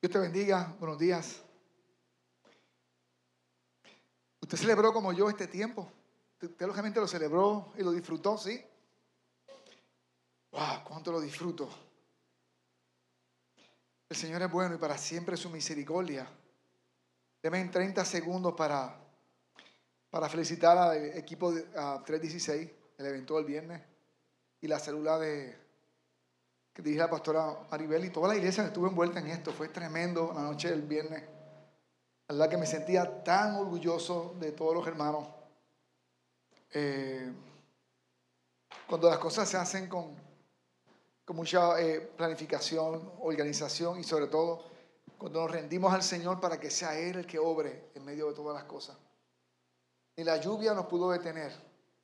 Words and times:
Dios 0.00 0.12
te 0.12 0.18
bendiga. 0.20 0.76
Buenos 0.78 0.96
días. 0.96 1.42
Usted 4.40 4.56
celebró 4.56 4.92
como 4.92 5.12
yo 5.12 5.28
este 5.28 5.48
tiempo. 5.48 5.90
Usted 6.40 6.66
lógicamente 6.66 7.00
lo 7.00 7.08
celebró 7.08 7.72
y 7.76 7.82
lo 7.82 7.90
disfrutó, 7.90 8.38
¿sí? 8.38 8.64
¡Wow! 10.52 10.84
¿Cuánto 10.84 11.10
lo 11.10 11.20
disfruto? 11.20 11.68
El 14.08 14.16
Señor 14.16 14.40
es 14.42 14.50
bueno 14.52 14.76
y 14.76 14.78
para 14.78 14.96
siempre 14.96 15.36
su 15.36 15.50
misericordia. 15.50 16.30
Deme 17.42 17.64
30 17.64 18.04
segundos 18.04 18.54
para, 18.54 18.96
para 20.10 20.28
felicitar 20.28 20.78
al 20.78 21.06
equipo 21.18 21.50
de, 21.50 21.62
316, 21.62 22.70
el 22.98 23.06
evento 23.06 23.34
del 23.34 23.46
viernes, 23.46 23.82
y 24.60 24.68
la 24.68 24.78
célula 24.78 25.18
de, 25.18 25.58
que 26.78 26.82
dirige 26.82 27.00
la 27.00 27.10
pastora 27.10 27.66
Maribel 27.72 28.04
y 28.04 28.10
toda 28.10 28.28
la 28.28 28.36
iglesia 28.36 28.64
estuvo 28.64 28.86
envuelta 28.86 29.18
en 29.18 29.26
esto. 29.26 29.50
Fue 29.50 29.66
tremendo 29.68 30.30
la 30.32 30.42
noche 30.42 30.70
del 30.70 30.82
viernes. 30.82 31.24
La 32.28 32.36
verdad 32.36 32.50
que 32.50 32.56
me 32.56 32.66
sentía 32.66 33.24
tan 33.24 33.56
orgulloso 33.56 34.36
de 34.38 34.52
todos 34.52 34.76
los 34.76 34.86
hermanos. 34.86 35.26
Eh, 36.70 37.32
cuando 38.86 39.10
las 39.10 39.18
cosas 39.18 39.48
se 39.48 39.56
hacen 39.56 39.88
con, 39.88 40.14
con 41.24 41.34
mucha 41.34 41.80
eh, 41.80 41.98
planificación, 42.16 43.12
organización 43.22 43.98
y 43.98 44.04
sobre 44.04 44.28
todo 44.28 44.62
cuando 45.18 45.40
nos 45.40 45.50
rendimos 45.50 45.92
al 45.92 46.04
Señor 46.04 46.38
para 46.40 46.60
que 46.60 46.70
sea 46.70 46.96
Él 46.96 47.16
el 47.16 47.26
que 47.26 47.40
obre 47.40 47.90
en 47.96 48.04
medio 48.04 48.28
de 48.28 48.34
todas 48.34 48.54
las 48.54 48.70
cosas. 48.70 48.96
Ni 50.16 50.22
la 50.22 50.36
lluvia 50.36 50.74
nos 50.74 50.86
pudo 50.86 51.10
detener. 51.10 51.52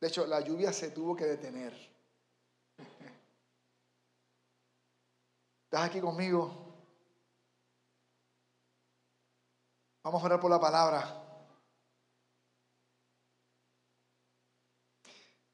De 0.00 0.08
hecho, 0.08 0.26
la 0.26 0.40
lluvia 0.40 0.72
se 0.72 0.90
tuvo 0.90 1.14
que 1.14 1.26
detener. 1.26 1.93
¿Estás 5.74 5.88
aquí 5.88 6.00
conmigo? 6.00 6.52
Vamos 10.04 10.22
a 10.22 10.26
orar 10.26 10.38
por 10.38 10.48
la 10.48 10.60
palabra. 10.60 11.20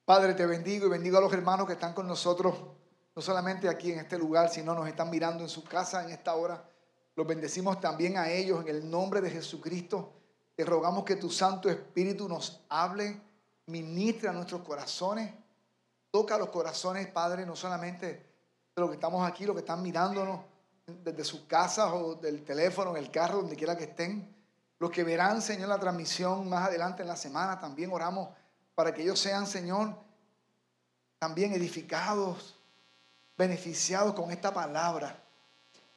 Padre, 0.05 0.35
te 0.35 0.45
bendigo 0.45 0.85
y 0.85 0.91
bendigo 0.91 1.17
a 1.17 1.23
los 1.23 1.33
hermanos 1.33 1.67
que 1.67 1.73
están 1.73 1.95
con 1.95 2.07
nosotros, 2.07 2.55
no 3.17 3.23
solamente 3.23 3.67
aquí 3.67 3.93
en 3.93 4.01
este 4.01 4.19
lugar, 4.19 4.51
sino 4.51 4.75
nos 4.75 4.87
están 4.87 5.09
mirando 5.09 5.43
en 5.43 5.49
su 5.49 5.65
casa 5.65 6.05
en 6.05 6.11
esta 6.11 6.35
hora. 6.35 6.69
Los 7.17 7.27
bendecimos 7.27 7.81
también 7.81 8.19
a 8.19 8.31
ellos 8.31 8.61
en 8.61 8.69
el 8.69 8.91
nombre 8.91 9.23
de 9.23 9.31
Jesucristo. 9.31 10.13
Te 10.55 10.67
rogamos 10.67 11.07
que 11.07 11.17
tu 11.17 11.31
Santo 11.31 11.71
Espíritu 11.71 12.29
nos 12.29 12.61
hable, 12.69 13.19
ministre 13.65 14.29
a 14.29 14.33
nuestros 14.33 14.61
corazones, 14.61 15.33
toca 16.11 16.37
los 16.37 16.51
corazones, 16.51 17.07
Padre, 17.07 17.47
no 17.47 17.57
solamente 17.57 18.29
los 18.77 18.89
que 18.89 18.95
estamos 18.95 19.29
aquí, 19.29 19.45
los 19.45 19.55
que 19.55 19.61
están 19.61 19.83
mirándonos 19.83 20.41
desde 20.87 21.25
sus 21.25 21.43
casas 21.43 21.91
o 21.93 22.15
del 22.15 22.45
teléfono, 22.45 22.97
en 22.97 23.05
el 23.05 23.11
carro, 23.11 23.39
donde 23.39 23.57
quiera 23.57 23.77
que 23.77 23.85
estén. 23.85 24.35
Los 24.79 24.91
que 24.91 25.05
verán, 25.05 25.43
Señor, 25.43 25.69
la 25.69 25.79
transmisión 25.79 26.49
más 26.49 26.69
adelante 26.69 27.03
en 27.03 27.09
la 27.09 27.17
semana, 27.17 27.61
también 27.61 27.93
oramos 27.93 28.31
para 28.75 28.95
que 28.95 29.03
ellos 29.03 29.19
sean, 29.19 29.47
Señor, 29.47 29.95
también 31.19 31.53
edificados, 31.53 32.59
beneficiados 33.37 34.15
con 34.15 34.31
esta 34.31 34.53
palabra. 34.53 35.23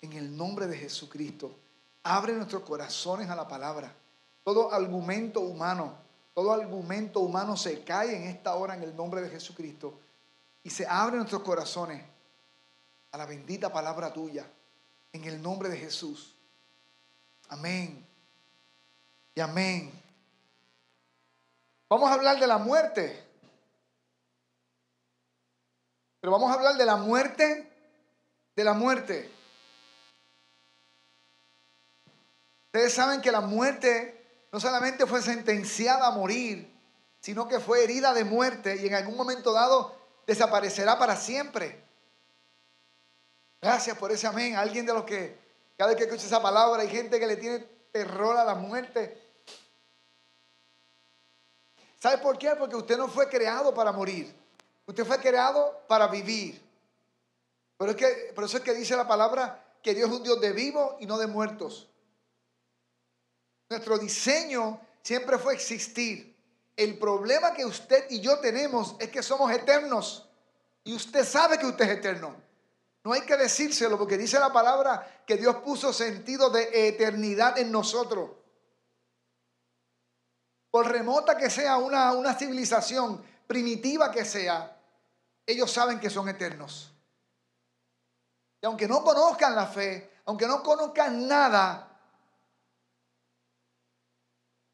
En 0.01 0.11
el 0.13 0.35
nombre 0.35 0.67
de 0.67 0.77
Jesucristo. 0.77 1.55
Abre 2.03 2.33
nuestros 2.33 2.63
corazones 2.63 3.29
a 3.29 3.35
la 3.37 3.47
palabra. 3.47 3.95
Todo 4.43 4.73
argumento 4.73 5.39
humano, 5.39 5.93
todo 6.33 6.51
argumento 6.51 7.21
humano 7.21 7.55
se 7.55 7.85
cae 7.85 8.17
en 8.17 8.23
esta 8.23 8.55
hora 8.55 8.75
en 8.75 8.83
el 8.83 8.93
nombre 8.93 9.21
de 9.21 9.29
Jesucristo. 9.29 9.97
Y 10.61 10.69
se 10.69 10.85
abre 10.85 11.15
nuestros 11.15 11.41
corazones 11.43 12.03
a 13.13 13.17
la 13.17 13.27
bendita 13.27 13.71
palabra 13.71 14.11
tuya, 14.11 14.43
en 15.11 15.23
el 15.25 15.39
nombre 15.39 15.69
de 15.69 15.77
Jesús. 15.77 16.35
Amén. 17.47 18.03
Y 19.35 19.39
amén. 19.39 19.91
Vamos 21.87 22.09
a 22.09 22.15
hablar 22.15 22.39
de 22.39 22.47
la 22.47 22.57
muerte. 22.57 23.23
Pero 26.19 26.31
vamos 26.31 26.49
a 26.49 26.55
hablar 26.55 26.75
de 26.75 26.85
la 26.85 26.95
muerte, 26.95 27.71
de 28.55 28.63
la 28.63 28.73
muerte. 28.73 29.29
Ustedes 32.65 32.93
saben 32.93 33.21
que 33.21 33.31
la 33.31 33.41
muerte 33.41 34.47
no 34.51 34.59
solamente 34.59 35.05
fue 35.05 35.21
sentenciada 35.21 36.07
a 36.07 36.11
morir, 36.11 36.67
sino 37.19 37.47
que 37.47 37.59
fue 37.59 37.83
herida 37.83 38.11
de 38.15 38.23
muerte 38.23 38.81
y 38.81 38.87
en 38.87 38.95
algún 38.95 39.15
momento 39.15 39.53
dado 39.53 39.95
desaparecerá 40.25 40.97
para 40.97 41.15
siempre. 41.15 41.82
Gracias 43.63 43.97
por 43.97 44.11
ese 44.11 44.27
amén. 44.27 44.57
Alguien 44.57 44.85
de 44.85 44.93
los 44.93 45.05
que 45.05 45.39
cada 45.77 45.91
vez 45.91 45.97
que 45.97 46.03
escucha 46.03 46.25
esa 46.25 46.41
palabra 46.41 46.81
hay 46.81 46.89
gente 46.89 47.17
que 47.17 47.25
le 47.25 47.37
tiene 47.37 47.59
terror 47.93 48.35
a 48.35 48.43
la 48.43 48.55
muerte. 48.55 49.17
¿Sabe 51.97 52.17
por 52.17 52.37
qué? 52.37 52.57
Porque 52.57 52.75
usted 52.75 52.97
no 52.97 53.07
fue 53.07 53.29
creado 53.29 53.73
para 53.73 53.93
morir. 53.93 54.35
Usted 54.85 55.05
fue 55.05 55.17
creado 55.19 55.81
para 55.87 56.07
vivir. 56.07 56.61
Pero 57.77 57.91
es 57.91 57.95
que, 57.95 58.33
por 58.35 58.43
eso 58.43 58.57
es 58.57 58.63
que 58.63 58.73
dice 58.73 58.97
la 58.97 59.07
palabra 59.07 59.63
que 59.81 59.93
Dios 59.95 60.09
es 60.09 60.15
un 60.17 60.23
Dios 60.23 60.41
de 60.41 60.51
vivos 60.51 60.97
y 60.99 61.05
no 61.05 61.17
de 61.17 61.27
muertos. 61.27 61.87
Nuestro 63.69 63.97
diseño 63.97 64.81
siempre 65.01 65.37
fue 65.37 65.53
existir. 65.53 66.35
El 66.75 66.99
problema 66.99 67.53
que 67.53 67.63
usted 67.63 68.07
y 68.09 68.19
yo 68.19 68.39
tenemos 68.39 68.97
es 68.99 69.07
que 69.07 69.23
somos 69.23 69.49
eternos. 69.53 70.27
Y 70.83 70.93
usted 70.93 71.23
sabe 71.23 71.57
que 71.57 71.65
usted 71.67 71.85
es 71.85 71.97
eterno. 71.99 72.43
No 73.03 73.11
hay 73.11 73.21
que 73.21 73.35
decírselo 73.35 73.97
porque 73.97 74.17
dice 74.17 74.39
la 74.39 74.53
palabra 74.53 75.23
que 75.25 75.35
Dios 75.35 75.57
puso 75.57 75.91
sentido 75.91 76.49
de 76.49 76.87
eternidad 76.87 77.57
en 77.57 77.71
nosotros. 77.71 78.31
Por 80.71 80.87
remota 80.87 81.37
que 81.37 81.49
sea 81.49 81.77
una, 81.77 82.13
una 82.13 82.33
civilización, 82.33 83.23
primitiva 83.45 84.09
que 84.09 84.23
sea, 84.23 84.79
ellos 85.45 85.69
saben 85.69 85.99
que 85.99 86.09
son 86.09 86.29
eternos. 86.29 86.93
Y 88.61 88.65
aunque 88.65 88.87
no 88.87 89.03
conozcan 89.03 89.53
la 89.53 89.67
fe, 89.67 90.21
aunque 90.25 90.47
no 90.47 90.63
conozcan 90.63 91.27
nada, 91.27 91.89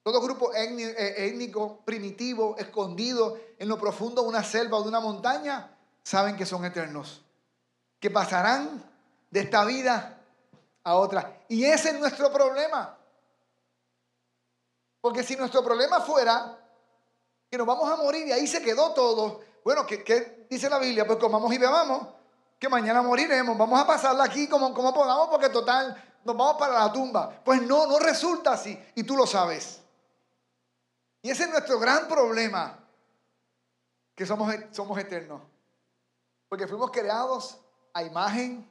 todo 0.03 0.21
grupo 0.21 0.53
eh, 0.53 1.27
étnico, 1.27 1.81
primitivo, 1.83 2.55
escondido 2.59 3.39
en 3.57 3.67
lo 3.67 3.79
profundo 3.79 4.21
de 4.21 4.29
una 4.29 4.43
selva 4.43 4.77
o 4.77 4.83
de 4.83 4.89
una 4.89 4.99
montaña, 4.99 5.75
saben 6.03 6.37
que 6.37 6.45
son 6.45 6.63
eternos 6.63 7.23
que 7.99 8.09
pasarán 8.09 8.83
de 9.29 9.39
esta 9.41 9.65
vida 9.65 10.17
a 10.83 10.95
otra. 10.95 11.43
Y 11.47 11.65
ese 11.65 11.89
es 11.89 11.99
nuestro 11.99 12.31
problema. 12.31 12.97
Porque 15.01 15.23
si 15.23 15.35
nuestro 15.35 15.63
problema 15.63 16.01
fuera 16.01 16.57
que 17.49 17.57
nos 17.57 17.67
vamos 17.67 17.89
a 17.89 17.95
morir 17.95 18.27
y 18.27 18.31
ahí 18.31 18.47
se 18.47 18.61
quedó 18.61 18.93
todo, 18.93 19.41
bueno, 19.63 19.85
¿qué, 19.85 20.47
dice 20.49 20.69
la 20.69 20.79
Biblia? 20.79 21.05
Pues 21.05 21.19
comamos 21.19 21.53
y 21.53 21.57
bebamos, 21.57 22.07
que 22.57 22.69
mañana 22.69 23.01
moriremos, 23.01 23.57
vamos 23.57 23.79
a 23.79 23.87
pasarla 23.87 24.25
aquí 24.25 24.47
como, 24.47 24.73
como 24.73 24.93
podamos 24.93 25.29
porque 25.29 25.49
total 25.49 26.19
nos 26.23 26.35
vamos 26.35 26.57
para 26.57 26.73
la 26.73 26.91
tumba. 26.91 27.41
Pues 27.43 27.61
no, 27.61 27.87
no 27.87 27.99
resulta 27.99 28.53
así 28.53 28.77
y 28.95 29.03
tú 29.03 29.15
lo 29.15 29.25
sabes. 29.25 29.81
Y 31.21 31.29
ese 31.29 31.43
es 31.43 31.49
nuestro 31.49 31.79
gran 31.79 32.07
problema, 32.07 32.79
que 34.15 34.25
somos, 34.25 34.53
somos 34.71 34.97
eternos. 34.97 35.41
Porque 36.47 36.67
fuimos 36.67 36.91
creados 36.91 37.59
a 37.93 38.03
imagen 38.03 38.69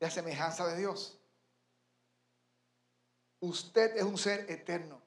y 0.00 0.04
a 0.04 0.10
semejanza 0.10 0.66
de 0.66 0.78
Dios. 0.78 1.18
Usted 3.40 3.96
es 3.96 4.02
un 4.02 4.18
ser 4.18 4.50
eterno. 4.50 5.00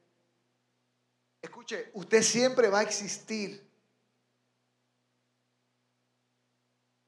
Escuche, 1.42 1.92
usted 1.94 2.22
siempre 2.22 2.70
va 2.70 2.80
a 2.80 2.84
existir. 2.84 3.70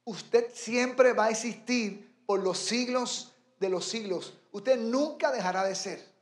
Usted 0.04 0.52
siempre 0.52 1.12
va 1.12 1.26
a 1.26 1.30
existir 1.30 2.24
por 2.26 2.40
los 2.42 2.58
siglos 2.58 3.32
de 3.58 3.68
los 3.68 3.86
siglos. 3.86 4.34
Usted 4.52 4.78
nunca 4.78 5.30
dejará 5.30 5.64
de 5.64 5.74
ser. 5.74 6.14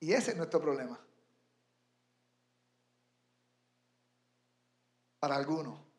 Y 0.00 0.12
ese 0.12 0.32
es 0.32 0.36
nuestro 0.36 0.60
problema. 0.60 0.98
Para 5.20 5.36
algunos. 5.36 5.91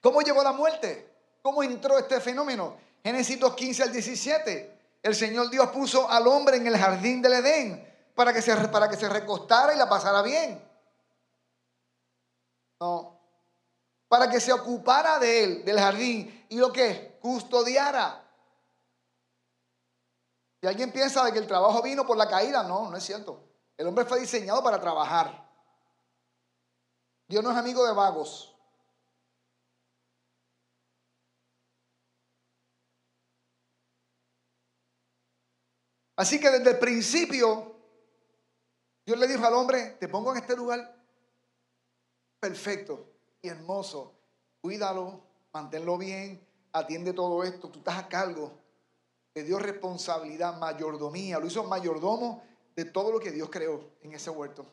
¿Cómo 0.00 0.22
llegó 0.22 0.42
la 0.42 0.52
muerte? 0.52 1.10
¿Cómo 1.42 1.62
entró 1.62 1.98
este 1.98 2.20
fenómeno? 2.20 2.76
Génesis 3.02 3.40
2.15 3.40 3.82
al 3.82 3.92
17. 3.92 4.80
El 5.02 5.14
Señor 5.14 5.50
Dios 5.50 5.68
puso 5.70 6.08
al 6.10 6.26
hombre 6.26 6.56
en 6.56 6.66
el 6.66 6.76
jardín 6.76 7.22
del 7.22 7.34
Edén 7.34 7.86
para 8.14 8.32
que 8.32 8.42
se, 8.42 8.54
para 8.68 8.88
que 8.88 8.96
se 8.96 9.08
recostara 9.08 9.74
y 9.74 9.78
la 9.78 9.88
pasara 9.88 10.22
bien. 10.22 10.62
No. 12.80 13.18
Para 14.08 14.28
que 14.28 14.40
se 14.40 14.52
ocupara 14.52 15.18
de 15.18 15.44
él, 15.44 15.64
del 15.64 15.78
jardín, 15.78 16.46
y 16.48 16.56
lo 16.56 16.72
que 16.72 17.18
custodiara. 17.20 18.26
Si 20.60 20.66
alguien 20.66 20.92
piensa 20.92 21.24
de 21.24 21.32
que 21.32 21.38
el 21.38 21.46
trabajo 21.46 21.80
vino 21.80 22.06
por 22.06 22.16
la 22.16 22.28
caída, 22.28 22.62
no, 22.62 22.90
no 22.90 22.96
es 22.96 23.04
cierto. 23.04 23.42
El 23.78 23.86
hombre 23.86 24.04
fue 24.04 24.20
diseñado 24.20 24.62
para 24.62 24.80
trabajar. 24.80 25.48
Dios 27.28 27.42
no 27.42 27.50
es 27.50 27.56
amigo 27.56 27.86
de 27.86 27.94
vagos. 27.94 28.49
Así 36.20 36.38
que 36.38 36.50
desde 36.50 36.72
el 36.72 36.78
principio, 36.78 37.76
Dios 39.06 39.18
le 39.18 39.26
dijo 39.26 39.42
al 39.46 39.54
hombre, 39.54 39.96
te 39.98 40.06
pongo 40.06 40.32
en 40.32 40.42
este 40.42 40.54
lugar 40.54 41.02
perfecto 42.38 43.06
y 43.40 43.48
hermoso. 43.48 44.12
Cuídalo, 44.60 45.22
manténlo 45.50 45.96
bien, 45.96 46.46
atiende 46.74 47.14
todo 47.14 47.42
esto. 47.42 47.70
Tú 47.70 47.78
estás 47.78 47.96
a 47.96 48.06
cargo. 48.06 48.52
Te 49.32 49.44
dio 49.44 49.58
responsabilidad, 49.58 50.58
mayordomía. 50.58 51.38
Lo 51.38 51.46
hizo 51.46 51.64
mayordomo 51.64 52.44
de 52.76 52.84
todo 52.84 53.12
lo 53.12 53.18
que 53.18 53.30
Dios 53.30 53.48
creó 53.48 53.92
en 54.02 54.12
ese 54.12 54.28
huerto. 54.28 54.66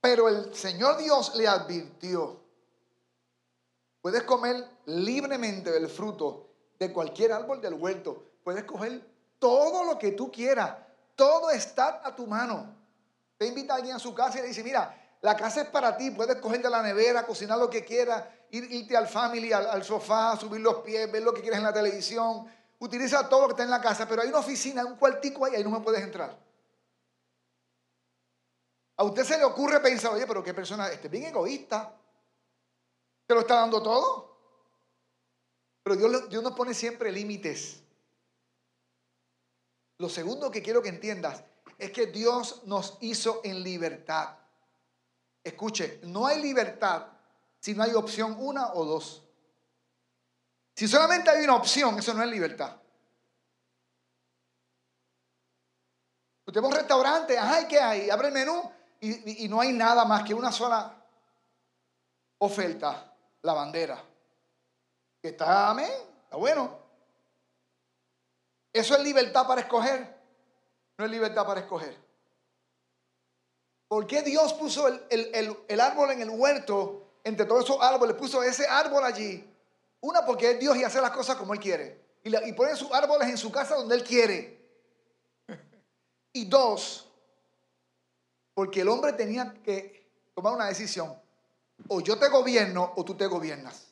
Pero 0.00 0.30
el 0.30 0.54
Señor 0.54 0.96
Dios 0.96 1.34
le 1.34 1.48
advirtió, 1.48 2.40
puedes 4.00 4.22
comer 4.22 4.66
libremente 4.86 5.70
del 5.70 5.86
fruto 5.90 6.51
de 6.82 6.92
cualquier 6.92 7.32
árbol 7.32 7.60
del 7.60 7.74
huerto. 7.74 8.24
Puedes 8.42 8.64
coger 8.64 9.00
todo 9.38 9.84
lo 9.84 9.98
que 9.98 10.12
tú 10.12 10.30
quieras. 10.30 10.76
Todo 11.14 11.50
está 11.50 12.00
a 12.04 12.14
tu 12.14 12.26
mano. 12.26 12.74
Te 13.38 13.46
invita 13.46 13.74
a 13.74 13.76
alguien 13.76 13.94
a 13.94 13.98
su 13.98 14.12
casa 14.14 14.38
y 14.38 14.42
le 14.42 14.48
dice, 14.48 14.64
mira, 14.64 14.98
la 15.20 15.36
casa 15.36 15.62
es 15.62 15.68
para 15.68 15.96
ti, 15.96 16.10
puedes 16.10 16.36
coger 16.36 16.60
de 16.60 16.68
la 16.70 16.82
nevera, 16.82 17.24
cocinar 17.24 17.56
lo 17.56 17.70
que 17.70 17.84
quieras, 17.84 18.24
irte 18.50 18.96
al 18.96 19.06
family, 19.06 19.52
al, 19.52 19.84
sofá, 19.84 20.36
subir 20.36 20.60
los 20.60 20.76
pies, 20.78 21.10
ver 21.10 21.22
lo 21.22 21.32
que 21.32 21.40
quieras 21.40 21.58
en 21.58 21.64
la 21.64 21.72
televisión. 21.72 22.46
Utiliza 22.80 23.28
todo 23.28 23.42
lo 23.42 23.46
que 23.46 23.52
está 23.52 23.62
en 23.62 23.70
la 23.70 23.80
casa, 23.80 24.08
pero 24.08 24.22
hay 24.22 24.28
una 24.28 24.38
oficina, 24.38 24.84
un 24.84 24.96
cuartico 24.96 25.44
ahí, 25.44 25.54
ahí 25.54 25.62
no 25.62 25.70
me 25.70 25.80
puedes 25.80 26.02
entrar. 26.02 26.36
A 28.96 29.04
usted 29.04 29.24
se 29.24 29.38
le 29.38 29.44
ocurre 29.44 29.78
pensar, 29.78 30.12
oye, 30.12 30.26
pero 30.26 30.42
qué 30.42 30.52
persona, 30.52 30.88
este 30.90 31.08
bien 31.08 31.24
egoísta. 31.26 31.92
¿Te 33.26 33.34
lo 33.34 33.40
está 33.40 33.54
dando 33.54 33.80
todo? 33.80 34.31
Pero 35.82 35.96
Dios, 36.28 36.42
nos 36.42 36.52
pone 36.54 36.74
siempre 36.74 37.10
límites. 37.10 37.80
Lo 39.98 40.08
segundo 40.08 40.50
que 40.50 40.62
quiero 40.62 40.82
que 40.82 40.88
entiendas 40.88 41.42
es 41.78 41.90
que 41.90 42.06
Dios 42.06 42.62
nos 42.64 42.98
hizo 43.00 43.40
en 43.44 43.62
libertad. 43.62 44.36
Escuche, 45.42 46.00
no 46.04 46.26
hay 46.26 46.40
libertad 46.40 47.06
si 47.58 47.74
no 47.74 47.82
hay 47.82 47.94
opción 47.94 48.36
una 48.38 48.72
o 48.74 48.84
dos. 48.84 49.22
Si 50.74 50.88
solamente 50.88 51.30
hay 51.30 51.44
una 51.44 51.56
opción, 51.56 51.98
eso 51.98 52.14
no 52.14 52.22
es 52.22 52.30
libertad. 52.30 52.76
Usted 56.46 56.60
va 56.60 56.64
a 56.64 56.68
un 56.68 56.74
restaurante, 56.76 57.38
¿qué 57.68 57.80
hay? 57.80 58.10
Abre 58.10 58.28
el 58.28 58.34
menú 58.34 58.70
y, 59.00 59.48
no 59.48 59.60
hay 59.60 59.72
nada 59.72 60.04
más 60.04 60.22
que 60.22 60.34
una 60.34 60.52
sola 60.52 60.94
oferta, 62.38 63.14
la 63.42 63.52
bandera. 63.52 64.11
Está, 65.22 65.70
amén, 65.70 65.90
está 66.24 66.36
bueno. 66.36 66.78
Eso 68.72 68.96
es 68.96 69.02
libertad 69.02 69.46
para 69.46 69.60
escoger. 69.60 70.20
No 70.98 71.04
es 71.04 71.10
libertad 71.10 71.46
para 71.46 71.60
escoger. 71.60 71.96
¿Por 73.86 74.06
qué 74.06 74.22
Dios 74.22 74.52
puso 74.54 74.88
el, 74.88 75.80
árbol 75.80 76.10
en 76.10 76.22
el 76.22 76.30
huerto? 76.30 77.10
Entre 77.24 77.46
todos 77.46 77.64
esos 77.64 77.80
árboles, 77.80 78.16
puso 78.16 78.42
ese 78.42 78.66
árbol 78.66 79.04
allí. 79.04 79.48
Una, 80.00 80.24
porque 80.24 80.52
es 80.52 80.58
Dios 80.58 80.76
y 80.76 80.82
hace 80.82 81.00
las 81.00 81.12
cosas 81.12 81.36
como 81.36 81.52
Él 81.52 81.60
quiere. 81.60 82.02
Y, 82.24 82.34
y 82.48 82.52
pone 82.54 82.74
sus 82.74 82.90
árboles 82.90 83.28
en 83.28 83.36
su 83.38 83.52
casa 83.52 83.76
donde 83.76 83.94
Él 83.94 84.04
quiere. 84.04 84.60
Y 86.34 86.46
dos, 86.46 87.12
porque 88.54 88.80
el 88.80 88.88
hombre 88.88 89.12
tenía 89.12 89.52
que 89.62 90.10
tomar 90.34 90.54
una 90.54 90.64
decisión. 90.64 91.14
O 91.88 92.00
yo 92.00 92.18
te 92.18 92.28
gobierno 92.28 92.94
o 92.96 93.04
tú 93.04 93.14
te 93.14 93.26
gobiernas. 93.26 93.91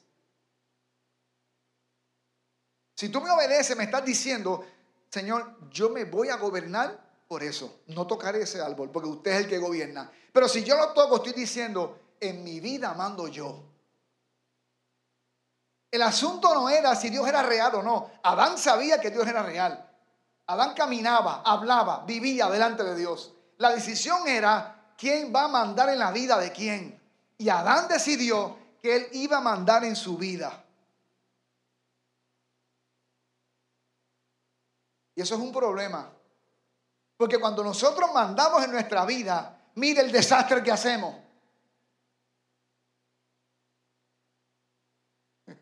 Si 3.01 3.09
tú 3.09 3.23
me 3.23 3.31
obedeces, 3.31 3.75
me 3.79 3.85
estás 3.85 4.05
diciendo, 4.05 4.63
Señor, 5.09 5.57
yo 5.71 5.89
me 5.89 6.05
voy 6.05 6.29
a 6.29 6.37
gobernar 6.37 7.01
por 7.27 7.43
eso. 7.43 7.81
No 7.87 8.07
tocaré 8.07 8.43
ese 8.43 8.61
árbol, 8.61 8.91
porque 8.91 9.09
usted 9.09 9.31
es 9.31 9.37
el 9.39 9.49
que 9.49 9.57
gobierna. 9.57 10.13
Pero 10.31 10.47
si 10.47 10.63
yo 10.65 10.77
lo 10.77 10.91
toco, 10.93 11.17
estoy 11.17 11.33
diciendo, 11.33 11.99
en 12.21 12.45
mi 12.45 12.61
vida 12.61 12.93
mando 12.93 13.27
yo. 13.27 13.65
El 15.91 16.03
asunto 16.03 16.53
no 16.53 16.69
era 16.69 16.95
si 16.95 17.09
Dios 17.09 17.27
era 17.27 17.43
real 17.43 17.77
o 17.77 17.83
no. 17.83 18.11
Adán 18.23 18.59
sabía 18.59 19.01
que 19.01 19.11
Dios 19.11 19.27
era 19.27 19.43
real. 19.43 19.83
Adán 20.49 20.75
caminaba, 20.75 21.41
hablaba, 21.43 22.05
vivía 22.05 22.51
delante 22.51 22.85
de 22.85 22.97
Dios. 22.97 23.33
La 23.57 23.71
decisión 23.71 24.29
era 24.29 24.93
quién 24.99 25.33
va 25.35 25.45
a 25.45 25.49
mandar 25.49 25.89
en 25.89 26.01
la 26.01 26.13
vida 26.13 26.39
de 26.39 26.53
quién. 26.53 27.01
Y 27.39 27.49
Adán 27.49 27.89
decidió 27.89 28.59
que 28.83 28.95
él 28.95 29.09
iba 29.13 29.39
a 29.39 29.41
mandar 29.41 29.85
en 29.85 29.97
su 29.97 30.19
vida. 30.19 30.67
Y 35.21 35.23
eso 35.23 35.35
es 35.35 35.41
un 35.43 35.53
problema. 35.53 36.11
Porque 37.19 37.39
cuando 37.39 37.63
nosotros 37.63 38.11
mandamos 38.11 38.65
en 38.65 38.73
nuestra 38.73 39.05
vida, 39.05 39.71
mire 39.75 40.01
el 40.01 40.11
desastre 40.11 40.63
que 40.63 40.73
hacemos. 40.73 41.15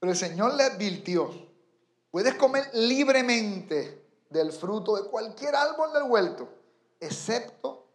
Pero 0.00 0.10
el 0.10 0.18
Señor 0.18 0.54
le 0.54 0.64
advirtió, 0.64 1.30
puedes 2.10 2.34
comer 2.34 2.68
libremente 2.74 4.24
del 4.28 4.50
fruto 4.50 4.96
de 4.96 5.08
cualquier 5.08 5.54
árbol 5.54 5.92
del 5.92 6.10
huerto, 6.10 6.48
excepto 6.98 7.86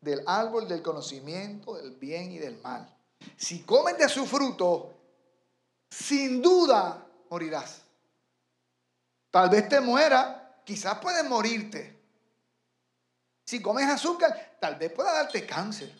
del 0.00 0.22
árbol 0.28 0.68
del 0.68 0.80
conocimiento 0.80 1.74
del 1.74 1.96
bien 1.96 2.30
y 2.30 2.38
del 2.38 2.56
mal. 2.62 2.88
Si 3.36 3.64
comen 3.64 3.96
de 3.96 4.08
su 4.08 4.26
fruto, 4.26 4.94
sin 5.90 6.40
duda 6.40 7.04
morirás. 7.28 7.85
Tal 9.36 9.50
vez 9.50 9.68
te 9.68 9.82
muera, 9.82 10.62
quizás 10.64 10.98
puedes 10.98 11.22
morirte. 11.28 11.94
Si 13.44 13.60
comes 13.60 13.86
azúcar, 13.86 14.56
tal 14.58 14.76
vez 14.76 14.90
pueda 14.90 15.12
darte 15.12 15.44
cáncer. 15.44 15.94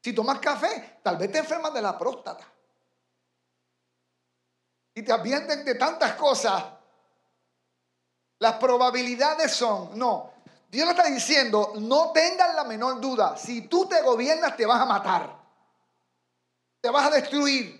Si 0.00 0.12
tomas 0.12 0.38
café, 0.38 1.00
tal 1.02 1.16
vez 1.16 1.32
te 1.32 1.38
enfermas 1.38 1.74
de 1.74 1.82
la 1.82 1.98
próstata. 1.98 2.46
Y 4.94 5.02
te 5.02 5.12
advierten 5.12 5.64
de 5.64 5.74
tantas 5.74 6.14
cosas 6.14 6.66
las 8.38 8.54
probabilidades 8.58 9.52
son, 9.52 9.98
no. 9.98 10.32
Dios 10.70 10.84
lo 10.84 10.92
está 10.92 11.06
diciendo, 11.06 11.72
no 11.80 12.12
tengan 12.12 12.54
la 12.54 12.62
menor 12.62 13.00
duda. 13.00 13.36
Si 13.36 13.62
tú 13.62 13.86
te 13.86 14.02
gobiernas, 14.02 14.56
te 14.56 14.66
vas 14.66 14.80
a 14.80 14.86
matar. 14.86 15.36
Te 16.80 16.90
vas 16.90 17.08
a 17.08 17.10
destruir. 17.10 17.76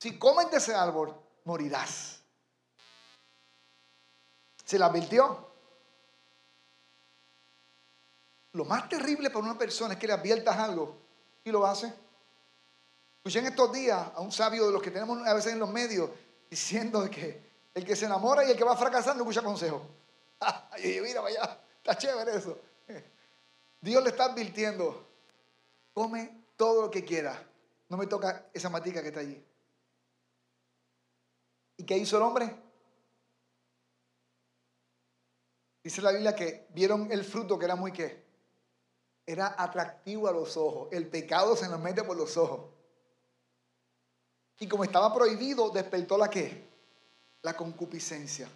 Si 0.00 0.18
comen 0.18 0.50
de 0.50 0.56
ese 0.56 0.74
árbol, 0.74 1.14
morirás. 1.44 2.15
¿Se 4.66 4.78
la 4.80 4.86
advirtió? 4.86 5.46
Lo 8.52 8.64
más 8.64 8.88
terrible 8.88 9.30
para 9.30 9.44
una 9.44 9.56
persona 9.56 9.94
es 9.94 10.00
que 10.00 10.08
le 10.08 10.12
adviertas 10.12 10.56
algo 10.58 10.96
y 11.44 11.52
lo 11.52 11.64
hace. 11.64 11.94
Escuché 13.18 13.38
en 13.38 13.46
estos 13.46 13.72
días 13.72 14.10
a 14.14 14.20
un 14.20 14.32
sabio 14.32 14.66
de 14.66 14.72
los 14.72 14.82
que 14.82 14.90
tenemos 14.90 15.24
a 15.24 15.34
veces 15.34 15.52
en 15.52 15.60
los 15.60 15.70
medios 15.70 16.10
diciendo 16.50 17.08
que 17.08 17.46
el 17.74 17.84
que 17.84 17.94
se 17.94 18.06
enamora 18.06 18.44
y 18.44 18.50
el 18.50 18.56
que 18.56 18.64
va 18.64 18.72
a 18.72 18.76
fracasar 18.76 19.14
no 19.14 19.22
escucha 19.22 19.42
consejo. 19.42 19.86
y 20.82 21.00
mira, 21.00 21.20
vaya, 21.20 21.60
está 21.76 21.96
chévere 21.96 22.36
eso. 22.36 22.58
Dios 23.80 24.02
le 24.02 24.10
está 24.10 24.24
advirtiendo, 24.24 25.06
come 25.94 26.44
todo 26.56 26.82
lo 26.82 26.90
que 26.90 27.04
quiera. 27.04 27.40
No 27.88 27.96
me 27.96 28.08
toca 28.08 28.46
esa 28.52 28.68
matica 28.68 29.00
que 29.00 29.08
está 29.08 29.20
allí. 29.20 29.40
¿Y 31.76 31.84
qué 31.84 31.96
hizo 31.96 32.16
el 32.16 32.24
hombre? 32.24 32.65
Dice 35.86 36.02
la 36.02 36.10
Biblia 36.10 36.34
que 36.34 36.66
vieron 36.70 37.12
el 37.12 37.22
fruto 37.22 37.56
que 37.56 37.64
era 37.64 37.76
muy 37.76 37.92
qué. 37.92 38.24
Era 39.24 39.54
atractivo 39.56 40.26
a 40.26 40.32
los 40.32 40.56
ojos. 40.56 40.88
El 40.90 41.06
pecado 41.06 41.54
se 41.54 41.68
nos 41.68 41.78
mete 41.78 42.02
por 42.02 42.16
los 42.16 42.36
ojos. 42.36 42.72
Y 44.58 44.66
como 44.66 44.82
estaba 44.82 45.14
prohibido, 45.14 45.70
despertó 45.70 46.18
la 46.18 46.28
qué? 46.28 46.66
la 47.42 47.56
concupiscencia 47.56 48.48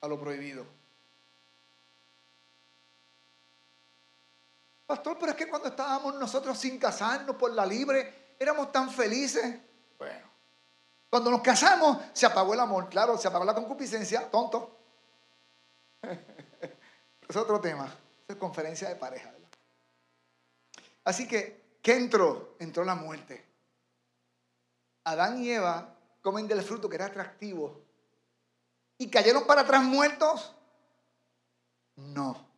a 0.00 0.08
lo 0.08 0.18
prohibido. 0.18 0.66
Pastor, 4.84 5.18
pero 5.20 5.30
es 5.30 5.38
que 5.38 5.48
cuando 5.48 5.68
estábamos 5.68 6.16
nosotros 6.16 6.58
sin 6.58 6.76
casarnos 6.76 7.36
por 7.36 7.52
la 7.52 7.64
libre, 7.64 8.34
éramos 8.36 8.72
tan 8.72 8.90
felices. 8.90 9.60
Bueno, 9.96 10.28
cuando 11.08 11.30
nos 11.30 11.40
casamos, 11.40 11.98
se 12.12 12.26
apagó 12.26 12.52
el 12.52 12.58
amor, 12.58 12.88
claro, 12.88 13.16
se 13.16 13.28
apagó 13.28 13.44
la 13.44 13.54
concupiscencia, 13.54 14.28
tonto. 14.28 14.75
es 17.28 17.36
otro 17.36 17.60
tema, 17.60 17.92
es 18.28 18.36
conferencia 18.36 18.88
de 18.88 18.96
pareja. 18.96 19.32
Así 21.04 21.28
que, 21.28 21.78
¿qué 21.82 21.96
entró? 21.96 22.56
Entró 22.58 22.84
la 22.84 22.94
muerte. 22.94 23.44
Adán 25.04 25.42
y 25.42 25.50
Eva 25.50 25.94
comen 26.20 26.48
del 26.48 26.62
fruto 26.62 26.88
que 26.88 26.96
era 26.96 27.06
atractivo 27.06 27.80
y 28.98 29.08
cayeron 29.08 29.46
para 29.46 29.60
atrás 29.60 29.84
muertos? 29.84 30.52
No. 31.94 32.48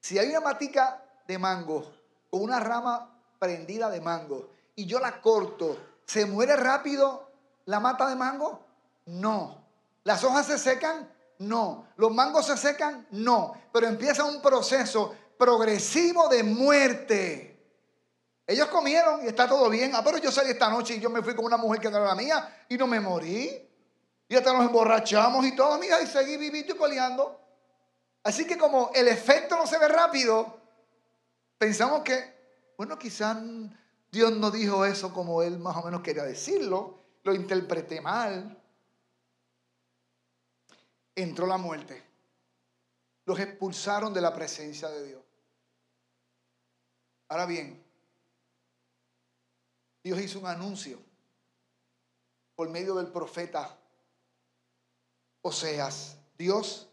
Si 0.00 0.18
hay 0.18 0.30
una 0.30 0.40
matica 0.40 1.02
de 1.26 1.38
mango 1.38 1.92
o 2.30 2.38
una 2.38 2.58
rama 2.60 3.20
prendida 3.38 3.90
de 3.90 4.00
mango 4.00 4.48
y 4.74 4.86
yo 4.86 4.98
la 4.98 5.20
corto 5.20 5.76
¿Se 6.06 6.24
muere 6.24 6.56
rápido 6.56 7.28
la 7.64 7.80
mata 7.80 8.08
de 8.08 8.14
mango? 8.14 8.64
No. 9.06 9.64
¿Las 10.04 10.22
hojas 10.22 10.46
se 10.46 10.58
secan? 10.58 11.10
No. 11.38 11.88
¿Los 11.96 12.12
mangos 12.14 12.46
se 12.46 12.56
secan? 12.56 13.06
No. 13.10 13.54
Pero 13.72 13.88
empieza 13.88 14.24
un 14.24 14.40
proceso 14.40 15.14
progresivo 15.38 16.28
de 16.28 16.42
muerte. 16.42 17.56
Ellos 18.46 18.68
comieron 18.68 19.24
y 19.24 19.28
está 19.28 19.48
todo 19.48 19.68
bien. 19.68 19.92
Ah, 19.94 20.02
pero 20.04 20.18
yo 20.18 20.30
salí 20.30 20.50
esta 20.50 20.70
noche 20.70 20.94
y 20.94 21.00
yo 21.00 21.10
me 21.10 21.22
fui 21.22 21.34
con 21.34 21.44
una 21.44 21.56
mujer 21.56 21.80
que 21.80 21.88
era 21.88 22.00
la 22.00 22.14
mía 22.14 22.64
y 22.68 22.76
no 22.76 22.86
me 22.86 23.00
morí. 23.00 23.62
Y 24.28 24.34
hasta 24.34 24.52
nos 24.52 24.66
emborrachamos 24.66 25.44
y 25.46 25.54
todo, 25.54 25.78
mira, 25.78 26.00
y 26.00 26.06
seguí 26.06 26.36
vivito 26.36 26.74
y 26.74 26.76
coleando. 26.76 27.40
Así 28.24 28.44
que 28.44 28.58
como 28.58 28.90
el 28.94 29.06
efecto 29.08 29.56
no 29.56 29.66
se 29.66 29.78
ve 29.78 29.86
rápido, 29.86 30.60
pensamos 31.58 32.02
que, 32.02 32.74
bueno, 32.76 32.98
quizás 32.98 33.36
Dios 34.10 34.32
no 34.32 34.50
dijo 34.50 34.84
eso 34.84 35.12
como 35.12 35.42
él 35.42 35.58
más 35.58 35.76
o 35.76 35.82
menos 35.82 36.00
quería 36.00 36.24
decirlo, 36.24 36.98
lo 37.22 37.34
interpreté 37.34 38.00
mal. 38.00 38.60
Entró 41.16 41.46
la 41.46 41.56
muerte. 41.56 42.04
Los 43.24 43.40
expulsaron 43.40 44.14
de 44.14 44.20
la 44.20 44.32
presencia 44.32 44.88
de 44.88 45.08
Dios. 45.08 45.22
Ahora 47.28 47.46
bien, 47.46 47.84
Dios 50.04 50.20
hizo 50.20 50.38
un 50.38 50.46
anuncio 50.46 51.00
por 52.54 52.68
medio 52.68 52.94
del 52.94 53.08
profeta 53.08 53.76
Oseas. 55.42 56.16
Dios 56.38 56.88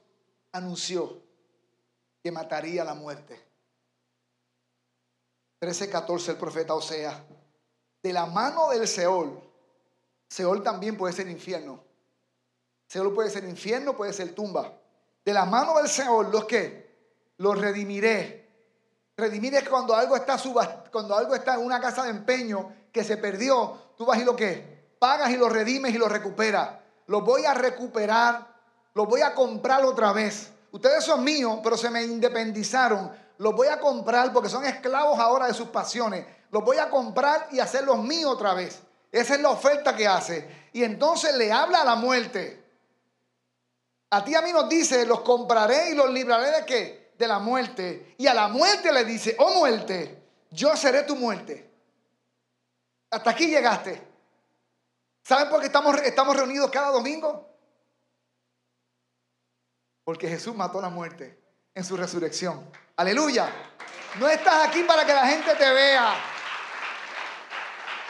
anunció 0.51 1.21
que 2.23 2.31
mataría 2.31 2.83
la 2.83 2.95
muerte. 2.95 3.39
13:14 5.59 6.31
el 6.31 6.37
profeta 6.37 6.73
Oseas. 6.73 7.21
De 8.01 8.11
la 8.11 8.25
mano 8.25 8.69
del 8.69 8.87
Seol, 8.87 9.41
Seol 10.27 10.63
también 10.63 10.97
puede 10.97 11.13
ser 11.13 11.27
infierno. 11.27 11.83
Seol 12.93 13.11
puede 13.11 13.31
ser 13.31 13.43
infierno, 13.45 13.97
puede 13.97 14.13
ser 14.13 14.35
tumba. 14.35 14.71
De 15.25 15.33
la 15.33 15.45
mano 15.45 15.77
del 15.77 15.87
Seol, 15.87 16.31
¿los 16.31 16.45
que 16.45 16.93
Los 17.37 17.59
redimiré. 17.59 18.47
Redimir 19.17 19.55
es 19.55 19.67
cuando 19.67 19.95
algo 19.95 20.15
está 20.15 20.37
cuando 20.91 21.15
algo 21.15 21.33
está 21.33 21.55
en 21.55 21.61
una 21.61 21.81
casa 21.81 22.03
de 22.03 22.11
empeño 22.11 22.71
que 22.91 23.03
se 23.03 23.17
perdió, 23.17 23.93
tú 23.97 24.05
vas 24.05 24.19
y 24.19 24.23
lo 24.23 24.35
que 24.35 24.93
pagas 24.99 25.31
y 25.31 25.37
lo 25.37 25.49
redimes 25.49 25.95
y 25.95 25.97
lo 25.97 26.07
recuperas. 26.07 26.69
Lo 27.07 27.21
voy 27.21 27.45
a 27.45 27.55
recuperar, 27.55 28.47
lo 28.93 29.07
voy 29.07 29.21
a 29.21 29.33
comprar 29.33 29.83
otra 29.85 30.13
vez. 30.13 30.51
Ustedes 30.71 31.03
son 31.03 31.23
míos, 31.23 31.61
pero 31.63 31.75
se 31.75 31.89
me 31.89 32.03
independizaron. 32.03 33.11
Los 33.39 33.55
voy 33.55 33.69
a 33.69 33.79
comprar 33.79 34.31
porque 34.31 34.49
son 34.49 34.65
esclavos 34.65 35.17
ahora 35.17 35.47
de 35.47 35.55
sus 35.55 35.69
pasiones. 35.69 36.27
Los 36.51 36.63
voy 36.63 36.77
a 36.77 36.91
comprar 36.91 37.47
y 37.49 37.59
hacerlos 37.59 38.03
míos 38.03 38.31
otra 38.31 38.53
vez. 38.53 38.83
Esa 39.11 39.33
es 39.33 39.41
la 39.41 39.49
oferta 39.49 39.95
que 39.95 40.07
hace. 40.07 40.69
Y 40.73 40.83
entonces 40.83 41.35
le 41.35 41.51
habla 41.51 41.81
a 41.81 41.85
la 41.85 41.95
muerte. 41.95 42.62
A 44.13 44.23
ti 44.23 44.35
a 44.35 44.43
mí 44.43 44.53
nos 44.53 44.69
dice, 44.69 45.07
los 45.07 45.21
compraré 45.21 45.89
y 45.89 45.95
los 45.95 46.07
libraré 46.11 46.51
de 46.51 46.65
qué? 46.65 47.13
De 47.17 47.27
la 47.27 47.39
muerte. 47.39 48.13
Y 48.19 48.27
a 48.27 48.33
la 48.35 48.47
muerte 48.47 48.91
le 48.91 49.03
dice, 49.05 49.35
oh 49.39 49.55
muerte, 49.55 50.21
yo 50.51 50.77
seré 50.77 51.01
tu 51.01 51.15
muerte. 51.15 51.67
Hasta 53.09 53.31
aquí 53.31 53.47
llegaste. 53.47 53.99
¿Saben 55.23 55.49
por 55.49 55.61
qué 55.61 55.65
estamos, 55.65 55.99
estamos 56.01 56.35
reunidos 56.35 56.69
cada 56.69 56.91
domingo? 56.91 57.49
Porque 60.03 60.27
Jesús 60.27 60.53
mató 60.53 60.79
la 60.79 60.89
muerte 60.89 61.39
en 61.73 61.83
su 61.83 61.97
resurrección. 61.97 62.69
Aleluya. 62.95 63.49
No 64.19 64.29
estás 64.29 64.67
aquí 64.67 64.83
para 64.83 65.07
que 65.07 65.13
la 65.15 65.25
gente 65.25 65.55
te 65.55 65.73
vea. 65.73 66.13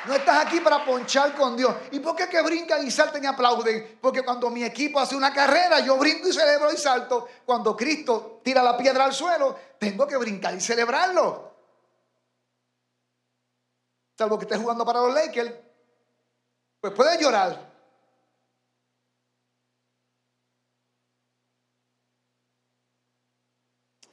No 0.05 0.15
estás 0.15 0.45
aquí 0.45 0.59
para 0.59 0.83
ponchar 0.83 1.33
con 1.35 1.55
Dios. 1.55 1.73
¿Y 1.91 1.99
por 1.99 2.15
qué 2.15 2.27
que 2.27 2.41
brincan 2.41 2.85
y 2.85 2.91
salten 2.91 3.23
y 3.23 3.27
aplauden? 3.27 3.99
Porque 4.01 4.21
cuando 4.21 4.49
mi 4.49 4.63
equipo 4.63 4.99
hace 4.99 5.15
una 5.15 5.33
carrera, 5.33 5.79
yo 5.79 5.97
brinco 5.97 6.27
y 6.27 6.33
celebro 6.33 6.71
y 6.71 6.77
salto. 6.77 7.27
Cuando 7.45 7.75
Cristo 7.75 8.41
tira 8.43 8.61
la 8.61 8.75
piedra 8.77 9.05
al 9.05 9.13
suelo, 9.13 9.57
tengo 9.79 10.05
que 10.05 10.17
brincar 10.17 10.53
y 10.55 10.61
celebrarlo. 10.61 11.53
Salvo 14.17 14.37
que 14.37 14.45
esté 14.45 14.57
jugando 14.57 14.85
para 14.85 15.01
los 15.01 15.13
Lakers, 15.13 15.53
pues 16.81 16.93
puede 16.93 17.21
llorar. 17.21 17.71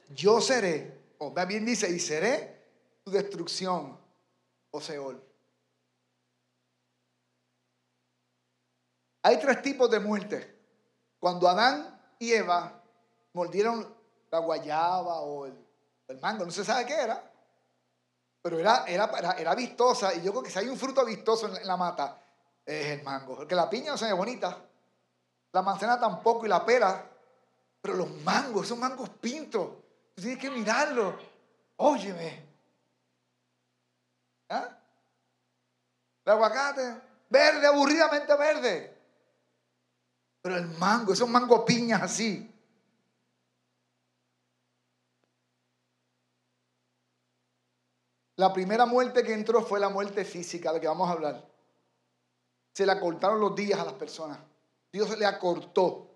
Yo 0.09 0.41
seré, 0.41 1.15
o 1.19 1.31
bien 1.45 1.65
dice, 1.65 1.89
y 1.89 1.99
seré 1.99 2.65
tu 3.03 3.11
destrucción, 3.11 3.91
o 4.71 4.77
oh 4.77 4.81
Seol. 4.81 5.30
Hay 9.23 9.39
tres 9.39 9.61
tipos 9.61 9.89
de 9.89 9.99
muerte. 9.99 10.57
Cuando 11.19 11.47
Adán 11.47 11.99
y 12.17 12.31
Eva 12.33 12.81
mordieron 13.33 13.95
la 14.31 14.39
guayaba 14.39 15.21
o 15.21 15.45
el, 15.45 16.19
mango, 16.19 16.45
no 16.45 16.51
se 16.51 16.65
sabe 16.65 16.85
qué 16.85 16.95
era. 16.95 17.31
Pero 18.41 18.59
era, 18.59 18.85
era, 18.87 19.35
era, 19.37 19.53
vistosa 19.53 20.13
y 20.15 20.23
yo 20.23 20.31
creo 20.31 20.43
que 20.43 20.49
si 20.49 20.59
hay 20.59 20.67
un 20.67 20.77
fruto 20.77 21.05
vistoso 21.05 21.47
en 21.47 21.67
la, 21.67 21.77
mata, 21.77 22.19
es 22.65 22.87
el 22.87 23.03
mango. 23.03 23.35
Porque 23.35 23.55
la 23.55 23.69
piña 23.69 23.91
no 23.91 23.97
se 23.97 24.05
ve 24.05 24.13
bonita, 24.13 24.57
la 25.53 25.61
manzana 25.61 25.99
tampoco 25.99 26.45
y 26.45 26.49
la 26.49 26.65
pera, 26.65 27.07
pero 27.81 27.93
los 27.95 28.09
mangos, 28.23 28.65
esos 28.65 28.79
mangos 28.79 29.09
pintos, 29.09 29.67
tú 30.15 30.21
tienes 30.21 30.39
que 30.39 30.49
mirarlo. 30.49 31.19
Óyeme. 31.77 32.45
¿Ah? 34.49 34.69
El 36.25 36.31
aguacate, 36.31 37.01
verde, 37.29 37.67
aburridamente 37.67 38.35
verde. 38.35 38.90
Pero 40.41 40.57
el 40.57 40.67
mango, 40.77 41.13
esos 41.13 41.29
mango 41.29 41.63
piñas 41.63 42.01
así. 42.01 42.51
La 48.37 48.51
primera 48.51 48.87
muerte 48.87 49.23
que 49.23 49.33
entró 49.33 49.61
fue 49.61 49.79
la 49.79 49.89
muerte 49.89 50.25
física, 50.25 50.73
de 50.73 50.81
que 50.81 50.87
vamos 50.87 51.07
a 51.07 51.11
hablar. 51.11 51.47
Se 52.73 52.87
le 52.87 52.91
acortaron 52.91 53.39
los 53.39 53.55
días 53.55 53.79
a 53.79 53.85
las 53.85 53.93
personas. 53.93 54.39
Dios 54.91 55.15
le 55.19 55.27
acortó. 55.27 56.09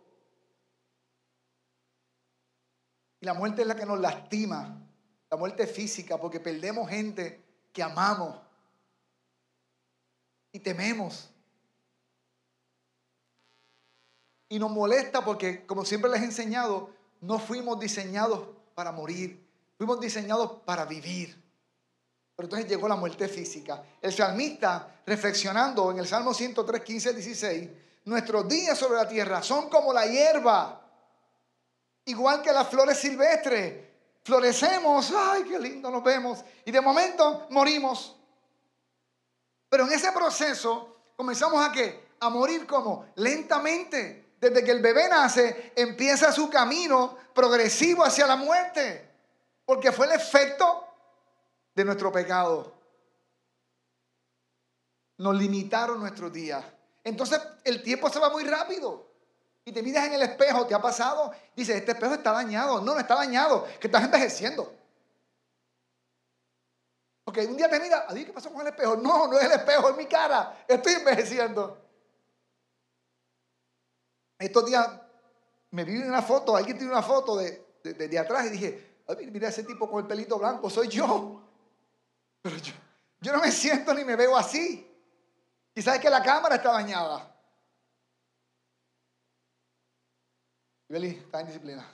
Y 3.20 3.26
la 3.28 3.36
muerte 3.36 3.62
es 3.62 3.68
la 3.68 3.76
que 3.76 3.86
nos 3.86 4.00
lastima. 4.00 4.82
La 5.30 5.38
muerte 5.38 5.68
física, 5.68 6.18
porque 6.18 6.40
perdemos 6.40 6.90
gente 6.90 7.44
que 7.72 7.84
amamos 7.84 8.40
y 10.52 10.60
tememos. 10.60 11.30
Y 14.56 14.60
nos 14.60 14.72
molesta 14.72 15.20
porque, 15.20 15.66
como 15.66 15.84
siempre 15.84 16.10
les 16.10 16.22
he 16.22 16.24
enseñado, 16.24 16.90
no 17.20 17.40
fuimos 17.40 17.78
diseñados 17.78 18.48
para 18.74 18.94
morir, 18.94 19.46
fuimos 19.78 20.00
diseñados 20.00 20.62
para 20.64 20.86
vivir. 20.86 21.44
Pero 22.34 22.46
entonces 22.46 22.70
llegó 22.70 22.88
la 22.88 22.96
muerte 22.96 23.28
física. 23.28 23.84
El 24.02 24.14
salmista, 24.14 25.02
reflexionando 25.06 25.92
en 25.92 26.00
el 26.00 26.08
Salmo 26.08 26.34
103, 26.34 26.82
15 26.82 27.14
16, 27.16 27.70
nuestros 28.06 28.48
días 28.48 28.78
sobre 28.78 28.96
la 28.96 29.06
tierra 29.06 29.44
son 29.44 29.70
como 29.70 29.92
la 29.92 30.06
hierba, 30.06 30.90
igual 32.06 32.42
que 32.42 32.54
las 32.54 32.70
flores 32.70 32.98
silvestres. 32.98 33.90
Florecemos, 34.24 35.12
ay, 35.14 35.44
qué 35.44 35.60
lindo 35.60 35.92
nos 35.92 36.02
vemos, 36.02 36.46
y 36.64 36.72
de 36.72 36.80
momento 36.80 37.48
morimos. 37.50 38.16
Pero 39.68 39.86
en 39.86 39.92
ese 39.92 40.14
proceso 40.14 40.96
comenzamos 41.18 41.62
a 41.62 41.74
qué? 41.74 42.06
A 42.22 42.30
morir 42.30 42.66
como 42.66 43.08
lentamente. 43.16 44.25
Desde 44.46 44.64
que 44.64 44.70
el 44.70 44.80
bebé 44.80 45.10
nace, 45.10 45.74
empieza 45.76 46.32
su 46.32 46.52
camino 46.52 47.18
progresivo 47.34 48.06
hacia 48.06 48.28
la 48.28 48.36
muerte. 48.36 49.10
Porque 49.66 49.92
fue 49.92 50.06
el 50.06 50.12
efecto 50.12 50.88
de 51.74 51.84
nuestro 51.84 52.12
pecado. 52.12 52.72
Nos 55.18 55.36
limitaron 55.36 56.00
nuestros 56.00 56.32
días. 56.32 56.64
Entonces 57.04 57.42
el 57.64 57.82
tiempo 57.82 58.08
se 58.12 58.20
va 58.20 58.30
muy 58.30 58.44
rápido. 58.44 59.08
Y 59.64 59.72
te 59.72 59.82
miras 59.82 60.06
en 60.06 60.14
el 60.14 60.22
espejo, 60.22 60.68
¿te 60.68 60.76
ha 60.76 60.80
pasado? 60.80 61.32
Dices, 61.56 61.78
este 61.78 61.94
espejo 61.94 62.14
está 62.14 62.32
dañado. 62.32 62.82
No, 62.82 62.94
no 62.94 63.00
está 63.00 63.16
dañado, 63.16 63.66
que 63.80 63.88
estás 63.88 64.04
envejeciendo. 64.04 64.72
Porque 67.24 67.48
un 67.48 67.58
día 67.58 67.68
te 67.68 67.80
miras, 67.80 68.04
¿qué 68.14 68.32
pasó 68.32 68.54
con 68.54 68.62
el 68.62 68.68
espejo? 68.68 68.96
No, 68.98 69.28
no 69.28 69.40
es 69.40 69.46
el 69.46 69.54
espejo, 69.54 69.90
es 69.90 69.98
mi 69.98 70.06
cara. 70.06 70.64
Estoy 70.68 70.94
envejeciendo. 70.94 71.85
Estos 74.46 74.68
días 74.68 74.88
me 75.72 75.84
vi 75.84 75.98
una 75.98 76.22
foto, 76.22 76.56
alguien 76.56 76.78
tiene 76.78 76.92
una 76.92 77.02
foto 77.02 77.36
de, 77.36 77.66
de, 77.84 78.20
atrás 78.20 78.46
y 78.46 78.50
dije, 78.50 79.02
mira 79.32 79.50
ese 79.50 79.64
tipo 79.64 79.90
con 79.90 80.02
el 80.02 80.08
pelito 80.08 80.38
blanco, 80.38 80.70
soy 80.70 80.88
yo. 80.88 81.42
Pero 82.44 82.56
yo, 82.58 83.34
no 83.34 83.40
me 83.40 83.52
siento 83.52 83.92
ni 83.96 84.06
me 84.06 84.16
veo 84.16 84.38
así. 84.38 84.88
Y 85.74 85.82
sabes 85.82 86.00
que 86.00 86.12
la 86.12 86.22
cámara 86.22 86.58
está 86.58 86.74
dañada. 86.74 87.36
Beli, 90.88 91.08
está 91.08 91.42
en 91.42 91.48
disciplina. 91.48 91.92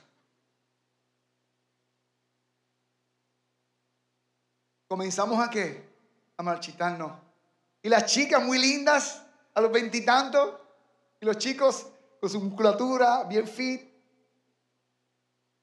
Comenzamos 4.88 5.42
a 5.42 5.48
qué? 5.48 5.90
A 6.36 6.42
marchitarnos. 6.42 7.18
Y 7.80 7.88
las 7.88 8.04
chicas 8.12 8.42
muy 8.42 8.58
lindas 8.58 9.24
a 9.54 9.60
los 9.62 9.72
veintitantos. 9.72 10.60
Y, 11.18 11.24
los 11.24 11.38
chicos 11.38 11.91
con 12.22 12.30
su 12.30 12.40
musculatura 12.40 13.24
bien 13.24 13.48
fit. 13.48 13.82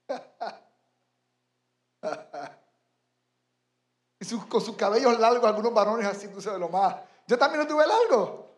y 4.20 4.38
con 4.50 4.60
sus 4.60 4.76
cabellos 4.76 5.18
largos, 5.18 5.46
algunos 5.46 5.74
varones 5.74 6.30
tú 6.30 6.42
sabes 6.42 6.60
lo 6.60 6.68
más. 6.68 6.98
Yo 7.28 7.38
también 7.38 7.62
lo 7.62 7.68
tuve 7.68 7.88
largo. 7.88 8.50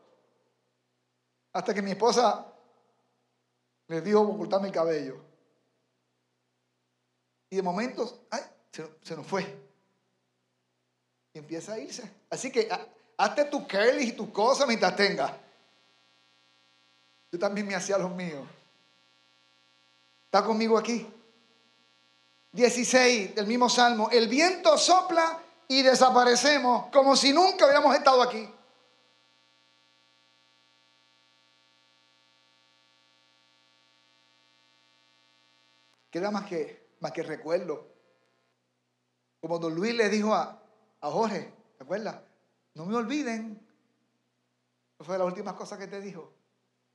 Hasta 1.53 1.75
que 1.75 1.83
mi 1.83 1.91
esposa 1.91 2.51
le 3.85 4.01
dio 4.01 4.21
ocultarme 4.21 4.69
el 4.69 4.73
cabello. 4.73 5.23
Y 7.51 7.57
de 7.57 7.61
momento, 7.61 8.25
ay, 8.31 8.41
se, 9.03 9.15
nos 9.15 9.27
fue. 9.27 9.43
Y 11.33 11.37
empieza 11.37 11.73
a 11.73 11.77
irse. 11.77 12.11
Así 12.31 12.51
que 12.51 12.67
hazte 13.15 13.45
tu 13.45 13.67
curly 13.67 14.07
y 14.07 14.13
tu 14.13 14.33
cosa 14.33 14.65
mientras 14.65 14.95
tenga. 14.95 15.50
Yo 17.31 17.39
también 17.39 17.65
me 17.65 17.75
hacía 17.75 17.97
los 17.97 18.11
míos. 18.11 18.45
¿Está 20.25 20.43
conmigo 20.45 20.77
aquí? 20.77 21.07
16 22.51 23.35
del 23.35 23.47
mismo 23.47 23.69
salmo. 23.69 24.09
El 24.11 24.27
viento 24.27 24.77
sopla 24.77 25.41
y 25.67 25.81
desaparecemos 25.81 26.87
como 26.91 27.15
si 27.15 27.31
nunca 27.31 27.65
hubiéramos 27.65 27.95
estado 27.95 28.21
aquí. 28.21 28.49
Queda 36.09 36.29
más 36.29 36.45
que, 36.45 36.89
más 36.99 37.13
que 37.13 37.23
recuerdo. 37.23 37.87
Como 39.39 39.57
don 39.59 39.73
Luis 39.73 39.95
le 39.95 40.09
dijo 40.09 40.33
a, 40.33 40.61
a 40.99 41.09
Jorge, 41.09 41.53
¿te 41.77 41.83
acuerdas? 41.85 42.21
No 42.73 42.85
me 42.85 42.95
olviden. 42.97 43.65
fue 44.99 45.17
la 45.17 45.23
última 45.23 45.55
cosa 45.55 45.77
que 45.77 45.87
te 45.87 46.01
dijo. 46.01 46.40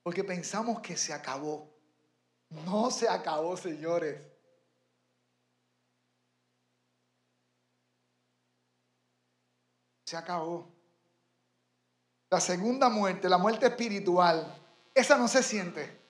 Porque 0.07 0.23
pensamos 0.23 0.81
que 0.83 0.97
se 0.97 1.13
acabó. 1.13 1.69
No 2.49 2.93
se 2.93 3.09
acabó, 3.09 3.57
señores. 3.57 4.25
Se 10.05 10.17
acabó. 10.17 10.73
La 12.31 12.39
segunda 12.39 12.89
muerte, 12.89 13.29
la 13.29 13.37
muerte 13.37 13.67
espiritual, 13.67 14.47
esa 14.95 15.19
no 15.19 15.27
se 15.27 15.43
siente. 15.43 16.01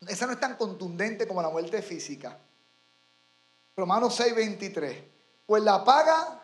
Esa 0.00 0.26
no 0.26 0.32
es 0.32 0.40
tan 0.40 0.56
contundente 0.56 1.28
como 1.28 1.40
la 1.40 1.50
muerte 1.50 1.82
física. 1.82 2.36
Romanos 3.76 4.16
6, 4.16 4.34
23. 4.34 5.04
Pues 5.46 5.62
la 5.62 5.84
paga 5.84 6.42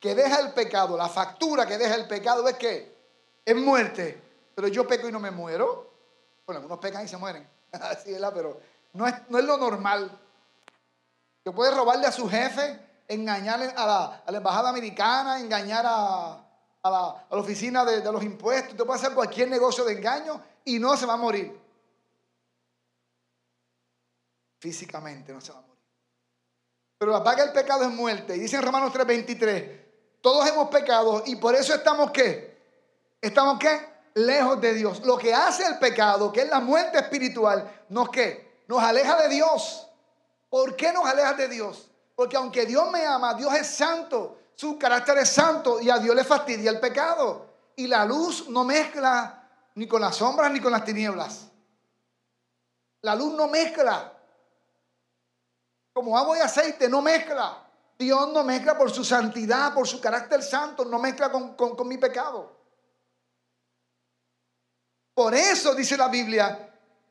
que 0.00 0.14
deja 0.14 0.40
el 0.40 0.54
pecado, 0.54 0.96
la 0.96 1.10
factura 1.10 1.66
que 1.66 1.76
deja 1.76 1.94
el 1.96 2.08
pecado 2.08 2.48
es 2.48 2.56
que 2.56 2.91
es 3.44 3.56
muerte. 3.56 4.20
Pero 4.54 4.68
yo 4.68 4.86
peco 4.86 5.08
y 5.08 5.12
no 5.12 5.20
me 5.20 5.30
muero. 5.30 5.90
Bueno, 6.46 6.60
algunos 6.60 6.78
pecan 6.78 7.04
y 7.04 7.08
se 7.08 7.16
mueren. 7.16 7.48
Así 7.72 8.12
es 8.12 8.20
la, 8.20 8.32
pero 8.32 8.60
no 8.92 9.06
es, 9.06 9.14
no 9.28 9.38
es 9.38 9.44
lo 9.44 9.56
normal. 9.56 10.10
Que 11.44 11.52
puede 11.52 11.74
robarle 11.74 12.06
a 12.06 12.12
su 12.12 12.28
jefe, 12.28 12.78
engañarle 13.08 13.72
a 13.76 14.22
la, 14.26 14.36
embajada 14.36 14.68
americana, 14.68 15.40
engañar 15.40 15.84
a, 15.86 16.44
la, 16.84 17.26
oficina 17.30 17.84
de, 17.84 18.00
de 18.00 18.12
los 18.12 18.22
impuestos. 18.22 18.72
Usted 18.72 18.84
puede 18.84 19.00
hacer 19.00 19.14
cualquier 19.14 19.48
negocio 19.48 19.84
de 19.84 19.94
engaño 19.94 20.40
y 20.64 20.78
no 20.78 20.96
se 20.96 21.06
va 21.06 21.14
a 21.14 21.18
morir 21.18 21.62
físicamente, 24.62 25.32
no 25.32 25.40
se 25.40 25.52
va 25.52 25.58
a 25.58 25.62
morir. 25.62 25.82
Pero 26.96 27.10
la 27.10 27.24
paga 27.24 27.42
del 27.42 27.52
pecado 27.52 27.82
es 27.82 27.90
muerte. 27.90 28.36
Y 28.36 28.38
dice 28.38 28.54
en 28.54 28.62
Romanos 28.62 28.92
3:23, 28.92 30.20
todos 30.20 30.48
hemos 30.48 30.68
pecado 30.68 31.24
y 31.26 31.34
por 31.34 31.56
eso 31.56 31.74
estamos 31.74 32.12
qué? 32.12 32.51
Estamos 33.22 33.58
qué? 33.58 33.90
Lejos 34.14 34.60
de 34.60 34.74
Dios. 34.74 35.00
Lo 35.06 35.16
que 35.16 35.32
hace 35.32 35.64
el 35.64 35.78
pecado, 35.78 36.30
que 36.30 36.42
es 36.42 36.50
la 36.50 36.60
muerte 36.60 36.98
espiritual, 36.98 37.84
nos 37.88 38.10
qué? 38.10 38.64
Nos 38.68 38.82
aleja 38.82 39.16
de 39.22 39.28
Dios. 39.28 39.88
¿Por 40.50 40.76
qué 40.76 40.92
nos 40.92 41.06
aleja 41.06 41.32
de 41.32 41.48
Dios? 41.48 41.88
Porque 42.14 42.36
aunque 42.36 42.66
Dios 42.66 42.90
me 42.90 43.06
ama, 43.06 43.32
Dios 43.32 43.54
es 43.54 43.68
santo, 43.68 44.38
su 44.54 44.78
carácter 44.78 45.16
es 45.18 45.30
santo 45.30 45.80
y 45.80 45.88
a 45.88 45.98
Dios 45.98 46.14
le 46.14 46.24
fastidia 46.24 46.70
el 46.70 46.80
pecado. 46.80 47.46
Y 47.76 47.86
la 47.86 48.04
luz 48.04 48.48
no 48.50 48.64
mezcla 48.64 49.48
ni 49.76 49.86
con 49.88 50.02
las 50.02 50.16
sombras 50.16 50.52
ni 50.52 50.60
con 50.60 50.72
las 50.72 50.84
tinieblas. 50.84 51.46
La 53.00 53.14
luz 53.14 53.32
no 53.32 53.48
mezcla. 53.48 54.12
Como 55.92 56.18
agua 56.18 56.38
y 56.38 56.40
aceite 56.40 56.88
no 56.88 57.00
mezcla. 57.00 57.66
Dios 57.98 58.32
no 58.32 58.42
mezcla 58.42 58.76
por 58.76 58.90
su 58.90 59.04
santidad, 59.04 59.72
por 59.74 59.86
su 59.86 60.00
carácter 60.00 60.42
santo, 60.42 60.84
no 60.84 60.98
mezcla 60.98 61.30
con, 61.30 61.88
mi 61.88 61.98
pecado. 61.98 62.61
Por 65.22 65.36
eso 65.36 65.72
dice 65.72 65.96
la 65.96 66.08
Biblia, 66.08 66.68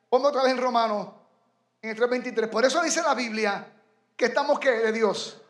pongo 0.10 0.28
otra 0.28 0.44
vez 0.44 0.52
en 0.52 0.58
Romanos, 0.58 1.14
en 1.82 1.92
el 1.92 1.98
3.23, 1.98 2.50
por 2.50 2.66
eso 2.66 2.82
dice 2.82 3.02
la 3.02 3.16
Biblia 3.16 3.72
que 4.18 4.26
estamos 4.26 4.60
de 4.60 4.92
Dios. 4.92 5.42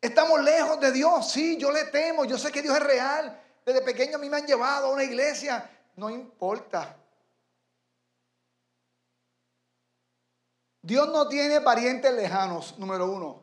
Estamos 0.00 0.40
lejos 0.40 0.78
de 0.78 0.92
Dios, 0.92 1.32
sí, 1.32 1.56
yo 1.56 1.72
le 1.72 1.86
temo, 1.86 2.26
yo 2.26 2.38
sé 2.38 2.52
que 2.52 2.62
Dios 2.62 2.76
es 2.76 2.82
real. 2.84 3.42
Desde 3.66 3.82
pequeño 3.82 4.18
a 4.18 4.20
mí 4.20 4.30
me 4.30 4.36
han 4.36 4.46
llevado 4.46 4.86
a 4.86 4.90
una 4.90 5.02
iglesia, 5.02 5.68
no 5.96 6.08
importa. 6.10 6.96
Dios 10.80 11.08
no 11.08 11.26
tiene 11.26 11.60
parientes 11.60 12.14
lejanos, 12.14 12.78
número 12.78 13.10
uno. 13.10 13.42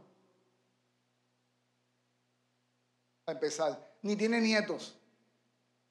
Para 3.26 3.38
empezar, 3.38 3.91
ni 4.04 4.15
tiene 4.15 4.39
nietos. 4.39 5.00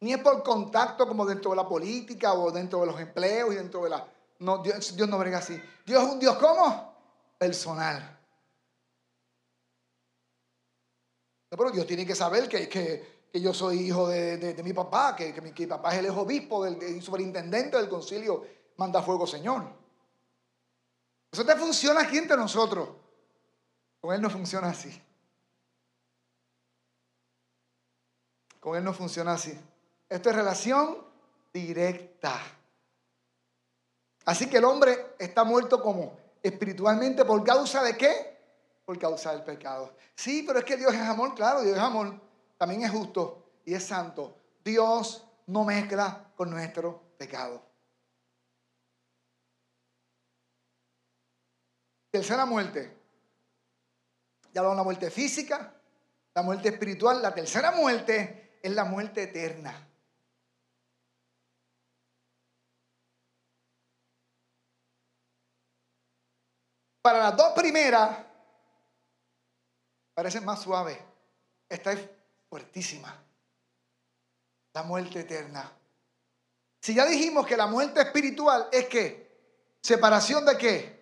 Ni 0.00 0.14
es 0.14 0.18
por 0.18 0.42
contacto 0.42 1.06
como 1.06 1.26
dentro 1.26 1.50
de 1.50 1.56
la 1.58 1.68
política 1.68 2.32
o 2.32 2.50
dentro 2.50 2.80
de 2.80 2.86
los 2.86 3.00
empleos 3.00 3.52
y 3.52 3.56
dentro 3.56 3.84
de 3.84 3.90
la... 3.90 4.06
No, 4.38 4.58
Dios, 4.58 4.96
no 4.96 5.18
brega 5.18 5.38
así. 5.38 5.60
Dios 5.84 6.02
es 6.02 6.10
un 6.10 6.18
Dios 6.18 6.36
¿cómo? 6.38 6.94
Personal. 7.36 8.18
Pero 11.50 11.70
Dios 11.70 11.86
tiene 11.86 12.06
que 12.06 12.14
saber 12.14 12.48
que, 12.48 12.68
que, 12.68 13.20
yo 13.34 13.52
soy 13.52 13.80
hijo 13.80 14.08
de, 14.08 14.60
mi 14.64 14.72
papá, 14.72 15.14
que, 15.14 15.38
mi, 15.40 15.66
papá 15.66 15.92
es 15.92 15.98
el 15.98 16.06
hijo 16.06 16.22
obispo, 16.22 16.64
del, 16.64 17.02
superintendente 17.02 17.76
del 17.76 17.88
concilio, 17.88 18.46
manda 18.76 19.02
fuego 19.02 19.26
Señor. 19.26 19.68
Eso 21.30 21.44
te 21.44 21.56
funciona 21.56 22.02
aquí 22.02 22.18
entre 22.18 22.36
nosotros. 22.36 22.88
Con 24.00 24.14
Él 24.14 24.22
no 24.22 24.30
funciona 24.30 24.68
así. 24.68 25.02
Con 28.60 28.76
Él 28.76 28.84
no 28.84 28.94
funciona 28.94 29.32
así. 29.32 29.58
Esto 30.10 30.28
es 30.28 30.36
relación 30.36 30.98
directa. 31.52 32.36
Así 34.24 34.50
que 34.50 34.58
el 34.58 34.64
hombre 34.64 35.14
está 35.20 35.44
muerto 35.44 35.80
como 35.80 36.18
espiritualmente 36.42 37.24
por 37.24 37.42
causa 37.44 37.84
de 37.84 37.96
qué? 37.96 38.36
Por 38.84 38.98
causa 38.98 39.30
del 39.30 39.44
pecado. 39.44 39.94
Sí, 40.16 40.42
pero 40.44 40.58
es 40.58 40.64
que 40.64 40.76
Dios 40.76 40.92
es 40.92 41.00
amor, 41.00 41.34
claro, 41.36 41.62
Dios 41.62 41.76
es 41.76 41.82
amor. 41.82 42.20
También 42.58 42.82
es 42.82 42.90
justo 42.90 43.52
y 43.64 43.72
es 43.72 43.86
santo. 43.86 44.36
Dios 44.64 45.24
no 45.46 45.64
mezcla 45.64 46.32
con 46.36 46.50
nuestro 46.50 47.00
pecado. 47.16 47.62
Tercera 52.10 52.44
muerte. 52.44 52.98
Ya 54.52 54.60
hablamos 54.60 54.74
de 54.74 54.80
la 54.80 54.84
muerte 54.84 55.10
física, 55.12 55.72
la 56.34 56.42
muerte 56.42 56.70
espiritual. 56.70 57.22
La 57.22 57.32
tercera 57.32 57.70
muerte 57.70 58.58
es 58.60 58.72
la 58.72 58.84
muerte 58.84 59.22
eterna. 59.22 59.86
Para 67.02 67.18
las 67.18 67.36
dos 67.36 67.52
primeras, 67.54 68.18
parece 70.14 70.40
más 70.40 70.60
suave. 70.60 70.98
Esta 71.68 71.92
es 71.92 72.00
fuertísima. 72.48 73.16
La 74.74 74.82
muerte 74.82 75.20
eterna. 75.20 75.70
Si 76.80 76.94
ya 76.94 77.06
dijimos 77.06 77.46
que 77.46 77.56
la 77.56 77.66
muerte 77.66 78.00
espiritual 78.00 78.68
es 78.72 78.86
que 78.86 79.30
separación 79.82 80.44
de 80.44 80.56
qué? 80.56 81.00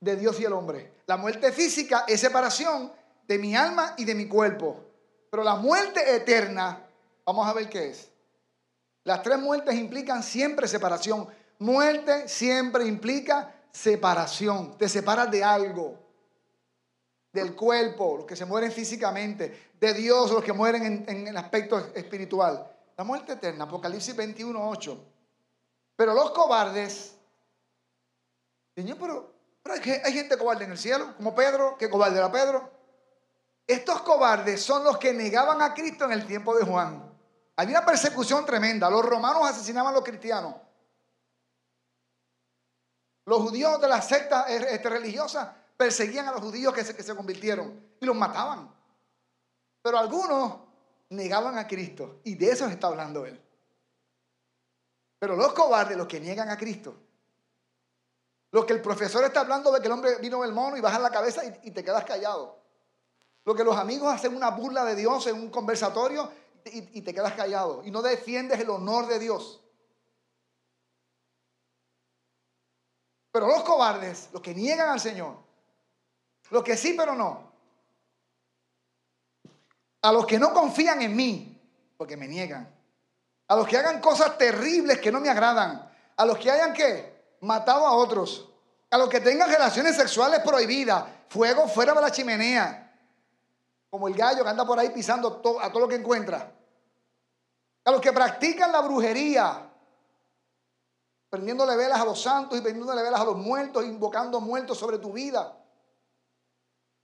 de 0.00 0.16
Dios 0.16 0.38
y 0.40 0.44
el 0.44 0.52
hombre. 0.52 0.92
La 1.06 1.16
muerte 1.16 1.52
física 1.52 2.04
es 2.06 2.20
separación 2.20 2.92
de 3.26 3.38
mi 3.38 3.56
alma 3.56 3.94
y 3.96 4.04
de 4.04 4.14
mi 4.14 4.28
cuerpo. 4.28 4.84
Pero 5.30 5.42
la 5.42 5.56
muerte 5.56 6.14
eterna, 6.14 6.86
vamos 7.24 7.46
a 7.46 7.52
ver 7.52 7.68
qué 7.68 7.88
es. 7.90 8.08
Las 9.04 9.22
tres 9.22 9.38
muertes 9.38 9.74
implican 9.74 10.22
siempre 10.22 10.68
separación. 10.68 11.28
Muerte 11.58 12.28
siempre 12.28 12.86
implica 12.86 13.54
separación. 13.78 14.76
Te 14.76 14.88
separas 14.88 15.30
de 15.30 15.44
algo. 15.44 16.06
Del 17.32 17.54
cuerpo, 17.54 18.16
los 18.18 18.26
que 18.26 18.36
se 18.36 18.44
mueren 18.44 18.72
físicamente. 18.72 19.72
De 19.78 19.94
Dios, 19.94 20.30
los 20.30 20.42
que 20.42 20.52
mueren 20.52 21.04
en, 21.06 21.28
el 21.28 21.36
aspecto 21.36 21.78
espiritual. 21.94 22.66
La 22.96 23.04
muerte 23.04 23.34
eterna, 23.34 23.64
Apocalipsis 23.64 24.16
21, 24.16 24.68
8. 24.70 25.04
Pero 25.94 26.14
los 26.14 26.30
cobardes, 26.32 27.14
Señor, 28.74 28.96
pero 28.98 29.74
hay, 29.74 30.12
gente 30.12 30.36
cobarde 30.36 30.64
en 30.64 30.72
el 30.72 30.78
cielo, 30.78 31.14
como 31.16 31.34
Pedro, 31.34 31.76
que 31.76 31.90
cobarde 31.90 32.18
era 32.18 32.32
Pedro. 32.32 32.70
estos 33.66 34.00
cobardes 34.02 34.62
son 34.62 34.82
los 34.82 34.96
que 34.98 35.12
negaban 35.12 35.60
a 35.62 35.74
Cristo 35.74 36.06
en 36.06 36.12
el 36.12 36.26
tiempo 36.26 36.56
de 36.56 36.64
Juan. 36.64 37.12
Había 37.56 37.78
una 37.78 37.86
persecución 37.86 38.46
tremenda. 38.46 38.88
Los 38.88 39.04
romanos 39.04 39.48
asesinaban 39.48 39.92
a 39.92 39.96
los 39.96 40.04
cristianos. 40.04 40.54
Los 43.28 43.42
judíos 43.42 43.78
de 43.78 43.88
la 43.88 44.00
secta 44.00 44.44
este, 44.48 44.88
religiosa 44.88 45.54
perseguían 45.76 46.26
a 46.28 46.32
los 46.32 46.40
judíos 46.40 46.72
que 46.72 46.82
se, 46.82 47.14
convirtieron 47.14 47.78
y 48.00 48.06
los 48.06 48.16
mataban. 48.16 48.74
Pero 49.82 49.98
algunos 49.98 50.60
negaban 51.10 51.58
a 51.58 51.66
Cristo 51.66 52.20
y 52.24 52.36
de 52.36 52.50
eso 52.52 52.66
está 52.68 52.86
hablando 52.86 53.26
él. 53.26 53.38
Pero 55.18 55.36
los 55.36 55.52
cobardes, 55.52 55.94
los 55.98 56.06
que 56.06 56.20
niegan 56.20 56.48
a 56.48 56.56
Cristo, 56.56 56.94
los 58.50 58.64
que 58.64 58.72
el 58.72 58.80
profesor 58.80 59.22
está 59.24 59.40
hablando 59.40 59.70
de 59.72 59.80
que 59.80 59.88
el 59.88 59.92
hombre 59.92 60.16
vino 60.20 60.40
del 60.40 60.54
mono 60.54 60.78
y 60.78 60.80
baja 60.80 60.98
la 60.98 61.10
cabeza 61.10 61.42
y, 61.44 61.70
te 61.70 61.84
quedas 61.84 62.06
callado. 62.06 62.56
Lo 63.44 63.54
que 63.54 63.62
los 63.62 63.76
amigos 63.76 64.10
hacen 64.10 64.34
una 64.34 64.52
burla 64.52 64.86
de 64.86 64.94
Dios 64.94 65.26
en 65.26 65.34
un 65.34 65.50
conversatorio 65.50 66.32
y, 66.64 67.02
te 67.02 67.12
quedas 67.12 67.34
callado 67.34 67.82
y 67.84 67.90
no 67.90 68.00
defiendes 68.00 68.58
el 68.58 68.70
honor 68.70 69.06
de 69.06 69.18
Dios. 69.18 69.60
Pero 73.30 73.46
los 73.46 73.62
cobardes, 73.62 74.28
los 74.32 74.42
que 74.42 74.54
niegan 74.54 74.88
al 74.88 75.00
Señor, 75.00 75.36
los 76.50 76.62
que 76.62 76.76
sí 76.76 76.94
pero 76.96 77.14
no, 77.14 77.52
a 80.02 80.12
los 80.12 80.26
que 80.26 80.38
no 80.38 80.52
confían 80.52 81.02
en 81.02 81.14
mí, 81.14 81.60
porque 81.96 82.16
me 82.16 82.28
niegan, 82.28 82.72
a 83.48 83.56
los 83.56 83.66
que 83.66 83.76
hagan 83.76 84.00
cosas 84.00 84.38
terribles 84.38 84.98
que 84.98 85.12
no 85.12 85.20
me 85.20 85.28
agradan, 85.28 85.90
a 86.16 86.24
los 86.24 86.38
que 86.38 86.50
hayan 86.50 86.72
que 86.72 87.36
matado 87.40 87.86
a 87.86 87.92
otros, 87.92 88.48
a 88.90 88.98
los 88.98 89.08
que 89.08 89.20
tengan 89.20 89.50
relaciones 89.50 89.96
sexuales 89.96 90.40
prohibidas, 90.40 91.04
fuego 91.28 91.68
fuera 91.68 91.92
de 91.92 92.00
la 92.00 92.10
chimenea, 92.10 92.84
como 93.90 94.08
el 94.08 94.14
gallo 94.14 94.42
que 94.42 94.50
anda 94.50 94.66
por 94.66 94.78
ahí 94.78 94.90
pisando 94.90 95.42
a 95.60 95.70
todo 95.70 95.80
lo 95.80 95.88
que 95.88 95.96
encuentra, 95.96 96.52
a 97.84 97.90
los 97.90 98.00
que 98.00 98.12
practican 98.12 98.72
la 98.72 98.80
brujería, 98.80 99.67
prendiéndole 101.30 101.76
velas 101.76 102.00
a 102.00 102.04
los 102.04 102.20
santos 102.20 102.58
y 102.58 102.60
prendiéndole 102.60 103.02
velas 103.02 103.20
a 103.20 103.24
los 103.24 103.36
muertos, 103.36 103.84
invocando 103.84 104.40
muertos 104.40 104.78
sobre 104.78 104.98
tu 104.98 105.12
vida. 105.12 105.56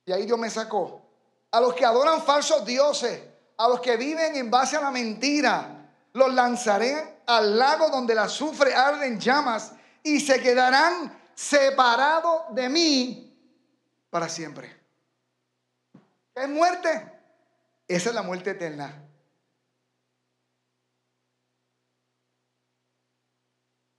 Y 0.07 0.13
ahí 0.13 0.27
Dios 0.27 0.39
me 0.39 0.51
sacó. 0.51 1.03
A 1.51 1.61
los 1.61 1.75
que 1.75 1.85
adoran 1.85 2.23
falsos 2.23 2.65
dioses, 2.65 3.23
a 3.57 3.69
los 3.69 3.81
que 3.81 3.97
viven 3.97 4.37
en 4.37 4.51
base 4.51 4.77
a 4.77 4.81
la 4.81 4.91
mentira, 4.91 5.91
los 6.13 6.33
lanzaré 6.33 7.23
al 7.27 7.59
lago 7.59 7.89
donde 7.91 8.13
el 8.13 8.19
azufre 8.19 8.75
arde 8.75 9.07
en 9.07 9.21
llamas 9.21 9.73
y 10.03 10.21
se 10.21 10.41
quedarán 10.41 11.19
separados 11.35 12.43
de 12.51 12.69
mí 12.69 13.37
para 14.11 14.29
siempre. 14.29 14.81
¿Qué 16.35 16.43
es 16.43 16.49
muerte? 16.49 17.13
Esa 17.87 18.09
es 18.09 18.15
la 18.15 18.23
muerte 18.23 18.51
eterna. 18.51 19.04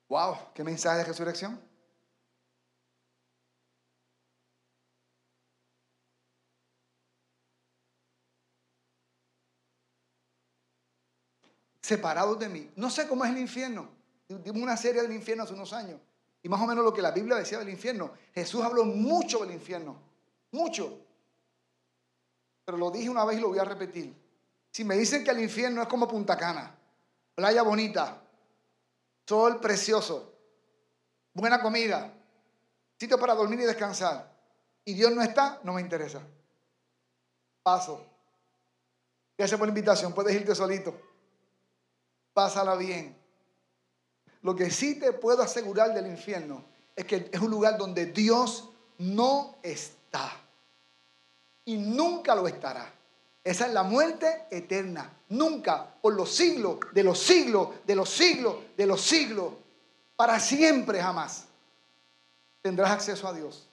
Wow, 0.07 0.53
qué 0.53 0.63
mensaje 0.63 0.99
de 0.99 1.03
resurrección. 1.05 1.59
Separados 11.81 12.39
de 12.39 12.49
mí. 12.49 12.71
No 12.75 12.89
sé 12.89 13.07
cómo 13.07 13.25
es 13.25 13.31
el 13.31 13.37
infierno. 13.37 13.89
Dimos 14.27 14.61
una 14.61 14.75
serie 14.77 15.01
del 15.01 15.11
infierno 15.11 15.43
hace 15.43 15.53
unos 15.53 15.71
años. 15.73 15.99
Y 16.41 16.49
más 16.49 16.61
o 16.61 16.65
menos 16.65 16.83
lo 16.83 16.93
que 16.93 17.01
la 17.01 17.11
Biblia 17.11 17.35
decía 17.35 17.59
del 17.59 17.69
infierno. 17.69 18.11
Jesús 18.33 18.63
habló 18.63 18.85
mucho 18.85 19.39
del 19.39 19.51
infierno. 19.51 19.95
Mucho. 20.51 20.99
Pero 22.65 22.77
lo 22.77 22.89
dije 22.89 23.09
una 23.09 23.25
vez 23.25 23.37
y 23.37 23.41
lo 23.41 23.49
voy 23.49 23.59
a 23.59 23.65
repetir. 23.65 24.15
Si 24.71 24.83
me 24.83 24.95
dicen 24.95 25.23
que 25.23 25.31
el 25.31 25.39
infierno 25.39 25.81
es 25.81 25.87
como 25.87 26.07
Punta 26.07 26.35
Cana, 26.37 26.75
playa 27.35 27.61
bonita, 27.61 28.24
sol 29.27 29.59
precioso, 29.59 30.33
buena 31.33 31.61
comida, 31.61 32.13
sitio 32.99 33.19
para 33.19 33.35
dormir 33.35 33.59
y 33.59 33.63
descansar, 33.63 34.35
y 34.85 34.93
Dios 34.93 35.11
no 35.11 35.21
está, 35.21 35.59
no 35.63 35.73
me 35.73 35.81
interesa. 35.81 36.21
Paso. 37.63 38.05
Gracias 39.35 39.57
por 39.57 39.67
la 39.67 39.71
invitación. 39.71 40.13
Puedes 40.13 40.35
irte 40.35 40.53
solito. 40.53 40.95
Pásala 42.33 42.75
bien. 42.75 43.17
Lo 44.43 44.55
que 44.55 44.69
sí 44.69 44.99
te 44.99 45.11
puedo 45.11 45.41
asegurar 45.41 45.93
del 45.93 46.05
infierno 46.05 46.63
es 46.95 47.05
que 47.05 47.29
es 47.31 47.41
un 47.41 47.49
lugar 47.49 47.77
donde 47.77 48.05
Dios 48.05 48.69
no 48.99 49.57
está. 49.63 50.31
Y 51.65 51.77
nunca 51.77 52.35
lo 52.35 52.47
estará. 52.47 52.93
Esa 53.45 53.67
es 53.67 53.73
la 53.73 53.83
muerte 53.83 54.47
eterna. 54.49 55.19
Nunca, 55.29 55.95
por 56.01 56.15
los 56.15 56.35
siglos, 56.35 56.79
de 56.93 57.03
los 57.03 57.19
siglos, 57.19 57.85
de 57.85 57.95
los 57.95 58.09
siglos, 58.09 58.55
de 58.75 58.87
los 58.87 58.99
siglos, 58.99 59.53
para 60.15 60.39
siempre 60.39 60.99
jamás, 60.99 61.45
tendrás 62.63 62.89
acceso 62.89 63.27
a 63.27 63.33
Dios 63.33 63.69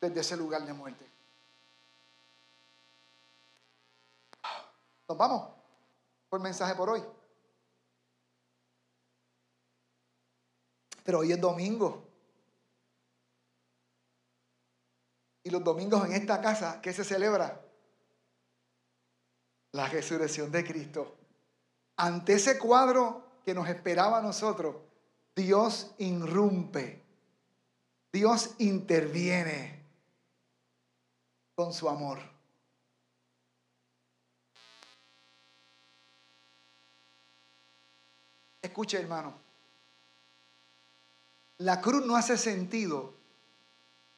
desde 0.00 0.20
ese 0.20 0.36
lugar 0.36 0.66
de 0.66 0.72
muerte. 0.72 1.08
Nos 5.08 5.16
vamos 5.16 5.50
por 6.28 6.40
mensaje 6.40 6.74
por 6.74 6.90
hoy. 6.90 7.04
Pero 11.04 11.20
hoy 11.20 11.30
es 11.30 11.40
domingo. 11.40 12.02
Y 15.44 15.50
los 15.50 15.62
domingos 15.62 16.04
en 16.04 16.14
esta 16.14 16.40
casa, 16.40 16.80
¿qué 16.82 16.92
se 16.92 17.04
celebra? 17.04 17.67
La 19.72 19.88
resurrección 19.88 20.50
de 20.50 20.64
Cristo. 20.64 21.16
Ante 21.96 22.34
ese 22.34 22.58
cuadro 22.58 23.40
que 23.44 23.54
nos 23.54 23.68
esperaba 23.68 24.18
a 24.18 24.22
nosotros, 24.22 24.76
Dios 25.34 25.92
irrumpe. 25.98 27.02
Dios 28.12 28.54
interviene 28.58 29.84
con 31.54 31.72
su 31.72 31.88
amor. 31.88 32.18
Escuche, 38.62 38.98
hermano. 38.98 39.34
La 41.58 41.80
cruz 41.80 42.04
no 42.06 42.16
hace 42.16 42.36
sentido 42.36 43.14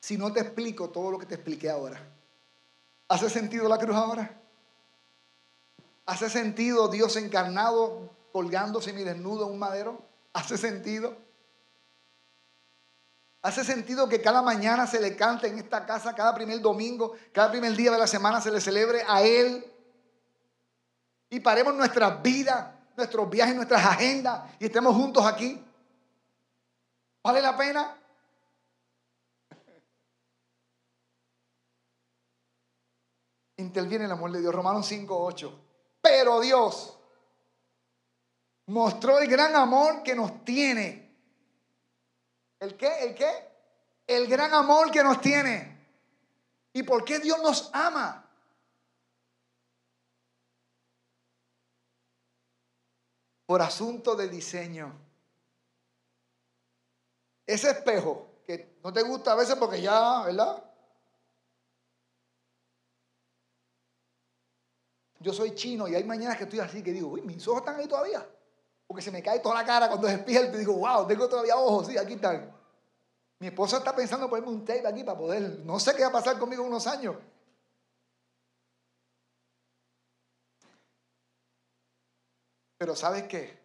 si 0.01 0.19
no 0.19 0.33
te 0.33 0.41
explico 0.41 0.91
todo 0.91 1.11
lo 1.11 1.19
que 1.19 1.27
te 1.27 1.35
expliqué 1.35 1.71
ahora. 1.71 2.01
¿Hace 3.09 3.31
sentido 3.31 3.69
la 3.69 3.79
cruz 3.79 3.97
ahora? 3.97 4.40
¿Hace 6.11 6.29
sentido 6.29 6.89
Dios 6.89 7.15
encarnado 7.15 8.11
colgándose 8.33 8.93
mi 8.93 9.05
desnudo 9.05 9.47
en 9.47 9.53
un 9.53 9.61
madero? 9.61 10.03
¿Hace 10.33 10.59
sentido? 10.59 11.17
¿Hace 13.43 13.63
sentido 13.63 14.09
que 14.09 14.21
cada 14.21 14.43
mañana 14.43 14.89
se 14.89 15.01
le 15.01 15.15
cante 15.15 15.47
en 15.47 15.59
esta 15.59 15.87
casa, 15.87 16.17
cada 16.17 16.35
primer 16.35 16.61
domingo, 16.61 17.15
cada 17.31 17.53
primer 17.53 17.77
día 17.77 17.93
de 17.93 17.99
la 17.99 18.09
semana 18.09 18.41
se 18.41 18.51
le 18.51 18.61
celebre 18.61 19.05
a 19.07 19.23
Él? 19.23 19.65
Y 21.29 21.39
paremos 21.39 21.77
nuestras 21.77 22.21
vidas, 22.21 22.75
nuestros 22.97 23.31
viajes, 23.31 23.55
nuestras 23.55 23.87
agendas 23.87 24.51
y 24.59 24.65
estemos 24.65 24.97
juntos 24.97 25.25
aquí. 25.25 25.65
¿Vale 27.23 27.41
la 27.41 27.57
pena? 27.57 27.97
Interviene 33.59 34.07
el 34.07 34.11
amor 34.11 34.33
de 34.33 34.41
Dios. 34.41 34.53
Romanos 34.53 34.89
5, 34.89 35.17
8. 35.17 35.67
Pero 36.11 36.41
Dios 36.41 36.99
mostró 38.67 39.21
el 39.21 39.29
gran 39.29 39.55
amor 39.55 40.03
que 40.03 40.17
nos 40.17 40.45
tiene. 40.45 41.17
¿El 42.59 42.77
qué? 42.77 43.05
¿El 43.05 43.15
qué? 43.15 43.31
El 44.09 44.27
gran 44.27 44.53
amor 44.53 44.91
que 44.91 45.05
nos 45.05 45.21
tiene. 45.21 45.79
¿Y 46.73 46.83
por 46.83 47.05
qué 47.05 47.21
Dios 47.21 47.41
nos 47.41 47.71
ama? 47.73 48.29
Por 53.47 53.63
asunto 53.63 54.17
de 54.17 54.27
diseño. 54.29 54.93
Ese 57.47 57.71
espejo 57.71 58.43
que 58.45 58.79
no 58.83 58.93
te 58.93 59.03
gusta 59.03 59.31
a 59.33 59.37
veces 59.37 59.55
porque 59.55 59.81
ya, 59.81 60.23
¿verdad? 60.25 60.70
Yo 65.21 65.35
soy 65.35 65.55
chino 65.55 65.87
y 65.87 65.95
hay 65.95 66.03
mañanas 66.03 66.39
que 66.39 66.45
estoy 66.45 66.61
así 66.61 66.83
que 66.83 66.93
digo, 66.93 67.09
uy, 67.09 67.21
mis 67.21 67.47
ojos 67.47 67.61
están 67.61 67.77
ahí 67.77 67.87
todavía. 67.87 68.27
Porque 68.87 69.03
se 69.03 69.11
me 69.11 69.23
cae 69.23 69.39
toda 69.41 69.55
la 69.55 69.65
cara 69.65 69.89
cuando 69.89 70.07
despierto 70.09 70.57
y 70.57 70.61
digo, 70.61 70.73
wow, 70.73 71.07
tengo 71.07 71.29
todavía 71.29 71.57
ojos, 71.57 71.89
sí, 71.89 71.99
aquí 71.99 72.15
están. 72.15 72.51
Mi 73.39 73.49
esposa 73.49 73.79
está 73.79 73.95
pensando 73.95 74.25
en 74.25 74.31
ponerme 74.31 74.51
un 74.51 74.65
tape 74.65 74.87
aquí 74.87 75.05
para 75.05 75.19
poder, 75.19 75.61
no 75.61 75.79
sé 75.79 75.95
qué 75.95 76.03
va 76.03 76.09
a 76.09 76.13
pasar 76.13 76.39
conmigo 76.39 76.63
en 76.63 76.69
unos 76.69 76.87
años. 76.87 77.17
Pero 82.79 82.97
¿sabes 82.97 83.25
qué? 83.25 83.61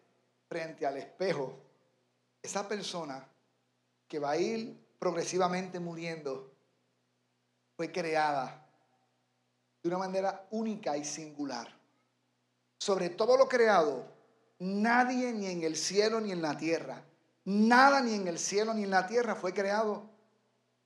Frente 0.48 0.86
al 0.86 0.98
espejo, 0.98 1.58
esa 2.42 2.68
persona 2.68 3.26
que 4.06 4.18
va 4.18 4.32
a 4.32 4.36
ir 4.36 4.78
progresivamente 4.98 5.80
muriendo, 5.80 6.52
fue 7.76 7.90
creada 7.90 8.65
de 9.88 9.94
una 9.94 10.06
manera 10.06 10.46
única 10.50 10.96
y 10.96 11.04
singular. 11.04 11.68
Sobre 12.78 13.10
todo 13.10 13.36
lo 13.36 13.48
creado, 13.48 14.04
nadie 14.58 15.32
ni 15.32 15.46
en 15.46 15.62
el 15.62 15.76
cielo 15.76 16.20
ni 16.20 16.32
en 16.32 16.42
la 16.42 16.56
tierra, 16.56 17.04
nada 17.44 18.00
ni 18.00 18.14
en 18.14 18.26
el 18.26 18.38
cielo 18.38 18.74
ni 18.74 18.82
en 18.82 18.90
la 18.90 19.06
tierra 19.06 19.36
fue 19.36 19.54
creado 19.54 20.10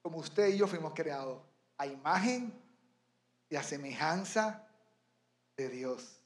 como 0.03 0.19
usted 0.19 0.49
y 0.49 0.59
yo 0.59 0.67
fuimos 0.67 0.93
creados, 0.95 1.41
a 1.79 1.87
imagen 1.87 2.53
y 3.49 3.57
a 3.57 3.63
semejanza 3.63 4.67
de 5.57 5.69
Dios. 5.69 6.21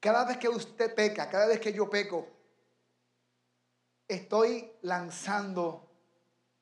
Cada 0.00 0.24
vez 0.24 0.38
que 0.38 0.48
usted 0.48 0.94
peca, 0.94 1.28
cada 1.28 1.46
vez 1.46 1.60
que 1.60 1.72
yo 1.72 1.88
peco, 1.88 2.26
estoy 4.08 4.70
lanzando 4.82 5.86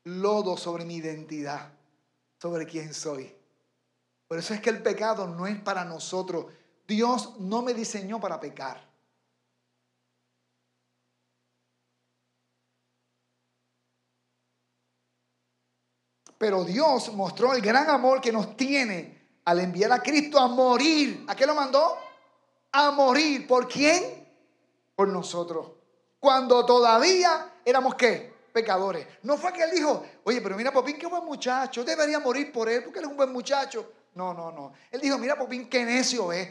lodo 0.05 0.57
sobre 0.57 0.85
mi 0.85 0.97
identidad, 0.97 1.73
sobre 2.41 2.67
quién 2.67 2.93
soy. 2.93 3.44
Por 4.29 4.39
eso 4.39 4.55
es 4.55 4.61
que 4.61 4.71
el 4.71 4.83
pecado 4.83 5.27
no 5.27 5.47
es 5.47 5.61
para 5.61 5.85
nosotros. 5.85 6.47
Dios 6.87 7.39
no 7.39 7.63
me 7.63 7.75
diseñó 7.75 8.21
para 8.21 8.41
pecar. 8.41 8.95
Pero 16.39 16.65
Dios 16.65 17.13
mostró 17.15 17.55
el 17.55 17.63
gran 17.63 17.89
amor 17.89 18.21
que 18.21 18.33
nos 18.33 18.57
tiene 18.57 19.39
al 19.45 19.61
enviar 19.61 19.93
a 19.93 20.03
Cristo 20.03 20.39
a 20.39 20.49
morir. 20.49 21.25
¿A 21.29 21.37
qué 21.37 21.47
lo 21.47 21.55
mandó? 21.55 21.97
A 22.73 22.91
morir. 22.91 23.47
¿Por 23.47 23.69
quién? 23.69 24.29
Por 24.95 25.09
nosotros. 25.09 25.71
Cuando 26.19 26.65
todavía 26.67 27.53
éramos 27.65 27.95
qué? 27.95 28.35
Pecadores. 28.53 29.07
No 29.23 29.37
fue 29.37 29.53
que 29.53 29.63
él 29.63 29.71
dijo, 29.73 30.05
oye, 30.25 30.41
pero 30.41 30.57
mira, 30.57 30.73
Popín, 30.73 30.99
qué 30.99 31.07
buen 31.07 31.25
muchacho. 31.25 31.85
Debería 31.85 32.21
morir 32.21 32.53
por 32.53 32.69
él 32.69 32.83
porque 32.85 32.99
él 32.99 33.05
es 33.07 33.11
un 33.11 33.17
buen 33.17 33.33
muchacho. 33.33 33.91
No, 34.15 34.33
no, 34.33 34.53
no. 34.53 34.73
Él 34.91 35.01
dijo, 35.01 35.19
mira, 35.19 35.37
Popín, 35.37 35.69
qué 35.69 35.85
necio 35.85 36.33
es. 36.33 36.49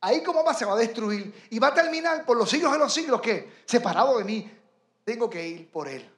Ahí 0.00 0.22
como 0.22 0.44
va, 0.44 0.54
se 0.54 0.64
va 0.64 0.74
a 0.74 0.76
destruir. 0.76 1.48
Y 1.50 1.58
va 1.58 1.68
a 1.68 1.74
terminar 1.74 2.24
por 2.24 2.36
los 2.36 2.48
siglos 2.48 2.72
de 2.72 2.78
los 2.78 2.92
siglos, 2.92 3.20
¿qué? 3.20 3.62
Separado 3.64 4.18
de 4.18 4.24
mí. 4.24 4.58
Tengo 5.04 5.28
que 5.28 5.46
ir 5.46 5.70
por 5.70 5.88
él. 5.88 6.08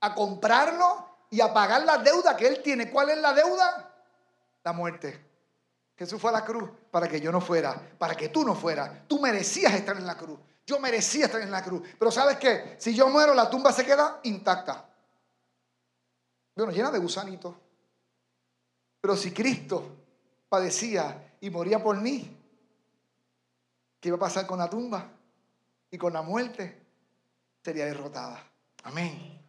A 0.00 0.14
comprarlo 0.14 1.26
y 1.30 1.40
a 1.40 1.52
pagar 1.52 1.84
la 1.84 1.98
deuda 1.98 2.36
que 2.36 2.46
él 2.46 2.62
tiene. 2.62 2.90
¿Cuál 2.90 3.10
es 3.10 3.18
la 3.18 3.32
deuda? 3.32 3.94
La 4.62 4.72
muerte. 4.72 5.24
Jesús 5.96 6.20
fue 6.20 6.30
a 6.30 6.34
la 6.34 6.44
cruz 6.44 6.68
para 6.90 7.08
que 7.08 7.20
yo 7.20 7.30
no 7.30 7.40
fuera, 7.40 7.80
para 7.98 8.14
que 8.16 8.28
tú 8.28 8.44
no 8.44 8.54
fueras. 8.54 9.06
Tú 9.06 9.20
merecías 9.20 9.72
estar 9.74 9.96
en 9.96 10.06
la 10.06 10.16
cruz. 10.16 10.38
Yo 10.66 10.78
merecía 10.80 11.26
estar 11.26 11.40
en 11.40 11.50
la 11.50 11.62
cruz. 11.62 11.86
Pero 11.98 12.10
¿sabes 12.10 12.38
qué? 12.38 12.76
Si 12.78 12.94
yo 12.94 13.08
muero, 13.08 13.34
la 13.34 13.48
tumba 13.48 13.72
se 13.72 13.84
queda 13.84 14.20
intacta. 14.24 14.88
Bueno, 16.56 16.72
llena 16.72 16.90
de 16.90 16.98
gusanitos. 16.98 17.54
Pero 19.04 19.18
si 19.18 19.32
Cristo 19.32 19.84
padecía 20.48 21.36
y 21.38 21.50
moría 21.50 21.82
por 21.82 22.00
mí, 22.00 22.34
¿qué 24.00 24.08
iba 24.08 24.16
a 24.16 24.18
pasar 24.18 24.46
con 24.46 24.58
la 24.58 24.70
tumba? 24.70 25.10
Y 25.90 25.98
con 25.98 26.14
la 26.14 26.22
muerte 26.22 26.82
sería 27.62 27.84
derrotada. 27.84 28.42
Amén. 28.84 29.42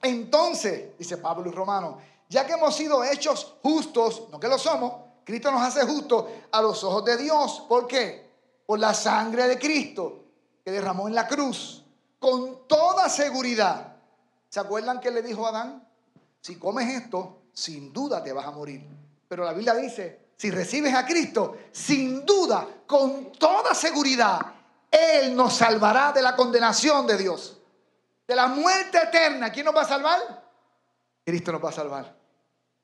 Entonces, 0.00 0.96
dice 0.96 1.16
Pablo 1.16 1.50
y 1.50 1.52
Romano, 1.52 1.98
ya 2.28 2.46
que 2.46 2.52
hemos 2.52 2.76
sido 2.76 3.02
hechos 3.02 3.56
justos, 3.64 4.28
no 4.30 4.38
que 4.38 4.46
lo 4.46 4.58
somos, 4.58 4.94
Cristo 5.24 5.50
nos 5.50 5.62
hace 5.62 5.84
justos 5.84 6.26
a 6.52 6.62
los 6.62 6.84
ojos 6.84 7.04
de 7.04 7.16
Dios. 7.16 7.64
¿Por 7.68 7.88
qué? 7.88 8.30
Por 8.64 8.78
la 8.78 8.94
sangre 8.94 9.48
de 9.48 9.58
Cristo 9.58 10.26
que 10.64 10.70
derramó 10.70 11.08
en 11.08 11.16
la 11.16 11.26
cruz. 11.26 11.84
Con 12.20 12.68
toda 12.68 13.08
seguridad. 13.08 13.96
¿Se 14.48 14.60
acuerdan 14.60 15.00
que 15.00 15.10
le 15.10 15.20
dijo 15.20 15.46
a 15.46 15.48
Adán? 15.48 15.88
Si 16.40 16.54
comes 16.54 16.88
esto, 16.90 17.39
sin 17.52 17.92
duda 17.92 18.22
te 18.22 18.32
vas 18.32 18.46
a 18.46 18.50
morir. 18.50 18.84
Pero 19.28 19.44
la 19.44 19.52
Biblia 19.52 19.74
dice, 19.74 20.30
si 20.36 20.50
recibes 20.50 20.94
a 20.94 21.06
Cristo, 21.06 21.56
sin 21.72 22.24
duda, 22.24 22.66
con 22.86 23.32
toda 23.32 23.74
seguridad, 23.74 24.40
Él 24.90 25.34
nos 25.36 25.54
salvará 25.54 26.12
de 26.12 26.22
la 26.22 26.34
condenación 26.34 27.06
de 27.06 27.16
Dios 27.16 27.60
de 28.30 28.36
la 28.36 28.46
muerte 28.46 28.96
eterna, 28.96 29.50
¿quién 29.50 29.66
nos 29.66 29.74
va 29.74 29.80
a 29.80 29.88
salvar? 29.88 30.20
Cristo 31.24 31.50
nos 31.50 31.64
va 31.64 31.70
a 31.70 31.72
salvar. 31.72 32.16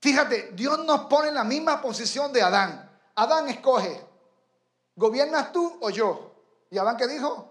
Fíjate, 0.00 0.50
Dios 0.55 0.85
nos 0.85 1.02
pone 1.02 1.29
en 1.29 1.37
la 1.37 1.44
misma 1.44 1.81
posición 1.81 2.33
de 2.33 2.42
Adán. 2.42 2.90
Adán 3.14 3.48
escoge, 3.48 4.05
¿gobiernas 4.96 5.52
tú 5.52 5.79
o 5.81 5.88
yo? 5.90 6.33
¿Y 6.68 6.79
Adán 6.79 6.96
qué 6.96 7.07
dijo? 7.07 7.48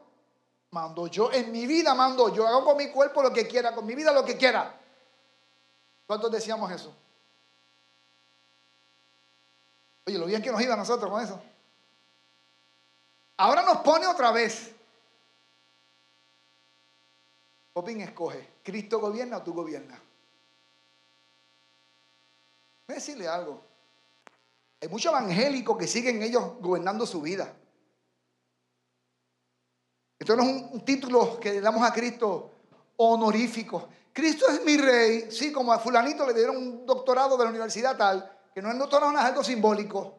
Mando 0.72 1.08
yo, 1.08 1.32
en 1.32 1.54
mi 1.54 1.66
vida 1.66 1.96
mando 1.96 2.28
yo, 2.36 2.46
hago 2.46 2.66
con 2.66 2.76
mi 2.76 2.92
cuerpo 2.92 3.24
lo 3.24 3.32
que 3.32 3.48
quiera, 3.48 3.74
con 3.74 3.86
mi 3.86 3.96
vida 3.96 4.12
lo 4.12 4.26
que 4.26 4.36
quiera. 4.36 4.78
¿Cuántos 6.06 6.30
decíamos 6.30 6.70
eso? 6.74 6.94
Oye, 10.08 10.18
lo 10.18 10.26
bien 10.26 10.42
que 10.42 10.52
nos 10.52 10.62
iba 10.62 10.74
a 10.74 10.78
nosotros 10.78 11.10
con 11.10 11.24
eso. 11.24 11.42
Ahora 13.38 13.64
nos 13.64 13.78
pone 13.78 14.08
otra 14.08 14.32
vez. 14.32 14.72
Popín 17.74 18.02
escoge, 18.02 18.48
¿Cristo 18.64 19.00
gobierna 19.00 19.38
o 19.38 19.44
tú 19.44 19.54
gobiernas? 19.54 20.00
Voy 22.88 22.94
a 22.94 22.96
decirle 22.96 23.28
algo. 23.28 23.62
Hay 24.82 24.88
muchos 24.88 25.12
evangélicos 25.12 25.78
que 25.78 25.88
siguen 25.88 26.22
ellos 26.22 26.54
gobernando 26.60 27.06
su 27.06 27.22
vida. 27.22 27.54
Esto 30.18 30.36
no 30.36 30.44
es 30.44 30.50
un, 30.72 30.86
título 30.86 31.40
que 31.40 31.54
le 31.54 31.62
damos 31.62 31.84
a 31.84 31.92
Cristo 31.92 32.52
honorífico. 32.98 33.90
Cristo 34.14 34.48
es 34.48 34.64
mi 34.64 34.78
rey. 34.78 35.30
Sí, 35.30 35.52
como 35.52 35.74
a 35.74 35.80
fulanito 35.80 36.26
le 36.26 36.34
dieron 36.34 36.56
un 36.56 36.86
doctorado 36.86 37.36
de 37.38 37.44
la 37.44 37.50
universidad 37.50 37.98
tal, 37.98 38.35
que 38.56 38.62
no 38.62 38.72
es 38.72 38.78
es 38.88 39.20
algo 39.20 39.44
simbólico. 39.44 40.16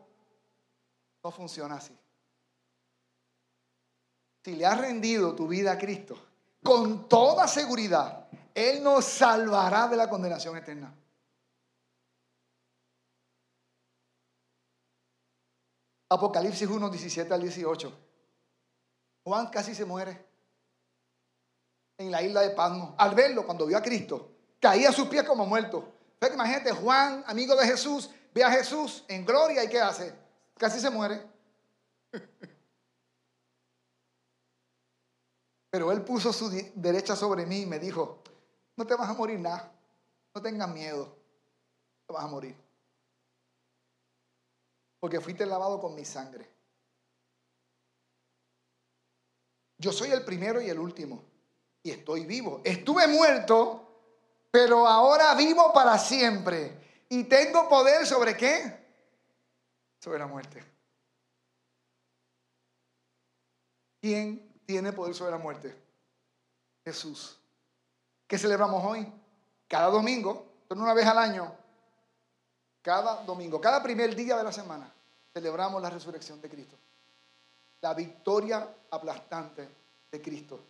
No 1.25 1.31
funciona 1.31 1.77
así. 1.77 1.99
Si 4.45 4.55
le 4.55 4.67
has 4.67 4.79
rendido 4.79 5.35
tu 5.35 5.49
vida 5.49 5.73
a 5.73 5.79
Cristo, 5.79 6.19
con 6.63 7.09
toda 7.09 7.49
seguridad, 7.49 8.29
Él 8.55 8.83
nos 8.83 9.07
salvará 9.07 9.89
de 9.89 9.97
la 9.97 10.11
condenación 10.11 10.55
eterna. 10.55 10.95
Apocalipsis 16.11 16.69
1, 16.69 16.91
17 16.91 17.33
al 17.33 17.41
18. 17.41 17.99
Juan 19.25 19.47
casi 19.49 19.75
se 19.75 19.87
muere 19.87 20.27
en 21.97 22.11
la 22.11 22.23
isla 22.23 22.43
de 22.43 22.51
Pasmo. 22.51 22.95
Al 22.99 23.15
verlo, 23.15 23.47
cuando 23.47 23.65
vio 23.65 23.79
a 23.79 23.83
Cristo, 23.83 24.31
caía 24.61 24.91
a 24.91 24.93
sus 24.93 25.09
pies 25.09 25.25
como 25.25 25.47
muerto. 25.47 25.95
Pero 26.19 26.35
imagínate, 26.35 26.71
Juan, 26.73 27.25
amigo 27.27 27.57
de 27.57 27.67
Jesús, 27.67 28.11
ve 28.37 28.45
a 28.45 28.51
Jesús 28.51 29.03
en 29.09 29.25
gloria 29.25 29.65
y 29.65 29.69
¿qué 29.71 29.81
hace? 29.81 30.15
Casi 30.59 30.79
se 30.79 30.91
muere. 30.91 31.27
Pero 35.71 35.91
él 35.91 36.05
puso 36.05 36.35
su 36.35 36.51
derecha 36.75 37.17
sobre 37.17 37.47
mí 37.47 37.63
y 37.63 37.67
me 37.67 37.79
dijo, 37.79 38.23
no 38.77 38.87
te 38.87 38.95
vas 38.95 39.09
a 39.09 39.15
morir 39.15 39.41
nada, 39.41 39.73
no 40.35 40.43
tengas 40.43 40.69
miedo, 40.69 41.17
te 42.07 42.13
vas 42.13 42.25
a 42.25 42.27
morir. 42.27 42.55
Porque 45.01 45.19
fuiste 45.23 45.47
lavado 45.47 45.81
con 45.81 45.95
mi 45.95 46.05
sangre. 46.05 46.47
Yo 49.79 49.93
soy 49.93 50.11
el 50.11 50.27
primero 50.27 50.61
y 50.61 50.69
el 50.69 50.79
último. 50.79 51.25
Y 51.83 51.91
estoy 51.91 52.27
vivo. 52.27 52.61
Estuve 52.65 53.07
muerto, 53.07 53.89
pero 54.51 54.87
ahora 54.87 55.35
vivo 55.35 55.73
para 55.73 55.97
siempre. 55.99 56.86
Y 57.09 57.25
tengo 57.25 57.69
poder 57.69 58.07
sobre 58.07 58.37
qué? 58.37 58.87
Sobre 59.99 60.19
la 60.19 60.27
muerte. 60.27 60.63
¿Quién 64.01 64.61
tiene 64.67 64.93
poder 64.93 65.15
sobre 65.15 65.31
la 65.31 65.39
muerte? 65.39 65.75
Jesús. 66.85 67.39
¿Qué 68.27 68.39
celebramos 68.39 68.85
hoy? 68.85 69.07
Cada 69.69 69.89
domingo, 69.89 70.47
una 70.71 70.95
vez 70.95 71.07
al 71.07 71.19
año, 71.19 71.53
cada 72.83 73.23
domingo, 73.25 73.61
cada 73.61 73.83
primer 73.83 74.15
día 74.15 74.37
de 74.37 74.45
la 74.45 74.53
semana, 74.53 74.93
celebramos 75.33 75.83
la 75.83 75.91
resurrección 75.91 76.41
de 76.41 76.49
Cristo. 76.49 76.77
La 77.81 77.95
victoria 77.95 78.69
aplastante 78.91 79.69
de 80.11 80.23
Cristo. 80.23 80.61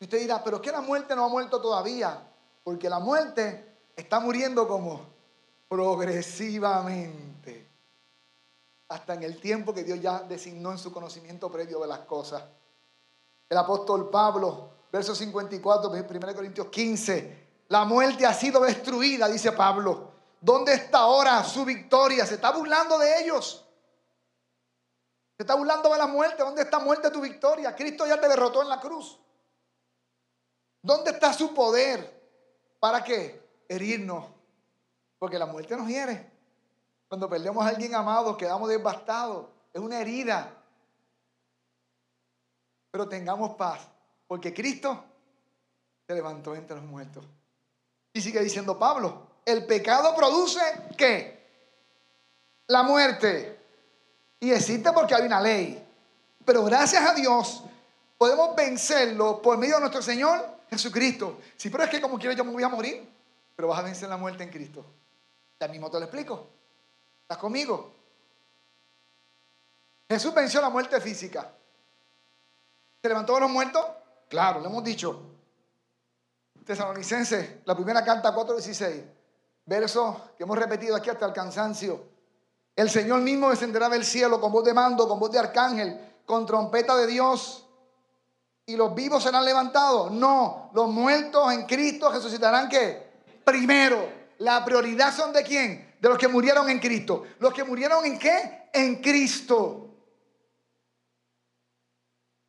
Y 0.00 0.04
usted 0.04 0.18
dirá, 0.18 0.42
pero 0.42 0.56
es 0.56 0.62
que 0.62 0.72
la 0.72 0.80
muerte 0.80 1.14
no 1.14 1.24
ha 1.24 1.28
muerto 1.28 1.60
todavía, 1.60 2.20
porque 2.64 2.88
la 2.88 2.98
muerte 2.98 3.71
está 3.96 4.20
muriendo 4.20 4.66
como 4.66 5.06
progresivamente 5.68 7.70
hasta 8.88 9.14
en 9.14 9.22
el 9.22 9.40
tiempo 9.40 9.72
que 9.72 9.84
Dios 9.84 10.00
ya 10.00 10.20
designó 10.20 10.72
en 10.72 10.78
su 10.78 10.92
conocimiento 10.92 11.50
previo 11.50 11.80
de 11.80 11.86
las 11.86 12.00
cosas. 12.00 12.42
El 13.48 13.56
apóstol 13.56 14.10
Pablo, 14.10 14.70
verso 14.92 15.14
54, 15.14 15.90
1 15.90 16.34
Corintios 16.34 16.66
15, 16.68 17.42
la 17.68 17.86
muerte 17.86 18.26
ha 18.26 18.34
sido 18.34 18.60
destruida, 18.60 19.28
dice 19.28 19.52
Pablo. 19.52 20.12
¿Dónde 20.40 20.74
está 20.74 20.98
ahora 20.98 21.42
su 21.44 21.64
victoria? 21.64 22.26
Se 22.26 22.34
está 22.34 22.50
burlando 22.50 22.98
de 22.98 23.22
ellos. 23.22 23.64
Se 25.36 25.44
está 25.44 25.54
burlando 25.54 25.90
de 25.90 25.98
la 25.98 26.06
muerte. 26.06 26.42
¿Dónde 26.42 26.62
está 26.62 26.80
muerte 26.80 27.10
tu 27.10 27.20
victoria? 27.20 27.74
Cristo 27.74 28.06
ya 28.06 28.20
te 28.20 28.28
derrotó 28.28 28.60
en 28.60 28.68
la 28.68 28.80
cruz. 28.80 29.18
¿Dónde 30.82 31.12
está 31.12 31.32
su 31.32 31.54
poder? 31.54 32.20
¿Para 32.78 33.02
qué? 33.02 33.41
Herirnos 33.68 34.26
Porque 35.18 35.38
la 35.38 35.46
muerte 35.46 35.76
nos 35.76 35.86
hiere. 35.88 36.30
Cuando 37.08 37.28
perdemos 37.28 37.64
a 37.64 37.68
alguien 37.68 37.94
amado, 37.94 38.36
quedamos 38.36 38.68
devastados. 38.68 39.46
Es 39.72 39.80
una 39.80 40.00
herida. 40.00 40.52
Pero 42.90 43.08
tengamos 43.08 43.54
paz, 43.54 43.80
porque 44.26 44.52
Cristo 44.52 45.04
se 46.06 46.14
levantó 46.14 46.54
entre 46.54 46.76
los 46.76 46.84
muertos. 46.84 47.24
Y 48.12 48.20
sigue 48.20 48.40
diciendo 48.40 48.78
Pablo, 48.78 49.26
el 49.44 49.64
pecado 49.66 50.14
produce 50.14 50.60
qué? 50.96 51.42
La 52.66 52.82
muerte. 52.82 53.60
Y 54.40 54.50
existe 54.50 54.92
porque 54.92 55.14
hay 55.14 55.22
una 55.26 55.40
ley. 55.40 55.86
Pero 56.44 56.64
gracias 56.64 57.08
a 57.08 57.14
Dios 57.14 57.62
podemos 58.18 58.54
vencerlo 58.54 59.40
por 59.40 59.58
medio 59.58 59.74
de 59.74 59.80
nuestro 59.80 60.02
Señor 60.02 60.58
Jesucristo. 60.70 61.38
Sí, 61.56 61.70
pero 61.70 61.84
es 61.84 61.90
que 61.90 62.00
como 62.00 62.18
quiera 62.18 62.34
yo 62.34 62.44
me 62.44 62.52
voy 62.52 62.62
a 62.62 62.68
morir, 62.68 63.08
pero 63.56 63.68
vas 63.68 63.78
a 63.78 63.82
vencer 63.82 64.08
la 64.08 64.16
muerte 64.16 64.42
en 64.42 64.50
Cristo. 64.50 64.84
Ya 65.60 65.68
mismo 65.68 65.90
te 65.90 65.98
lo 65.98 66.04
explico. 66.04 66.48
¿Estás 67.22 67.38
conmigo? 67.38 67.94
Jesús 70.08 70.34
venció 70.34 70.60
la 70.60 70.68
muerte 70.68 71.00
física. 71.00 71.52
¿Se 73.00 73.08
levantó 73.08 73.34
de 73.34 73.40
los 73.40 73.50
muertos? 73.50 73.84
Claro, 74.28 74.60
lo 74.60 74.66
hemos 74.66 74.84
dicho. 74.84 75.20
Tesalonicenses, 76.64 77.64
la 77.64 77.74
primera 77.74 78.04
carta 78.04 78.34
4.16, 78.34 79.04
verso 79.66 80.32
que 80.36 80.44
hemos 80.44 80.58
repetido 80.58 80.94
aquí 80.94 81.10
hasta 81.10 81.26
el 81.26 81.32
cansancio. 81.32 82.04
El 82.74 82.88
Señor 82.88 83.20
mismo 83.20 83.50
descenderá 83.50 83.88
del 83.88 84.04
cielo 84.04 84.40
con 84.40 84.52
voz 84.52 84.64
de 84.64 84.72
mando, 84.72 85.08
con 85.08 85.18
voz 85.18 85.30
de 85.30 85.38
arcángel, 85.38 85.98
con 86.24 86.46
trompeta 86.46 86.96
de 86.96 87.06
Dios. 87.06 87.66
¿Y 88.64 88.76
los 88.76 88.94
vivos 88.94 89.22
serán 89.22 89.44
levantados? 89.44 90.10
No, 90.12 90.70
los 90.72 90.88
muertos 90.88 91.52
en 91.52 91.66
Cristo 91.66 92.10
resucitarán 92.10 92.68
¿qué? 92.68 93.11
Primero. 93.44 94.22
La 94.38 94.64
prioridad 94.64 95.14
son 95.14 95.32
de 95.32 95.44
quién? 95.44 95.96
De 96.00 96.08
los 96.08 96.18
que 96.18 96.26
murieron 96.26 96.68
en 96.68 96.80
Cristo. 96.80 97.26
¿Los 97.38 97.54
que 97.54 97.62
murieron 97.62 98.04
en 98.04 98.18
qué? 98.18 98.68
En 98.72 99.00
Cristo. 99.00 99.82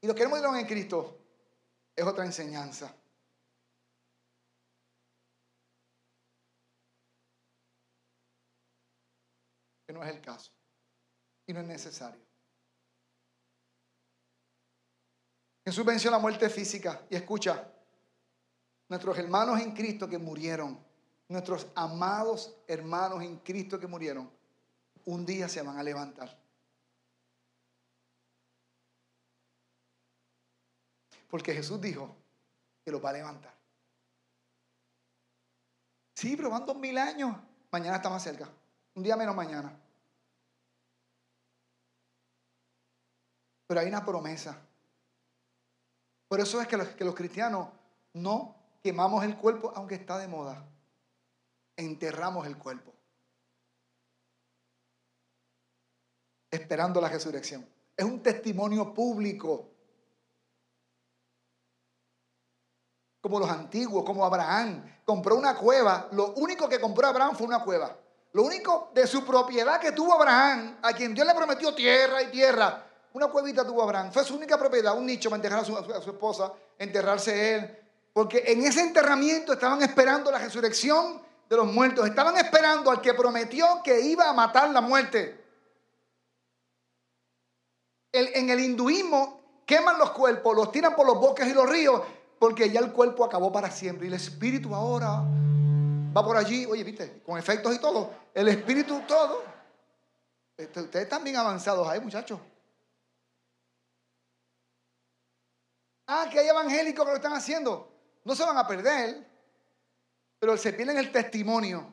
Y 0.01 0.08
los 0.08 0.15
que 0.15 0.27
murieron 0.27 0.58
en 0.58 0.65
Cristo 0.65 1.19
es 1.95 2.03
otra 2.06 2.25
enseñanza. 2.25 2.93
Que 9.86 9.93
no 9.93 10.03
es 10.03 10.10
el 10.10 10.19
caso. 10.19 10.51
Y 11.45 11.53
no 11.53 11.60
es 11.60 11.67
necesario. 11.67 12.21
Jesús 15.63 15.86
venció 15.86 16.12
la 16.12 16.19
muerte 16.19 16.49
física. 16.49 17.06
Y 17.10 17.15
escucha, 17.15 17.71
nuestros 18.89 19.17
hermanos 19.17 19.62
en 19.62 19.73
Cristo 19.73 20.10
que 20.10 20.17
murieron, 20.17 20.83
nuestros 21.34 21.67
amados 21.74 22.56
hermanos 22.67 23.24
en 23.24 23.38
Cristo 23.39 23.80
que 23.80 23.88
murieron, 23.88 24.30
un 25.06 25.26
día 25.26 25.50
se 25.50 25.62
van 25.62 25.78
a 25.78 25.84
levantar. 25.84 26.38
Porque 31.30 31.54
Jesús 31.54 31.82
dijo 31.82 32.15
que 32.86 32.91
los 32.91 33.04
va 33.04 33.10
a 33.10 33.13
levantar. 33.13 33.54
Sí, 36.13 36.38
pero 36.38 36.52
van 36.52 36.65
dos 36.65 36.78
mil 36.78 36.98
años. 36.98 37.36
Mañana 37.72 37.96
está 37.98 38.10
más 38.12 38.22
cerca. 38.22 38.48
Un 38.93 39.02
día 39.02 39.17
menos 39.17 39.36
mañana. 39.36 39.76
Pero 43.65 43.80
hay 43.80 43.88
una 43.88 44.06
promesa. 44.06 44.62
Por 46.28 46.39
eso 46.39 46.62
es 46.62 46.67
que 46.67 46.78
los, 46.78 46.89
que 46.89 47.04
los 47.04 47.15
cristianos 47.15 47.69
no 48.13 48.56
quemamos 48.84 49.24
el 49.24 49.36
cuerpo 49.36 49.74
aunque 49.76 49.96
está 49.96 50.19
de 50.19 50.28
moda. 50.28 50.63
Enterramos 51.76 52.46
el 52.48 52.58
cuerpo. 52.58 52.94
Esperando 56.50 57.02
la 57.02 57.10
resurrección. 57.10 57.68
Es 57.96 58.06
un 58.06 58.22
testimonio 58.22 58.94
público. 58.94 59.70
Como 63.22 63.40
los 63.40 63.50
antiguos, 63.50 64.04
como 64.04 64.26
Abraham. 64.26 65.02
Compró 65.06 65.36
una 65.36 65.56
cueva. 65.56 66.10
Lo 66.12 66.34
único 66.34 66.70
que 66.70 66.80
compró 66.80 67.08
Abraham 67.08 67.36
fue 67.36 67.48
una 67.48 67.64
cueva. 67.64 67.98
Lo 68.34 68.44
único 68.44 68.92
de 68.94 69.06
su 69.06 69.24
propiedad 69.24 69.80
que 69.80 69.92
tuvo 69.92 70.14
Abraham, 70.14 70.78
a 70.82 70.92
quien 70.94 71.14
Dios 71.14 71.26
le 71.26 71.36
prometió 71.36 71.74
tierra 71.74 72.24
y 72.24 72.32
tierra, 72.32 72.84
una 73.14 73.28
cuevita 73.28 73.66
tuvo 73.66 73.84
Abraham. 73.84 74.12
Fue 74.12 74.24
su 74.24 74.36
única 74.36 74.58
propiedad, 74.58 74.98
un 74.98 75.06
nicho 75.06 75.30
para 75.30 75.38
enterrar 75.38 75.60
a 75.60 75.66
su, 75.66 76.10
esposa, 76.10 76.52
enterrarse 76.80 77.56
él. 77.56 77.80
Porque 78.12 78.44
en 78.48 78.64
ese 78.64 78.82
enterramiento 78.82 79.54
estaban 79.54 79.82
esperando 79.84 80.32
la 80.32 80.40
resurrección 80.40 81.22
los 81.58 81.72
muertos. 81.72 82.08
Estaban 82.08 82.38
esperando 82.38 82.92
al 82.92 83.02
que 83.02 83.13
prometió 83.13 83.82
que 83.84 84.02
iba 84.02 84.30
a 84.30 84.34
matar 84.34 84.70
la 84.70 84.82
muerte. 84.82 85.42
en 88.12 88.50
el 88.50 88.60
hinduismo 88.60 89.44
queman 89.66 89.98
los 89.98 90.12
cuerpos, 90.12 90.56
los 90.56 90.72
tiran 90.72 90.96
por 90.96 91.06
los 91.06 91.20
bosques 91.20 91.48
y 91.48 91.54
los 91.54 91.70
ríos, 91.70 92.02
porque 92.39 92.70
ya 92.70 92.80
el 92.80 92.92
cuerpo 92.92 93.24
acabó 93.24 93.52
para 93.52 93.72
siempre. 93.72 94.06
Y 94.06 94.10
el 94.10 94.16
espíritu 94.16 94.74
ahora 94.76 95.24
va 96.16 96.24
por 96.24 96.38
allí, 96.38 96.66
oye, 96.66 96.84
viste, 96.84 97.22
con 97.26 97.38
efectos 97.38 97.74
y 97.76 97.80
todo. 97.80 98.12
El 98.34 98.48
espíritu 98.50 99.02
todo. 99.08 99.44
Este, 100.58 100.82
ustedes 100.82 101.06
están 101.06 101.24
bien 101.24 101.38
avanzados 101.38 101.88
ahí, 101.88 102.00
muchachos. 102.00 102.39
Ah, 106.08 106.28
que 106.32 106.39
hay 106.39 106.48
evangélicos 106.48 107.06
que 107.06 107.12
lo 107.12 107.18
están 107.18 107.34
haciendo. 107.34 107.92
No 108.24 108.36
se 108.36 108.44
van 108.44 108.58
a 108.58 108.68
perder, 108.68 109.26
pero 110.43 110.58
se 110.58 110.73
pierden 110.73 110.97
el 110.97 111.10
testimonio. 111.10 111.88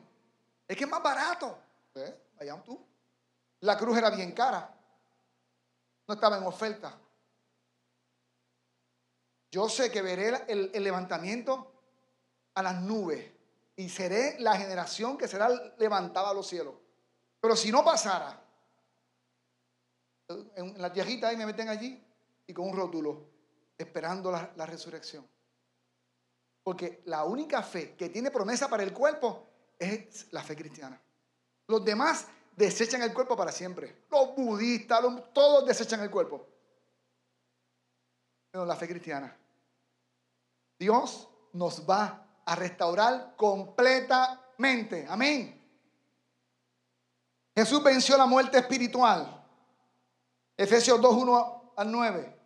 Es 0.67 0.75
que 0.75 0.83
es 0.83 0.89
más 0.89 1.01
barato. 1.01 1.57
¿Eh? 1.95 2.19
Tú. 2.65 2.85
La 3.61 3.77
cruz 3.77 3.97
era 3.97 4.09
bien 4.09 4.33
cara. 4.33 4.77
No 6.05 6.15
estaba 6.15 6.37
en 6.37 6.43
oferta. 6.43 6.99
Yo 9.49 9.69
sé 9.69 9.89
que 9.89 10.01
veré 10.01 10.43
el, 10.49 10.83
levantamiento 10.83 11.71
a 12.53 12.61
las 12.61 12.81
nubes 12.81 13.25
y 13.77 13.87
seré 13.87 14.37
la 14.39 14.57
generación 14.57 15.17
que 15.17 15.29
será 15.29 15.47
levantada 15.77 16.31
a 16.31 16.33
los 16.33 16.45
cielos. 16.45 16.75
Pero 17.39 17.55
si 17.55 17.71
no 17.71 17.85
pasara, 17.85 18.37
en 20.27 20.81
la 20.81 20.91
tierrita 20.91 21.29
ahí 21.29 21.37
me 21.37 21.45
meten 21.45 21.69
allí 21.69 22.03
y 22.45 22.53
con 22.53 22.67
un 22.67 22.75
rótulo, 22.75 23.29
esperando 23.77 24.29
la, 24.29 24.65
resurrección. 24.65 25.25
Porque 26.63 27.01
la 27.05 27.23
única 27.23 27.63
fe 27.63 27.95
que 27.95 28.09
tiene 28.09 28.31
promesa 28.31 28.69
para 28.69 28.83
el 28.83 28.93
cuerpo 28.93 29.47
es 29.79 30.27
la 30.31 30.43
fe 30.43 30.55
cristiana. 30.55 31.01
Los 31.67 31.83
demás 31.83 32.27
desechan 32.55 33.01
el 33.01 33.13
cuerpo 33.13 33.35
para 33.35 33.51
siempre. 33.51 34.03
Los 34.09 34.35
budistas, 34.35 35.01
todos 35.33 35.65
desechan 35.65 36.01
el 36.01 36.11
cuerpo. 36.11 36.47
Pero 38.51 38.65
la 38.65 38.75
fe 38.75 38.87
cristiana. 38.87 39.35
Dios 40.77 41.27
nos 41.53 41.87
va 41.89 42.27
a 42.45 42.55
restaurar 42.55 43.35
completamente. 43.35 45.05
Amén. 45.09 45.57
Jesús 47.55 47.83
venció 47.83 48.17
la 48.17 48.25
muerte 48.25 48.57
espiritual. 48.57 49.45
Efesios 50.57 51.01
2, 51.01 51.15
1 51.15 51.73
al 51.77 51.91
9. 51.91 52.40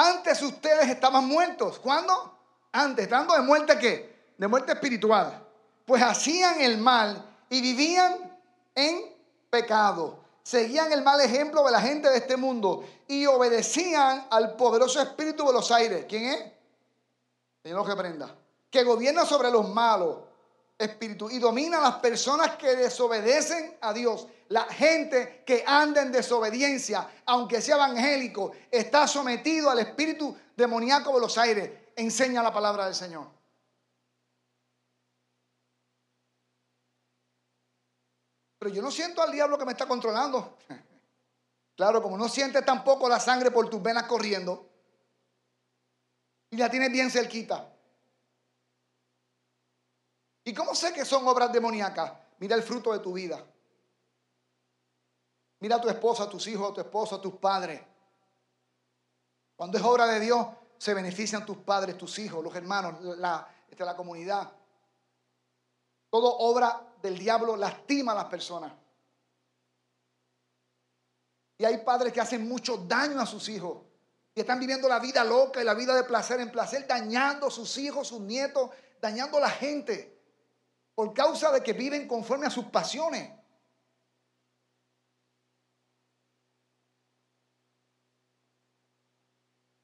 Antes 0.00 0.40
ustedes 0.42 0.88
estaban 0.88 1.26
muertos. 1.26 1.80
¿Cuándo? 1.80 2.32
Antes, 2.70 3.06
estando 3.06 3.34
de 3.34 3.40
muerte 3.40 3.76
qué? 3.80 4.30
De 4.38 4.46
muerte 4.46 4.70
espiritual. 4.70 5.44
Pues 5.84 6.00
hacían 6.00 6.60
el 6.60 6.78
mal 6.78 7.20
y 7.50 7.60
vivían 7.60 8.38
en 8.76 9.12
pecado. 9.50 10.20
Seguían 10.44 10.92
el 10.92 11.02
mal 11.02 11.20
ejemplo 11.20 11.64
de 11.64 11.72
la 11.72 11.80
gente 11.80 12.08
de 12.10 12.18
este 12.18 12.36
mundo 12.36 12.84
y 13.08 13.26
obedecían 13.26 14.28
al 14.30 14.54
poderoso 14.54 15.02
espíritu 15.02 15.44
de 15.48 15.52
los 15.52 15.68
aires. 15.72 16.06
¿Quién 16.08 16.26
es? 16.26 16.44
Señor 17.64 17.84
que 17.84 17.90
aprenda. 17.90 18.36
Que 18.70 18.84
gobierna 18.84 19.26
sobre 19.26 19.50
los 19.50 19.68
malos 19.68 20.18
espíritus 20.78 21.32
y 21.32 21.40
domina 21.40 21.80
las 21.80 21.96
personas 21.96 22.56
que 22.56 22.76
desobedecen 22.76 23.76
a 23.80 23.92
Dios. 23.92 24.28
La 24.48 24.64
gente 24.64 25.42
que 25.44 25.64
anda 25.66 26.00
en 26.00 26.12
desobediencia, 26.12 27.10
aunque 27.26 27.60
sea 27.60 27.74
evangélico, 27.74 28.52
está 28.70 29.06
sometido 29.06 29.68
al 29.68 29.80
espíritu 29.80 30.36
demoníaco 30.56 31.12
de 31.14 31.20
los 31.20 31.36
aires. 31.36 31.70
Enseña 31.96 32.42
la 32.42 32.52
palabra 32.52 32.86
del 32.86 32.94
Señor. 32.94 33.26
Pero 38.58 38.74
yo 38.74 38.82
no 38.82 38.90
siento 38.90 39.22
al 39.22 39.32
diablo 39.32 39.58
que 39.58 39.64
me 39.64 39.72
está 39.72 39.86
controlando. 39.86 40.56
Claro, 41.78 42.02
como 42.02 42.18
no 42.18 42.28
sientes 42.28 42.64
tampoco 42.64 43.08
la 43.08 43.20
sangre 43.20 43.52
por 43.52 43.70
tus 43.70 43.80
venas 43.80 44.02
corriendo. 44.08 44.68
Y 46.50 46.56
la 46.56 46.68
tienes 46.68 46.90
bien 46.90 47.08
cerquita. 47.08 47.72
¿Y 50.48 50.54
cómo 50.54 50.74
sé 50.74 50.94
que 50.94 51.04
son 51.04 51.28
obras 51.28 51.52
demoníacas? 51.52 52.10
Mira 52.38 52.56
el 52.56 52.62
fruto 52.62 52.94
de 52.94 53.00
tu 53.00 53.12
vida. 53.12 53.44
Mira 55.60 55.76
a 55.76 55.80
tu 55.80 55.90
esposa, 55.90 56.22
a 56.22 56.30
tus 56.30 56.46
hijos, 56.46 56.70
a 56.70 56.74
tu 56.74 56.80
esposo, 56.80 57.16
a 57.16 57.20
tus 57.20 57.34
padres. 57.34 57.82
Cuando 59.56 59.76
es 59.76 59.84
obra 59.84 60.06
de 60.06 60.20
Dios, 60.20 60.46
se 60.78 60.94
benefician 60.94 61.44
tus 61.44 61.58
padres, 61.58 61.98
tus 61.98 62.18
hijos, 62.18 62.42
los 62.42 62.54
hermanos, 62.54 62.98
la, 63.18 63.46
este, 63.68 63.84
la 63.84 63.94
comunidad. 63.94 64.50
Todo 66.08 66.38
obra 66.38 66.94
del 67.02 67.18
diablo 67.18 67.54
lastima 67.54 68.12
a 68.12 68.14
las 68.14 68.24
personas. 68.24 68.72
Y 71.58 71.64
hay 71.66 71.76
padres 71.84 72.10
que 72.10 72.22
hacen 72.22 72.48
mucho 72.48 72.78
daño 72.88 73.20
a 73.20 73.26
sus 73.26 73.50
hijos. 73.50 73.82
Y 74.34 74.40
están 74.40 74.58
viviendo 74.58 74.88
la 74.88 74.98
vida 74.98 75.22
loca 75.24 75.60
y 75.60 75.64
la 75.64 75.74
vida 75.74 75.94
de 75.94 76.04
placer 76.04 76.40
en 76.40 76.50
placer, 76.50 76.86
dañando 76.86 77.48
a 77.48 77.50
sus 77.50 77.76
hijos, 77.76 78.08
sus 78.08 78.20
nietos, 78.20 78.70
dañando 78.98 79.36
a 79.36 79.40
la 79.40 79.50
gente. 79.50 80.17
Por 80.98 81.14
causa 81.14 81.52
de 81.52 81.62
que 81.62 81.74
viven 81.74 82.08
conforme 82.08 82.46
a 82.46 82.50
sus 82.50 82.64
pasiones. 82.64 83.32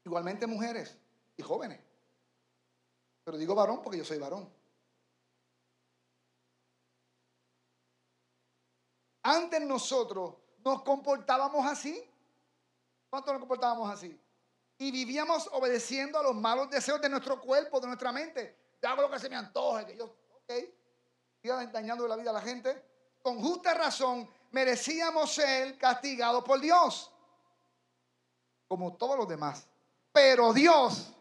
Igualmente 0.05 0.45
mujeres 0.49 0.99
y 1.37 1.43
jóvenes. 1.45 1.81
Pero 3.23 3.37
digo 3.39 3.55
varón 3.55 3.81
porque 3.81 3.99
yo 3.99 4.05
soy 4.05 4.19
varón. 4.19 4.53
Antes 9.23 9.61
nosotros 9.61 10.35
nos 10.65 10.83
comportábamos 10.83 11.65
así. 11.65 12.11
¿Cuánto 13.09 13.31
nos 13.31 13.39
comportábamos 13.39 13.89
así? 13.89 14.21
Y 14.79 14.91
vivíamos 14.91 15.49
obedeciendo 15.53 16.19
a 16.19 16.25
los 16.25 16.35
malos 16.35 16.69
deseos 16.71 17.01
de 17.01 17.09
nuestro 17.09 17.41
cuerpo, 17.41 17.79
de 17.79 17.87
nuestra 17.87 18.11
mente. 18.11 18.75
Yo 18.83 18.89
hago 18.89 19.03
lo 19.03 19.11
que 19.13 19.21
se 19.21 19.29
me 19.29 19.37
antoje, 19.37 19.87
que 19.87 19.97
yo, 19.97 20.07
ok, 20.07 20.53
siga 21.45 21.63
dañando 21.67 22.09
la 22.09 22.17
vida 22.17 22.31
a 22.31 22.33
la 22.33 22.41
gente. 22.41 22.83
Con 23.21 23.39
justa 23.39 23.75
razón 23.75 24.27
merecíamos 24.53 25.35
ser 25.35 25.77
castigados 25.77 26.43
por 26.43 26.59
Dios, 26.59 27.13
como 28.67 28.97
todos 28.97 29.19
los 29.19 29.29
demás. 29.29 29.67
Pero 30.11 30.55
Dios 30.55 31.13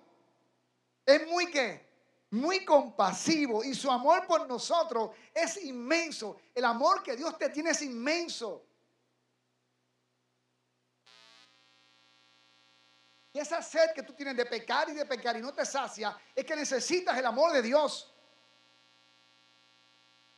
es 1.06 1.28
muy 1.28 1.52
que 1.52 1.92
muy 2.30 2.64
compasivo 2.64 3.66
y 3.66 3.76
su 3.76 3.92
amor 3.92 4.26
por 4.26 4.48
nosotros 4.48 5.10
es 5.34 5.62
inmenso. 5.62 6.38
El 6.56 6.64
amor 6.64 7.04
que 7.04 7.18
Dios 7.18 7.38
te 7.38 7.50
tiene 7.50 7.72
es 7.72 7.82
inmenso. 7.82 8.66
Y 13.34 13.40
esa 13.40 13.62
sed 13.62 13.92
que 13.94 14.04
tú 14.04 14.14
tienes 14.14 14.38
de 14.38 14.46
pecar 14.46 14.88
y 14.90 14.94
de 14.94 15.06
pecar 15.06 15.36
y 15.36 15.42
no 15.42 15.54
te 15.54 15.66
sacia, 15.66 16.18
es 16.34 16.46
que 16.46 16.56
necesitas 16.56 17.18
el 17.18 17.26
amor 17.26 17.52
de 17.52 17.62
Dios. 17.62 18.12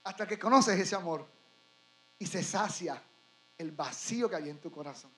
Hasta 0.06 0.26
que 0.26 0.40
conoces 0.40 0.80
ese 0.80 0.96
amor 0.96 1.28
y 2.18 2.26
se 2.26 2.42
sacia 2.42 3.02
el 3.58 3.72
vacío 3.72 4.30
que 4.30 4.38
hay 4.38 4.50
en 4.50 4.60
tu 4.60 4.72
corazón. 4.72 5.12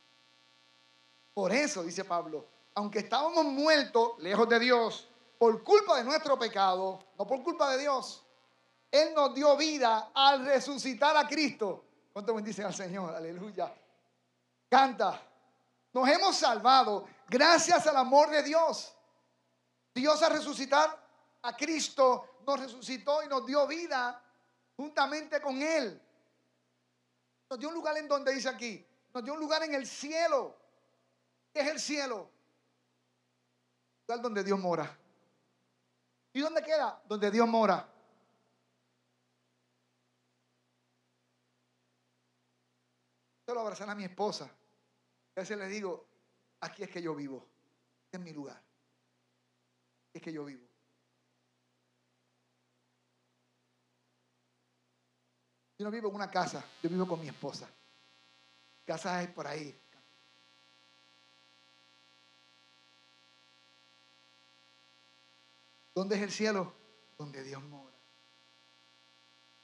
Por 1.33 1.51
eso, 1.51 1.83
dice 1.83 2.03
Pablo, 2.03 2.47
aunque 2.73 2.99
estábamos 2.99 3.45
muertos 3.45 4.17
lejos 4.19 4.49
de 4.49 4.59
Dios, 4.59 5.07
por 5.37 5.63
culpa 5.63 5.97
de 5.97 6.03
nuestro 6.03 6.37
pecado, 6.37 6.99
no 7.17 7.27
por 7.27 7.43
culpa 7.43 7.71
de 7.71 7.79
Dios, 7.81 8.25
Él 8.91 9.13
nos 9.15 9.35
dio 9.35 9.55
vida 9.55 10.11
al 10.13 10.45
resucitar 10.45 11.15
a 11.15 11.27
Cristo. 11.27 11.83
¿Cuánto 12.11 12.33
bendice 12.33 12.63
al 12.63 12.73
Señor? 12.73 13.13
Aleluya. 13.13 13.73
Canta. 14.69 15.21
Nos 15.93 16.09
hemos 16.09 16.35
salvado 16.35 17.05
gracias 17.27 17.85
al 17.87 17.97
amor 17.97 18.29
de 18.29 18.43
Dios. 18.43 18.93
Dios 19.93 20.21
al 20.23 20.31
resucitar 20.31 21.07
a 21.41 21.55
Cristo 21.55 22.39
nos 22.45 22.59
resucitó 22.59 23.23
y 23.23 23.27
nos 23.27 23.45
dio 23.45 23.67
vida 23.67 24.21
juntamente 24.77 25.41
con 25.41 25.61
Él. 25.61 25.99
Nos 27.49 27.59
dio 27.59 27.69
un 27.69 27.73
lugar 27.73 27.97
en 27.97 28.07
donde 28.07 28.33
dice 28.33 28.47
aquí, 28.47 28.85
nos 29.13 29.23
dio 29.23 29.33
un 29.33 29.39
lugar 29.39 29.63
en 29.63 29.73
el 29.73 29.85
cielo. 29.85 30.55
¿Qué 31.51 31.61
es 31.61 31.67
el 31.67 31.79
cielo? 31.79 32.29
Lugar 34.07 34.21
donde 34.21 34.43
Dios 34.43 34.59
mora. 34.59 34.97
¿Y 36.33 36.39
dónde 36.39 36.61
queda? 36.61 37.01
Donde 37.07 37.31
Dios 37.31 37.47
mora. 37.47 37.89
Yo 43.47 43.53
lo 43.53 43.61
abrazar 43.61 43.89
a 43.89 43.95
mi 43.95 44.03
esposa. 44.03 44.45
A 44.45 45.39
veces 45.39 45.57
le 45.57 45.67
digo, 45.67 46.05
aquí 46.61 46.83
es 46.83 46.89
que 46.89 47.01
yo 47.01 47.15
vivo. 47.15 47.47
Este 48.05 48.17
es 48.17 48.23
mi 48.23 48.33
lugar. 48.33 48.57
Aquí 48.57 50.15
es 50.15 50.21
que 50.21 50.33
yo 50.33 50.45
vivo. 50.45 50.66
Yo 55.77 55.85
no 55.85 55.91
vivo 55.91 56.09
en 56.09 56.15
una 56.15 56.29
casa, 56.29 56.63
yo 56.81 56.89
vivo 56.89 57.07
con 57.07 57.19
mi 57.19 57.27
esposa. 57.27 57.69
Casa 58.85 59.21
es 59.21 59.29
por 59.29 59.45
ahí, 59.47 59.79
¿Dónde 65.97 66.15
es 66.15 66.21
el 66.21 66.31
cielo? 66.31 66.71
Donde 67.17 67.41
Dios 67.41 67.59
mora. 67.63 67.97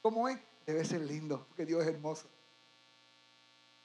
¿Cómo 0.02 0.28
es? 0.28 0.40
Debe 0.66 0.84
ser 0.84 1.02
lindo, 1.02 1.46
porque 1.48 1.64
Dios 1.64 1.84
es 1.84 1.90
hermoso. 1.90 2.28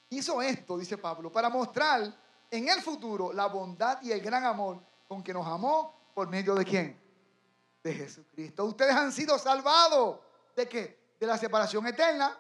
Hizo 0.08 0.40
esto, 0.40 0.78
dice 0.78 0.96
Pablo, 0.96 1.30
para 1.30 1.50
mostrar 1.50 2.10
en 2.50 2.68
el 2.70 2.80
futuro 2.80 3.34
la 3.34 3.48
bondad 3.48 4.00
y 4.00 4.12
el 4.12 4.22
gran 4.22 4.46
amor 4.46 4.80
con 5.06 5.22
que 5.22 5.34
nos 5.34 5.46
amó 5.46 6.10
por 6.14 6.30
medio 6.30 6.54
de 6.54 6.64
quién? 6.64 6.98
De 7.82 7.92
Jesucristo. 7.92 8.64
Ustedes 8.64 8.94
han 8.94 9.12
sido 9.12 9.38
salvados. 9.38 10.18
¿De 10.56 10.66
qué? 10.66 10.98
De 11.18 11.26
la 11.26 11.36
separación 11.36 11.86
eterna. 11.86 12.38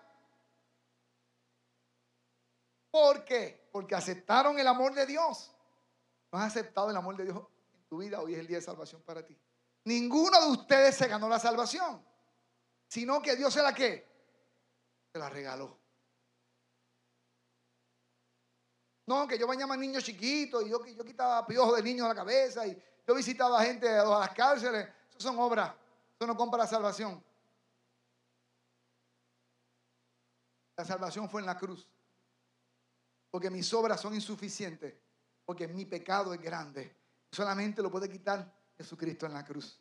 ¿Por 2.90 3.24
qué? 3.24 3.68
Porque 3.72 3.94
aceptaron 3.94 4.58
el 4.58 4.66
amor 4.66 4.94
de 4.94 5.06
Dios. 5.06 5.54
¿No 6.32 6.38
has 6.38 6.46
aceptado 6.46 6.90
el 6.90 6.96
amor 6.96 7.16
de 7.16 7.24
Dios 7.24 7.36
en 7.36 7.88
tu 7.88 7.98
vida? 7.98 8.20
Hoy 8.20 8.34
es 8.34 8.40
el 8.40 8.46
día 8.46 8.58
de 8.58 8.62
salvación 8.62 9.02
para 9.02 9.24
ti. 9.24 9.38
Ninguno 9.84 10.40
de 10.40 10.50
ustedes 10.50 10.96
se 10.96 11.08
ganó 11.08 11.28
la 11.28 11.38
salvación, 11.38 12.04
sino 12.86 13.22
que 13.22 13.36
Dios 13.36 13.52
se 13.52 13.62
la 13.62 13.72
que 13.72 14.06
se 15.12 15.18
la 15.18 15.28
regaló. 15.28 15.78
No, 19.06 19.26
que 19.26 19.38
yo 19.38 19.46
bañaba 19.46 19.72
a 19.72 19.78
niños 19.78 20.04
chiquitos 20.04 20.66
y 20.66 20.68
yo, 20.68 20.84
yo 20.84 21.04
quitaba 21.04 21.46
piojos 21.46 21.76
de 21.76 21.82
niños 21.82 22.04
a 22.04 22.08
la 22.08 22.14
cabeza 22.14 22.66
y 22.66 22.78
yo 23.06 23.14
visitaba 23.14 23.64
gente 23.64 23.88
a 23.88 24.04
las 24.04 24.30
cárceles. 24.34 24.86
Eso 25.08 25.20
son 25.20 25.38
obras. 25.38 25.72
Eso 26.14 26.26
no 26.26 26.36
compra 26.36 26.58
la 26.58 26.66
salvación. 26.66 27.24
La 30.78 30.84
salvación 30.84 31.28
fue 31.28 31.40
en 31.40 31.46
la 31.46 31.58
cruz. 31.58 31.88
Porque 33.32 33.50
mis 33.50 33.70
obras 33.74 34.00
son 34.00 34.14
insuficientes. 34.14 34.94
Porque 35.44 35.66
mi 35.66 35.84
pecado 35.84 36.32
es 36.32 36.40
grande. 36.40 36.96
Solamente 37.32 37.82
lo 37.82 37.90
puede 37.90 38.08
quitar 38.08 38.50
Jesucristo 38.76 39.26
en 39.26 39.34
la 39.34 39.44
cruz. 39.44 39.80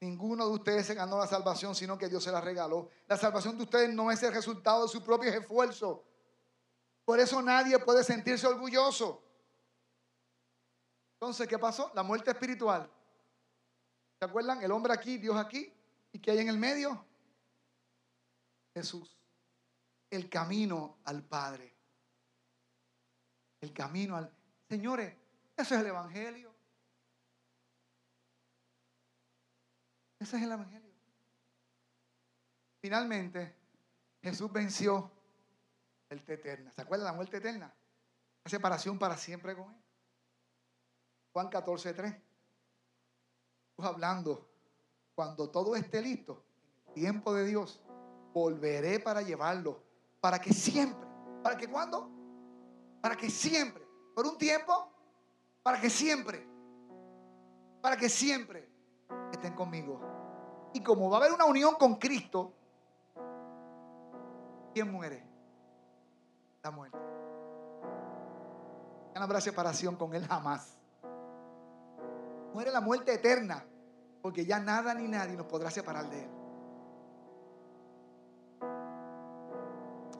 Ninguno 0.00 0.44
de 0.48 0.54
ustedes 0.54 0.86
se 0.86 0.94
ganó 0.94 1.18
la 1.18 1.28
salvación, 1.28 1.74
sino 1.76 1.96
que 1.96 2.08
Dios 2.08 2.24
se 2.24 2.32
la 2.32 2.40
regaló. 2.40 2.90
La 3.06 3.16
salvación 3.16 3.56
de 3.56 3.62
ustedes 3.62 3.94
no 3.94 4.10
es 4.10 4.20
el 4.24 4.34
resultado 4.34 4.82
de 4.82 4.88
sus 4.88 5.02
propios 5.02 5.34
esfuerzos. 5.36 6.00
Por 7.04 7.20
eso 7.20 7.40
nadie 7.40 7.78
puede 7.78 8.02
sentirse 8.02 8.46
orgulloso. 8.48 9.22
Entonces, 11.12 11.46
¿qué 11.46 11.60
pasó? 11.60 11.92
La 11.94 12.02
muerte 12.02 12.32
espiritual. 12.32 12.90
¿Se 14.18 14.24
acuerdan? 14.24 14.64
El 14.64 14.72
hombre 14.72 14.92
aquí, 14.92 15.16
Dios 15.16 15.36
aquí. 15.36 15.72
¿Y 16.10 16.18
qué 16.18 16.32
hay 16.32 16.40
en 16.40 16.48
el 16.48 16.58
medio? 16.58 17.13
Jesús. 18.74 19.16
El 20.10 20.28
camino 20.28 20.98
al 21.04 21.22
Padre. 21.22 21.74
El 23.60 23.72
camino 23.72 24.16
al... 24.16 24.30
Señores, 24.68 25.16
eso 25.56 25.74
es 25.74 25.80
el 25.80 25.86
Evangelio. 25.86 26.54
Ese 30.18 30.36
es 30.36 30.42
el 30.42 30.52
Evangelio. 30.52 30.92
Finalmente, 32.80 33.54
Jesús 34.22 34.52
venció 34.52 35.10
el 36.10 36.18
eterna. 36.26 36.70
¿Se 36.72 36.82
acuerdan 36.82 37.06
la 37.06 37.12
muerte 37.12 37.38
eterna? 37.38 37.74
La 38.44 38.50
separación 38.50 38.98
para 38.98 39.16
siempre 39.16 39.54
con 39.54 39.72
Él. 39.72 39.84
Juan 41.32 41.48
14, 41.48 41.94
3. 41.94 42.14
hablando, 43.78 44.48
cuando 45.14 45.50
todo 45.50 45.74
esté 45.74 46.00
listo, 46.00 46.44
en 46.84 46.88
el 46.88 46.94
tiempo 46.94 47.34
de 47.34 47.44
Dios, 47.44 47.80
volveré 48.34 48.98
para 48.98 49.22
llevarlo, 49.22 49.80
para 50.20 50.40
que 50.40 50.52
siempre, 50.52 51.08
para 51.42 51.56
que 51.56 51.68
cuando, 51.68 52.10
para 53.00 53.16
que 53.16 53.30
siempre, 53.30 53.86
por 54.14 54.26
un 54.26 54.36
tiempo, 54.36 54.90
para 55.62 55.80
que 55.80 55.88
siempre, 55.88 56.46
para 57.80 57.96
que 57.96 58.08
siempre 58.08 58.68
estén 59.32 59.54
conmigo. 59.54 60.00
Y 60.74 60.82
como 60.82 61.08
va 61.08 61.18
a 61.18 61.20
haber 61.20 61.32
una 61.32 61.44
unión 61.44 61.76
con 61.76 61.94
Cristo, 61.94 62.52
¿quién 64.74 64.90
muere? 64.90 65.24
La 66.62 66.72
muerte. 66.72 66.98
Ya 69.14 69.20
no 69.20 69.24
habrá 69.26 69.40
separación 69.40 69.94
con 69.94 70.12
Él 70.12 70.26
jamás. 70.26 70.76
Muere 72.52 72.72
la 72.72 72.80
muerte 72.80 73.14
eterna, 73.14 73.64
porque 74.20 74.44
ya 74.44 74.58
nada 74.58 74.92
ni 74.94 75.06
nadie 75.06 75.36
nos 75.36 75.46
podrá 75.46 75.70
separar 75.70 76.10
de 76.10 76.24
Él. 76.24 76.43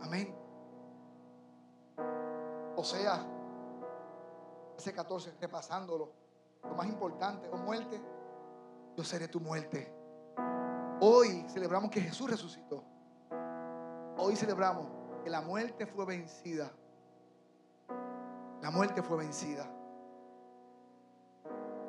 Amén. 0.04 0.34
O 2.76 2.84
sea, 2.84 3.24
ese 4.76 4.92
14, 4.92 5.34
repasándolo, 5.40 6.12
lo 6.62 6.74
más 6.74 6.86
importante, 6.86 7.48
o 7.50 7.56
muerte, 7.56 8.00
yo 8.96 9.02
seré 9.02 9.28
tu 9.28 9.40
muerte 9.40 10.04
Hoy 11.00 11.44
celebramos 11.48 11.90
que 11.90 12.00
Jesús 12.00 12.30
resucitó. 12.30 12.84
Hoy 14.16 14.36
celebramos 14.36 14.86
que 15.22 15.30
la 15.30 15.40
muerte 15.40 15.86
fue 15.86 16.06
vencida. 16.06 16.70
La 18.62 18.70
muerte 18.70 19.02
fue 19.02 19.18
vencida. 19.18 19.68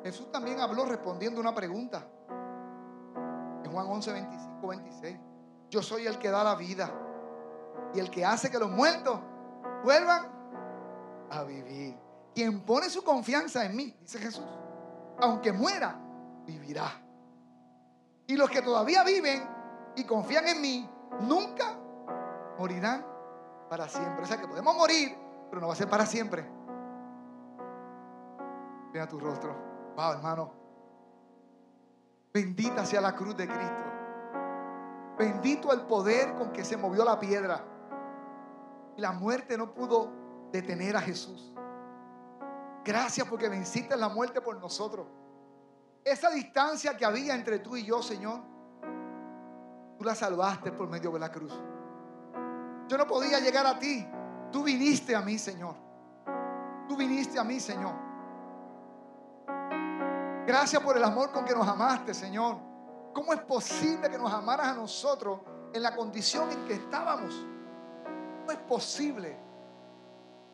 Jesús 0.03 0.31
también 0.31 0.59
habló 0.59 0.85
respondiendo 0.85 1.39
una 1.39 1.53
pregunta. 1.53 2.05
En 3.63 3.71
Juan 3.71 3.87
11, 3.87 4.11
25, 4.11 4.67
26. 4.67 5.19
Yo 5.69 5.81
soy 5.81 6.07
el 6.07 6.17
que 6.17 6.29
da 6.29 6.43
la 6.43 6.55
vida 6.55 6.91
y 7.93 7.99
el 7.99 8.09
que 8.09 8.25
hace 8.25 8.49
que 8.49 8.59
los 8.59 8.69
muertos 8.69 9.19
vuelvan 9.83 10.27
a 11.29 11.43
vivir. 11.43 11.97
Quien 12.33 12.61
pone 12.61 12.89
su 12.89 13.03
confianza 13.03 13.65
en 13.65 13.75
mí, 13.75 13.95
dice 14.01 14.19
Jesús, 14.19 14.45
aunque 15.19 15.53
muera, 15.53 15.97
vivirá. 16.45 16.91
Y 18.27 18.35
los 18.35 18.49
que 18.49 18.61
todavía 18.61 19.03
viven 19.03 19.47
y 19.95 20.03
confían 20.03 20.47
en 20.47 20.61
mí, 20.61 20.89
nunca 21.21 21.77
morirán 22.57 23.05
para 23.69 23.87
siempre. 23.87 24.23
O 24.23 24.27
sea 24.27 24.39
que 24.39 24.47
podemos 24.47 24.75
morir, 24.75 25.15
pero 25.49 25.61
no 25.61 25.67
va 25.67 25.73
a 25.73 25.77
ser 25.77 25.89
para 25.89 26.05
siempre. 26.05 26.45
Mira 28.91 29.07
tu 29.07 29.19
rostro. 29.19 29.93
Wow, 29.95 30.13
hermano. 30.13 30.51
Bendita 32.33 32.85
sea 32.85 32.99
la 32.99 33.15
cruz 33.15 33.35
de 33.37 33.47
Cristo. 33.47 33.94
Bendito 35.17 35.71
el 35.71 35.81
poder 35.81 36.35
con 36.35 36.51
que 36.51 36.65
se 36.65 36.75
movió 36.75 37.05
la 37.05 37.19
piedra. 37.19 37.63
Y 38.97 39.01
la 39.01 39.11
muerte 39.11 39.57
no 39.57 39.73
pudo 39.73 40.11
detener 40.51 40.95
a 40.95 41.01
Jesús. 41.01 41.53
Gracias 42.83 43.27
porque 43.27 43.49
venciste 43.49 43.95
la 43.97 44.09
muerte 44.09 44.41
por 44.41 44.59
nosotros. 44.59 45.07
Esa 46.03 46.29
distancia 46.29 46.95
que 46.95 47.05
había 47.05 47.33
entre 47.33 47.59
tú 47.59 47.75
y 47.75 47.83
yo, 47.83 48.01
Señor, 48.03 48.41
tú 49.97 50.05
la 50.05 50.13
salvaste 50.13 50.71
por 50.71 50.87
medio 50.87 51.11
de 51.11 51.19
la 51.19 51.31
cruz. 51.31 51.59
Yo 52.87 52.97
no 52.97 53.07
podía 53.07 53.39
llegar 53.39 53.65
a 53.65 53.79
ti. 53.79 54.07
Tú 54.51 54.63
viniste 54.63 55.15
a 55.15 55.21
mí, 55.21 55.37
Señor. 55.39 55.75
Tú 56.87 56.95
viniste 56.95 57.39
a 57.39 57.43
mí, 57.43 57.59
Señor. 57.59 57.93
Gracias 60.45 60.81
por 60.83 60.95
el 60.95 61.03
amor 61.03 61.31
con 61.31 61.43
que 61.43 61.55
nos 61.55 61.67
amaste, 61.67 62.13
Señor. 62.13 62.57
¿Cómo 63.15 63.31
es 63.31 63.39
posible 63.39 64.09
que 64.09 64.17
nos 64.17 64.31
amaras 64.33 64.67
a 64.67 64.73
nosotros 64.73 65.39
en 65.71 65.81
la 65.81 65.95
condición 65.95 66.51
en 66.51 66.65
que 66.65 66.73
estábamos? 66.73 67.33
¿Cómo 68.41 68.51
es 68.51 68.57
posible? 68.67 69.37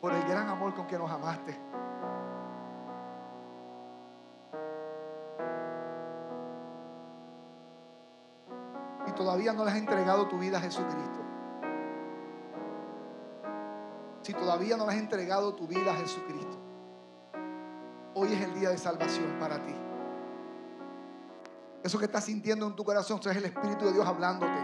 Por 0.00 0.12
el 0.12 0.22
gran 0.28 0.48
amor 0.48 0.72
con 0.72 0.86
que 0.86 0.96
nos 0.96 1.10
amaste. 1.10 1.58
Y 9.08 9.12
todavía 9.12 9.52
no 9.52 9.64
le 9.64 9.72
has 9.72 9.76
entregado 9.76 10.28
tu 10.28 10.38
vida 10.38 10.58
a 10.58 10.60
Jesucristo. 10.60 11.18
Si 14.22 14.32
todavía 14.34 14.76
no 14.76 14.86
le 14.86 14.92
has 14.92 14.98
entregado 14.98 15.52
tu 15.56 15.66
vida 15.66 15.90
a 15.90 15.96
Jesucristo. 15.96 16.56
Hoy 18.14 18.32
es 18.32 18.40
el 18.40 18.54
día 18.54 18.68
de 18.68 18.78
salvación 18.78 19.36
para 19.40 19.60
ti. 19.64 19.74
Eso 21.82 21.98
que 21.98 22.04
estás 22.04 22.24
sintiendo 22.24 22.66
en 22.66 22.76
tu 22.76 22.84
corazón, 22.84 23.18
es 23.18 23.36
el 23.36 23.44
Espíritu 23.44 23.86
de 23.86 23.92
Dios 23.92 24.06
hablándote. 24.06 24.58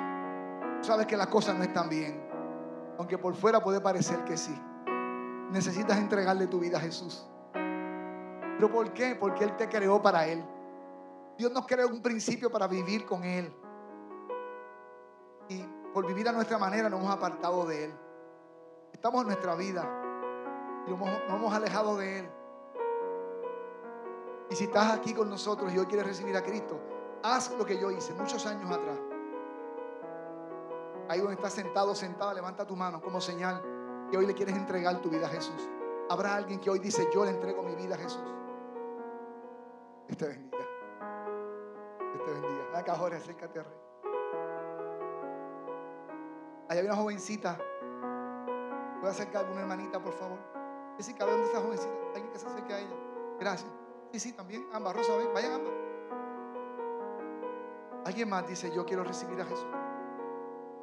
Sabes 0.82 1.06
que 1.06 1.16
las 1.16 1.26
cosas 1.26 1.56
no 1.56 1.64
están 1.64 1.88
bien. 1.88 2.24
Aunque 2.96 3.18
por 3.18 3.34
fuera 3.34 3.60
puede 3.60 3.80
parecer 3.80 4.22
que 4.24 4.36
sí. 4.36 4.56
Necesitas 5.50 5.98
entregarle 5.98 6.46
tu 6.46 6.60
vida 6.60 6.78
a 6.78 6.80
Jesús. 6.80 7.26
¿Pero 7.52 8.70
por 8.70 8.92
qué? 8.92 9.16
Porque 9.18 9.44
Él 9.44 9.56
te 9.56 9.68
creó 9.68 10.00
para 10.00 10.26
Él. 10.26 10.44
Dios 11.36 11.50
nos 11.52 11.66
creó 11.66 11.88
un 11.88 12.02
principio 12.02 12.50
para 12.50 12.68
vivir 12.68 13.04
con 13.04 13.24
Él. 13.24 13.52
Y 15.48 15.64
por 15.92 16.06
vivir 16.06 16.28
a 16.28 16.32
nuestra 16.32 16.58
manera 16.58 16.88
nos 16.88 17.00
hemos 17.00 17.12
apartado 17.12 17.66
de 17.66 17.86
Él. 17.86 17.94
Estamos 18.92 19.22
en 19.22 19.28
nuestra 19.28 19.56
vida 19.56 19.88
y 20.86 20.90
nos 20.90 21.08
hemos 21.28 21.52
alejado 21.52 21.96
de 21.96 22.20
Él. 22.20 22.30
Y 24.50 24.56
si 24.56 24.64
estás 24.64 24.92
aquí 24.92 25.14
con 25.14 25.28
nosotros 25.28 25.72
y 25.72 25.78
hoy 25.78 25.86
quieres 25.86 26.06
recibir 26.06 26.36
a 26.36 26.42
Cristo, 26.42 26.80
haz 27.22 27.50
lo 27.56 27.64
que 27.64 27.78
yo 27.78 27.90
hice 27.90 28.12
muchos 28.14 28.44
años 28.46 28.70
atrás. 28.70 28.98
Ahí 31.08 31.20
donde 31.20 31.34
estás 31.34 31.54
sentado, 31.54 31.94
sentada, 31.94 32.34
levanta 32.34 32.66
tu 32.66 32.76
mano 32.76 33.00
como 33.00 33.20
señal 33.20 33.62
que 34.10 34.16
hoy 34.16 34.26
le 34.26 34.34
quieres 34.34 34.54
entregar 34.56 35.00
tu 35.00 35.08
vida 35.08 35.26
a 35.26 35.30
Jesús. 35.30 35.68
Habrá 36.10 36.34
alguien 36.34 36.60
que 36.60 36.70
hoy 36.70 36.78
dice, 36.78 37.08
yo 37.12 37.24
le 37.24 37.30
entrego 37.30 37.62
mi 37.62 37.74
vida 37.74 37.94
a 37.94 37.98
Jesús. 37.98 38.22
Dios 40.06 40.18
te 40.18 40.26
bendiga. 40.26 40.66
Dios 42.12 42.24
te 42.24 42.30
bendiga. 42.32 42.78
Acá, 42.78 42.94
Jorge, 42.94 43.16
acércate 43.16 43.60
a. 43.60 43.66
Allá 46.68 46.80
hay 46.80 46.86
una 46.86 46.96
jovencita. 46.96 47.58
¿Puede 49.00 49.12
acercar 49.12 49.36
a 49.36 49.40
alguna 49.40 49.62
hermanita, 49.62 50.02
por 50.02 50.12
favor? 50.12 50.38
Jessica, 50.96 51.24
¿dónde 51.24 51.46
está 51.46 51.60
jovencita? 51.60 51.92
Alguien 52.14 52.32
que 52.32 52.38
se 52.38 52.46
acerque 52.46 52.72
a 52.72 52.80
ella. 52.80 52.96
Gracias. 53.38 53.70
Sí, 54.12 54.20
sí, 54.20 54.32
también. 54.32 54.66
Ambas, 54.72 54.96
Rosa, 54.96 55.16
ven, 55.16 55.32
vayan 55.32 55.52
ambas. 55.52 55.87
Alguien 58.04 58.28
más 58.28 58.46
dice, 58.46 58.72
yo 58.74 58.84
quiero 58.84 59.04
recibir 59.04 59.40
a 59.40 59.44
Jesús. 59.44 59.66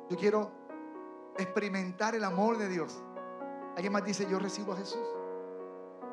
Yo 0.10 0.18
quiero 0.18 0.52
experimentar 1.38 2.16
el 2.16 2.24
amor 2.24 2.58
de 2.58 2.68
Dios. 2.68 3.04
Alguien 3.76 3.94
más 3.94 4.06
dice, 4.06 4.28
yo 4.30 4.40
recibo 4.40 4.74
a 4.74 4.78
Jesús. 4.78 5.08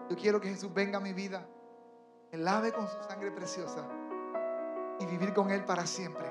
Yo 0.09 0.17
quiero 0.17 0.41
que 0.41 0.49
Jesús 0.49 0.73
venga 0.73 0.99
a 0.99 1.01
mi 1.01 1.13
vida, 1.13 1.47
me 2.33 2.39
lave 2.39 2.73
con 2.73 2.87
su 2.89 3.03
sangre 3.05 3.31
preciosa 3.31 3.87
y 4.99 5.07
vivir 5.07 5.33
con 5.33 5.51
Él 5.51 5.65
para 5.65 5.87
siempre. 5.87 6.31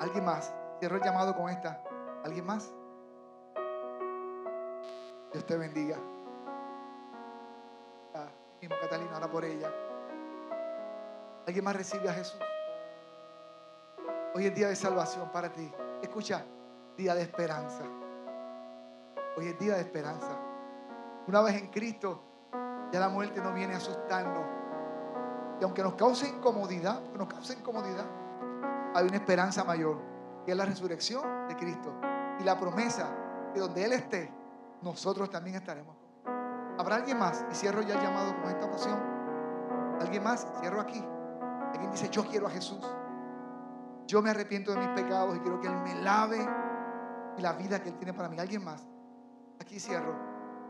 Alguien 0.00 0.24
más. 0.24 0.52
Cierro 0.78 0.96
el 0.96 1.02
llamado 1.02 1.34
con 1.36 1.48
esta. 1.48 1.82
¿Alguien 2.24 2.44
más? 2.44 2.72
Dios 5.32 5.46
te 5.46 5.56
bendiga. 5.56 5.96
Ah, 8.14 8.28
Catalina, 8.80 9.14
ahora 9.14 9.30
por 9.30 9.44
ella. 9.44 9.72
¿Alguien 11.46 11.64
más 11.64 11.76
recibe 11.76 12.08
a 12.08 12.14
Jesús? 12.14 12.40
Hoy 14.34 14.46
es 14.46 14.54
día 14.54 14.68
de 14.68 14.76
salvación 14.76 15.30
para 15.30 15.52
ti. 15.52 15.70
Escucha, 16.00 16.42
día 16.96 17.14
de 17.14 17.20
esperanza. 17.20 17.82
Hoy 19.36 19.48
es 19.48 19.58
día 19.58 19.74
de 19.74 19.80
esperanza. 19.80 20.38
Una 21.26 21.42
vez 21.42 21.56
en 21.56 21.68
Cristo, 21.68 22.22
ya 22.90 22.98
la 22.98 23.10
muerte 23.10 23.42
no 23.42 23.52
viene 23.52 23.74
a 23.74 23.76
asustarnos. 23.76 24.46
Y 25.60 25.64
aunque 25.64 25.82
nos 25.82 25.94
cause 25.94 26.26
incomodidad, 26.26 27.02
nos 27.14 27.28
cause 27.28 27.52
incomodidad, 27.52 28.06
hay 28.94 29.06
una 29.06 29.16
esperanza 29.16 29.64
mayor, 29.64 29.98
que 30.46 30.52
es 30.52 30.56
la 30.56 30.64
resurrección 30.64 31.46
de 31.48 31.56
Cristo. 31.56 31.92
Y 32.40 32.44
la 32.44 32.58
promesa 32.58 33.14
de 33.52 33.60
donde 33.60 33.84
Él 33.84 33.92
esté, 33.92 34.32
nosotros 34.80 35.28
también 35.28 35.56
estaremos. 35.56 35.94
¿Habrá 36.78 36.96
alguien 36.96 37.18
más? 37.18 37.44
Y 37.50 37.54
cierro 37.54 37.82
ya 37.82 37.96
el 37.96 38.02
llamado 38.02 38.34
con 38.40 38.50
esta 38.50 38.64
ocasión. 38.64 38.98
¿Alguien 40.00 40.24
más? 40.24 40.46
Cierro 40.60 40.80
aquí. 40.80 41.04
Alguien 41.74 41.90
dice, 41.90 42.08
yo 42.08 42.26
quiero 42.26 42.46
a 42.46 42.50
Jesús. 42.50 42.82
Yo 44.06 44.20
me 44.22 44.30
arrepiento 44.30 44.72
de 44.72 44.78
mis 44.78 44.88
pecados 44.88 45.36
y 45.36 45.40
quiero 45.40 45.60
que 45.60 45.68
Él 45.68 45.76
me 45.82 45.94
lave 46.02 46.46
la 47.38 47.52
vida 47.54 47.82
que 47.82 47.88
Él 47.88 47.96
tiene 47.96 48.12
para 48.12 48.28
mí. 48.28 48.38
¿Alguien 48.38 48.64
más? 48.64 48.86
Aquí 49.60 49.78
cierro. 49.78 50.14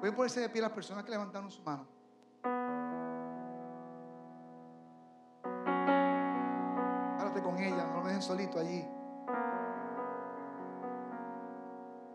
Pueden 0.00 0.14
ponerse 0.14 0.40
de 0.40 0.48
pie 0.48 0.60
las 0.60 0.72
personas 0.72 1.04
que 1.04 1.10
levantaron 1.10 1.50
su 1.50 1.62
mano. 1.62 1.86
Háblate 7.18 7.42
con 7.42 7.56
ella, 7.58 7.86
no 7.86 8.00
lo 8.00 8.06
dejen 8.06 8.22
solito 8.22 8.58
allí. 8.58 8.84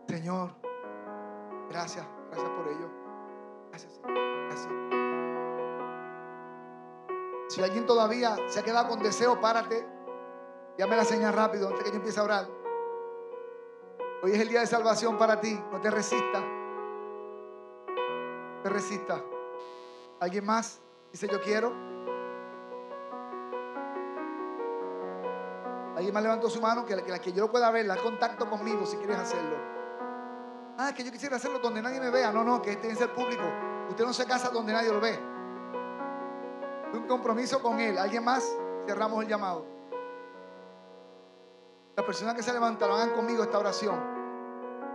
Señor, 0.06 0.54
gracias, 1.70 2.06
gracias 2.30 2.50
por 2.50 2.68
ello. 2.68 2.90
Gracias, 3.70 4.00
gracias. 4.04 4.72
Si 7.48 7.62
alguien 7.62 7.86
todavía 7.86 8.36
se 8.48 8.60
ha 8.60 8.62
quedado 8.62 8.88
con 8.88 9.02
deseo, 9.02 9.40
párate. 9.40 9.97
Llame 10.78 10.96
la 10.96 11.04
señal 11.04 11.34
rápido 11.34 11.66
antes 11.66 11.82
que 11.82 11.90
yo 11.90 11.96
empiece 11.96 12.20
a 12.20 12.22
orar. 12.22 12.46
Hoy 14.22 14.30
es 14.30 14.38
el 14.40 14.48
día 14.48 14.60
de 14.60 14.66
salvación 14.68 15.18
para 15.18 15.40
ti. 15.40 15.60
No 15.72 15.80
te 15.80 15.90
resistas. 15.90 16.40
No 17.90 18.62
te 18.62 18.68
resistas. 18.68 19.20
¿Alguien 20.20 20.46
más? 20.46 20.80
Dice 21.10 21.26
yo 21.26 21.40
quiero. 21.40 21.72
¿Alguien 25.96 26.14
más 26.14 26.22
levantó 26.22 26.48
su 26.48 26.60
mano? 26.60 26.86
Que 26.86 26.94
la 26.94 27.02
que, 27.02 27.18
que 27.18 27.32
yo 27.32 27.50
pueda 27.50 27.72
ver, 27.72 27.86
la 27.86 27.96
contacto 27.96 28.48
conmigo 28.48 28.86
si 28.86 28.96
quieres 28.98 29.18
hacerlo. 29.18 29.56
Ah, 30.78 30.92
que 30.94 31.02
yo 31.02 31.10
quisiera 31.10 31.34
hacerlo 31.36 31.58
donde 31.58 31.82
nadie 31.82 31.98
me 31.98 32.10
vea. 32.10 32.30
No, 32.30 32.44
no, 32.44 32.62
que 32.62 32.70
este 32.70 32.92
es 32.92 33.00
el 33.00 33.10
público. 33.10 33.42
Usted 33.88 34.04
no 34.04 34.12
se 34.12 34.26
casa 34.26 34.50
donde 34.50 34.72
nadie 34.72 34.92
lo 34.92 35.00
ve. 35.00 35.18
Un 36.92 37.04
compromiso 37.08 37.60
con 37.60 37.80
Él. 37.80 37.98
¿Alguien 37.98 38.22
más? 38.22 38.48
Cerramos 38.86 39.24
el 39.24 39.28
llamado. 39.28 39.77
Las 41.98 42.06
personas 42.06 42.36
que 42.36 42.44
se 42.44 42.52
levantaron, 42.52 42.96
hagan 42.96 43.10
conmigo 43.10 43.42
esta 43.42 43.58
oración. 43.58 44.00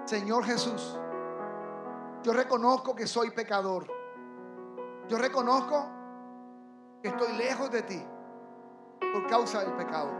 Señor 0.05 0.45
Jesús, 0.45 0.97
yo 2.23 2.31
reconozco 2.31 2.95
que 2.95 3.07
soy 3.07 3.31
pecador. 3.31 3.85
Yo 5.09 5.17
reconozco 5.17 5.85
que 7.01 7.09
estoy 7.09 7.33
lejos 7.33 7.69
de 7.71 7.81
ti 7.81 8.01
por 8.99 9.27
causa 9.27 9.65
del 9.65 9.73
pecado. 9.73 10.11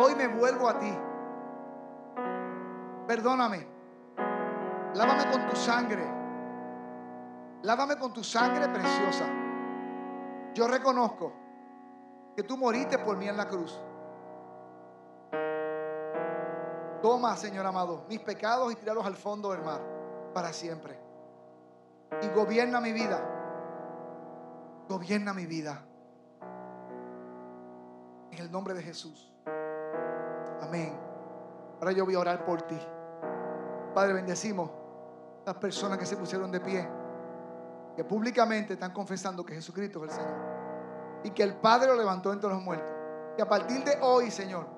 Hoy 0.00 0.14
me 0.14 0.28
vuelvo 0.28 0.66
a 0.66 0.78
ti. 0.78 0.98
Perdóname. 3.06 3.68
Lávame 4.94 5.30
con 5.30 5.46
tu 5.46 5.56
sangre. 5.56 6.10
Lávame 7.64 7.98
con 7.98 8.14
tu 8.14 8.24
sangre 8.24 8.66
preciosa. 8.70 9.26
Yo 10.54 10.66
reconozco 10.66 11.34
que 12.34 12.44
tú 12.44 12.56
moriste 12.56 12.98
por 13.00 13.18
mí 13.18 13.28
en 13.28 13.36
la 13.36 13.46
cruz. 13.46 13.78
Toma, 17.02 17.36
Señor 17.36 17.66
amado, 17.66 18.04
mis 18.08 18.20
pecados 18.20 18.72
y 18.72 18.76
tiralos 18.76 19.06
al 19.06 19.16
fondo 19.16 19.52
del 19.52 19.62
mar 19.62 19.80
para 20.34 20.52
siempre. 20.52 20.98
Y 22.22 22.28
gobierna 22.28 22.80
mi 22.80 22.92
vida. 22.92 23.20
Gobierna 24.88 25.32
mi 25.32 25.46
vida. 25.46 25.82
En 28.30 28.38
el 28.38 28.50
nombre 28.50 28.74
de 28.74 28.82
Jesús. 28.82 29.32
Amén. 30.60 30.98
Ahora 31.80 31.92
yo 31.92 32.04
voy 32.04 32.14
a 32.14 32.20
orar 32.20 32.44
por 32.44 32.62
ti. 32.62 32.78
Padre, 33.94 34.14
bendecimos 34.14 34.70
las 35.44 35.56
personas 35.56 35.98
que 35.98 36.06
se 36.06 36.16
pusieron 36.16 36.50
de 36.50 36.60
pie, 36.60 36.88
que 37.96 38.04
públicamente 38.04 38.74
están 38.74 38.92
confesando 38.92 39.44
que 39.44 39.54
Jesucristo 39.54 40.04
es 40.04 40.10
el 40.10 40.16
Señor 40.16 40.58
y 41.24 41.30
que 41.30 41.42
el 41.42 41.54
Padre 41.54 41.88
lo 41.88 41.94
levantó 41.94 42.32
entre 42.32 42.48
los 42.48 42.62
muertos. 42.62 42.92
Que 43.36 43.42
a 43.42 43.48
partir 43.48 43.84
de 43.84 43.98
hoy, 44.00 44.30
Señor, 44.30 44.77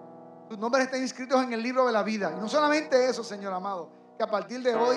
tus 0.50 0.58
nombres 0.58 0.86
estén 0.86 1.02
inscritos 1.02 1.40
en 1.44 1.52
el 1.52 1.62
libro 1.62 1.86
de 1.86 1.92
la 1.92 2.02
vida. 2.02 2.34
Y 2.36 2.40
no 2.40 2.48
solamente 2.48 3.08
eso, 3.08 3.22
Señor 3.22 3.52
amado, 3.52 3.88
que 4.18 4.24
a 4.24 4.26
partir 4.26 4.60
de 4.64 4.74
hoy 4.74 4.96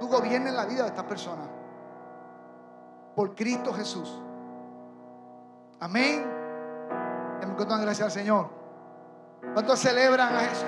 tú 0.00 0.08
gobiernes 0.08 0.54
la 0.54 0.64
vida 0.64 0.84
de 0.84 0.88
estas 0.88 1.04
personas. 1.04 1.46
Por 3.14 3.34
Cristo 3.34 3.70
Jesús. 3.74 4.18
Amén. 5.78 6.26
Demos 7.38 7.80
gracias 7.82 8.00
al 8.00 8.10
Señor. 8.10 8.48
¿Cuántos 9.52 9.78
celebran 9.78 10.34
a 10.34 10.40
Jesús? 10.40 10.64